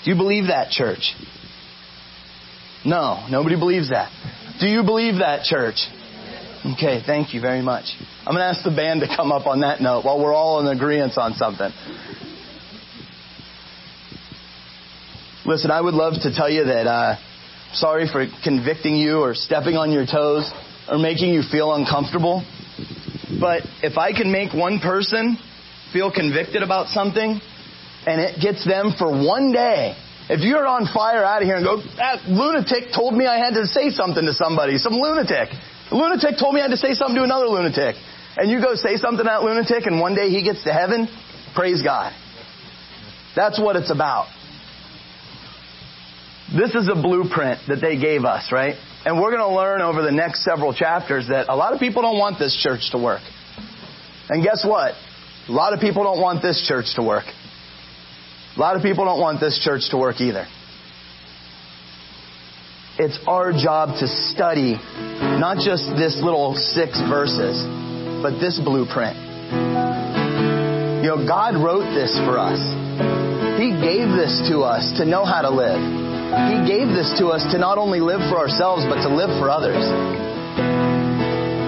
Do 0.04 0.10
you 0.10 0.16
believe 0.16 0.46
that, 0.46 0.70
church? 0.70 1.14
No, 2.84 3.26
nobody 3.28 3.56
believes 3.56 3.90
that. 3.90 4.10
Do 4.60 4.66
you 4.66 4.82
believe 4.82 5.18
that, 5.18 5.44
church? 5.44 5.76
Okay, 6.64 7.02
thank 7.04 7.34
you 7.34 7.40
very 7.40 7.62
much. 7.62 7.86
I'm 8.24 8.34
going 8.34 8.38
to 8.38 8.44
ask 8.44 8.62
the 8.62 8.70
band 8.70 9.00
to 9.00 9.08
come 9.08 9.32
up 9.32 9.46
on 9.46 9.60
that 9.60 9.80
note 9.80 10.04
while 10.04 10.22
we're 10.22 10.34
all 10.34 10.60
in 10.60 10.76
agreement 10.76 11.18
on 11.18 11.34
something. 11.34 11.70
Listen, 15.44 15.72
I 15.72 15.80
would 15.80 15.94
love 15.94 16.14
to 16.22 16.32
tell 16.32 16.48
you 16.48 16.66
that, 16.66 16.86
uh, 16.86 17.16
sorry 17.72 18.06
for 18.10 18.26
convicting 18.44 18.94
you 18.94 19.18
or 19.18 19.34
stepping 19.34 19.76
on 19.76 19.90
your 19.90 20.06
toes 20.06 20.48
or 20.88 20.98
making 20.98 21.34
you 21.34 21.42
feel 21.42 21.74
uncomfortable. 21.74 22.44
But 23.40 23.62
if 23.82 23.98
I 23.98 24.12
can 24.12 24.30
make 24.30 24.52
one 24.52 24.80
person 24.80 25.38
feel 25.92 26.10
convicted 26.10 26.62
about 26.62 26.88
something 26.88 27.40
and 28.06 28.20
it 28.20 28.40
gets 28.40 28.64
them 28.66 28.94
for 28.98 29.10
one 29.10 29.52
day. 29.52 29.94
If 30.28 30.40
you're 30.40 30.66
on 30.66 30.86
fire 30.86 31.24
out 31.24 31.42
of 31.42 31.46
here 31.46 31.56
and 31.56 31.64
go, 31.64 31.82
that 31.96 32.24
lunatic 32.26 32.94
told 32.94 33.14
me 33.14 33.26
I 33.26 33.38
had 33.38 33.54
to 33.54 33.66
say 33.66 33.90
something 33.90 34.24
to 34.24 34.32
somebody, 34.32 34.78
some 34.78 34.94
lunatic. 34.94 35.50
The 35.90 35.96
lunatic 35.96 36.38
told 36.38 36.54
me 36.54 36.60
I 36.60 36.64
had 36.64 36.74
to 36.74 36.80
say 36.80 36.94
something 36.94 37.16
to 37.16 37.24
another 37.24 37.46
lunatic. 37.46 37.96
And 38.36 38.50
you 38.50 38.62
go 38.62 38.74
say 38.74 38.96
something 38.96 39.18
to 39.18 39.28
that 39.28 39.42
lunatic 39.42 39.86
and 39.86 40.00
one 40.00 40.14
day 40.14 40.30
he 40.30 40.42
gets 40.42 40.64
to 40.64 40.72
heaven, 40.72 41.08
praise 41.54 41.82
God. 41.82 42.12
That's 43.36 43.60
what 43.60 43.76
it's 43.76 43.90
about. 43.90 44.28
This 46.54 46.74
is 46.74 46.88
a 46.88 46.94
blueprint 46.94 47.60
that 47.68 47.80
they 47.80 47.98
gave 47.98 48.24
us, 48.24 48.52
right? 48.52 48.76
And 49.04 49.20
we're 49.20 49.30
going 49.30 49.42
to 49.42 49.54
learn 49.54 49.82
over 49.82 50.02
the 50.02 50.12
next 50.12 50.44
several 50.44 50.72
chapters 50.72 51.28
that 51.28 51.48
a 51.48 51.56
lot 51.56 51.72
of 51.72 51.80
people 51.80 52.02
don't 52.02 52.18
want 52.18 52.38
this 52.38 52.56
church 52.62 52.90
to 52.92 52.98
work. 52.98 53.22
And 54.28 54.44
guess 54.44 54.64
what? 54.64 54.94
A 55.48 55.52
lot 55.52 55.72
of 55.72 55.80
people 55.80 56.04
don't 56.04 56.20
want 56.20 56.40
this 56.40 56.64
church 56.68 56.94
to 56.94 57.02
work. 57.02 57.24
A 58.56 58.60
lot 58.60 58.76
of 58.76 58.82
people 58.82 59.04
don't 59.04 59.20
want 59.20 59.40
this 59.40 59.58
church 59.58 59.90
to 59.90 59.96
work 59.96 60.20
either. 60.20 60.46
It's 62.98 63.18
our 63.26 63.52
job 63.52 63.98
to 63.98 64.06
study 64.06 64.74
not 64.74 65.56
just 65.58 65.88
this 65.96 66.20
little 66.22 66.54
six 66.54 67.00
verses, 67.08 67.58
but 68.22 68.38
this 68.38 68.60
blueprint. 68.62 69.16
You 71.02 71.08
know, 71.10 71.26
God 71.26 71.56
wrote 71.56 71.90
this 71.92 72.14
for 72.18 72.38
us. 72.38 72.60
He 73.58 73.72
gave 73.72 74.14
this 74.14 74.46
to 74.50 74.60
us 74.60 74.98
to 74.98 75.04
know 75.04 75.24
how 75.24 75.42
to 75.42 75.50
live. 75.50 76.01
He 76.32 76.64
gave 76.64 76.88
this 76.88 77.12
to 77.20 77.28
us 77.28 77.44
to 77.52 77.58
not 77.60 77.76
only 77.76 78.00
live 78.00 78.24
for 78.32 78.40
ourselves, 78.40 78.88
but 78.88 79.04
to 79.04 79.12
live 79.12 79.28
for 79.36 79.52
others. 79.52 79.84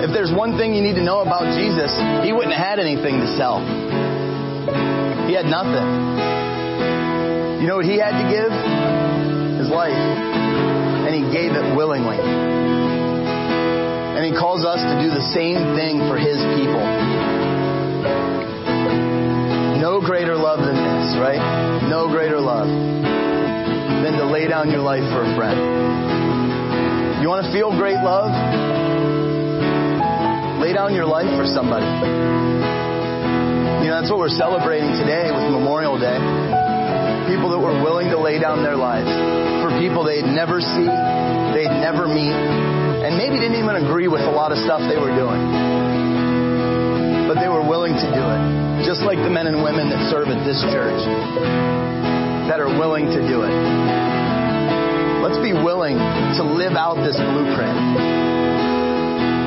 If 0.01 0.09
there's 0.17 0.33
one 0.33 0.57
thing 0.57 0.73
you 0.73 0.81
need 0.81 0.97
to 0.97 1.05
know 1.05 1.21
about 1.21 1.53
Jesus, 1.53 1.93
he 2.25 2.33
wouldn't 2.33 2.57
have 2.57 2.65
had 2.65 2.79
anything 2.81 3.21
to 3.21 3.29
sell. 3.37 3.61
He 5.29 5.37
had 5.37 5.45
nothing. 5.45 5.85
You 7.61 7.69
know 7.69 7.77
what 7.77 7.85
he 7.85 8.01
had 8.01 8.17
to 8.17 8.27
give? 8.33 8.53
His 9.61 9.69
life. 9.69 9.93
And 9.93 11.13
he 11.13 11.29
gave 11.29 11.53
it 11.53 11.77
willingly. 11.77 12.17
And 14.17 14.25
he 14.25 14.33
calls 14.33 14.65
us 14.65 14.81
to 14.81 14.95
do 14.97 15.13
the 15.13 15.25
same 15.37 15.77
thing 15.77 16.09
for 16.09 16.17
his 16.17 16.41
people. 16.57 16.81
No 19.77 20.01
greater 20.01 20.37
love 20.37 20.61
than 20.61 20.77
this, 20.77 21.17
right? 21.21 21.41
No 21.91 22.09
greater 22.09 22.41
love 22.41 22.69
than 24.05 24.17
to 24.21 24.27
lay 24.27 24.49
down 24.49 24.71
your 24.71 24.83
life 24.83 25.05
for 25.13 25.23
a 25.25 25.31
friend. 25.37 25.59
You 27.25 27.29
want 27.29 27.47
to 27.47 27.53
feel 27.53 27.73
great 27.73 28.01
love? 28.05 28.29
Lay 30.61 30.73
down 30.73 30.93
your 30.93 31.09
life 31.09 31.29
for 31.41 31.49
somebody. 31.49 31.89
You 33.85 33.89
know, 33.89 33.97
that's 34.01 34.13
what 34.13 34.21
we're 34.21 34.33
celebrating 34.33 34.93
today 34.97 35.33
with 35.33 35.49
Memorial 35.53 35.97
Day. 35.97 36.17
People 37.29 37.49
that 37.53 37.61
were 37.61 37.81
willing 37.81 38.09
to 38.13 38.21
lay 38.21 38.41
down 38.41 38.61
their 38.65 38.77
lives 38.77 39.09
for 39.65 39.73
people 39.81 40.05
they'd 40.05 40.29
never 40.29 40.61
see, 40.61 40.89
they'd 41.57 41.73
never 41.81 42.05
meet, 42.05 42.33
and 42.33 43.17
maybe 43.17 43.41
didn't 43.41 43.57
even 43.57 43.77
agree 43.77 44.09
with 44.09 44.21
a 44.21 44.33
lot 44.33 44.53
of 44.53 44.59
stuff 44.61 44.81
they 44.85 45.01
were 45.01 45.13
doing. 45.17 45.41
But 47.29 47.41
they 47.41 47.49
were 47.49 47.65
willing 47.65 47.97
to 47.97 48.09
do 48.13 48.25
it. 48.25 48.41
Just 48.85 49.01
like 49.01 49.17
the 49.17 49.33
men 49.33 49.49
and 49.49 49.65
women 49.65 49.89
that 49.89 50.13
serve 50.13 50.29
at 50.29 50.45
this 50.45 50.61
church 50.69 51.01
that 52.49 52.61
are 52.61 52.69
willing 52.69 53.09
to 53.09 53.21
do 53.25 53.41
it. 53.41 53.55
Let's 55.25 55.41
be 55.41 55.57
willing 55.57 55.97
to 55.97 56.43
live 56.45 56.77
out 56.77 57.01
this 57.01 57.17
blueprint. 57.17 57.73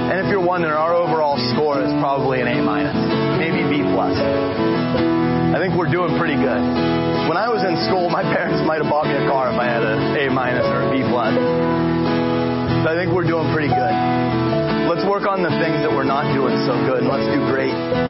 And 0.09 0.17
if 0.17 0.33
you're 0.33 0.41
wondering, 0.41 0.73
our 0.73 0.97
overall 0.97 1.37
score 1.53 1.77
is 1.77 1.93
probably 2.01 2.41
an 2.41 2.49
A 2.49 2.57
minus, 2.65 2.97
maybe 3.37 3.61
B 3.69 3.85
plus. 3.85 4.17
I 4.17 5.61
think 5.61 5.77
we're 5.77 5.93
doing 5.93 6.17
pretty 6.17 6.33
good. 6.33 6.63
When 7.29 7.37
I 7.37 7.45
was 7.53 7.61
in 7.61 7.77
school, 7.85 8.09
my 8.09 8.25
parents 8.35 8.65
might 8.65 8.81
have 8.81 8.89
bought 8.89 9.05
me 9.05 9.13
a 9.13 9.29
car 9.29 9.53
if 9.53 9.57
I 9.61 9.69
had 9.69 9.85
an 9.85 10.17
A 10.17 10.33
minus 10.33 10.65
or 10.65 10.89
a 10.89 10.89
B 10.89 11.05
plus. 11.05 11.37
But 12.81 12.93
I 12.93 12.95
think 12.97 13.13
we're 13.13 13.29
doing 13.29 13.45
pretty 13.53 13.69
good. 13.69 13.95
Let's 14.89 15.05
work 15.05 15.29
on 15.29 15.45
the 15.45 15.53
things 15.61 15.85
that 15.85 15.93
we're 15.93 16.07
not 16.07 16.33
doing 16.33 16.57
so 16.65 16.73
good, 16.89 17.05
and 17.05 17.09
let's 17.11 17.29
do 17.29 17.37
great 17.53 17.97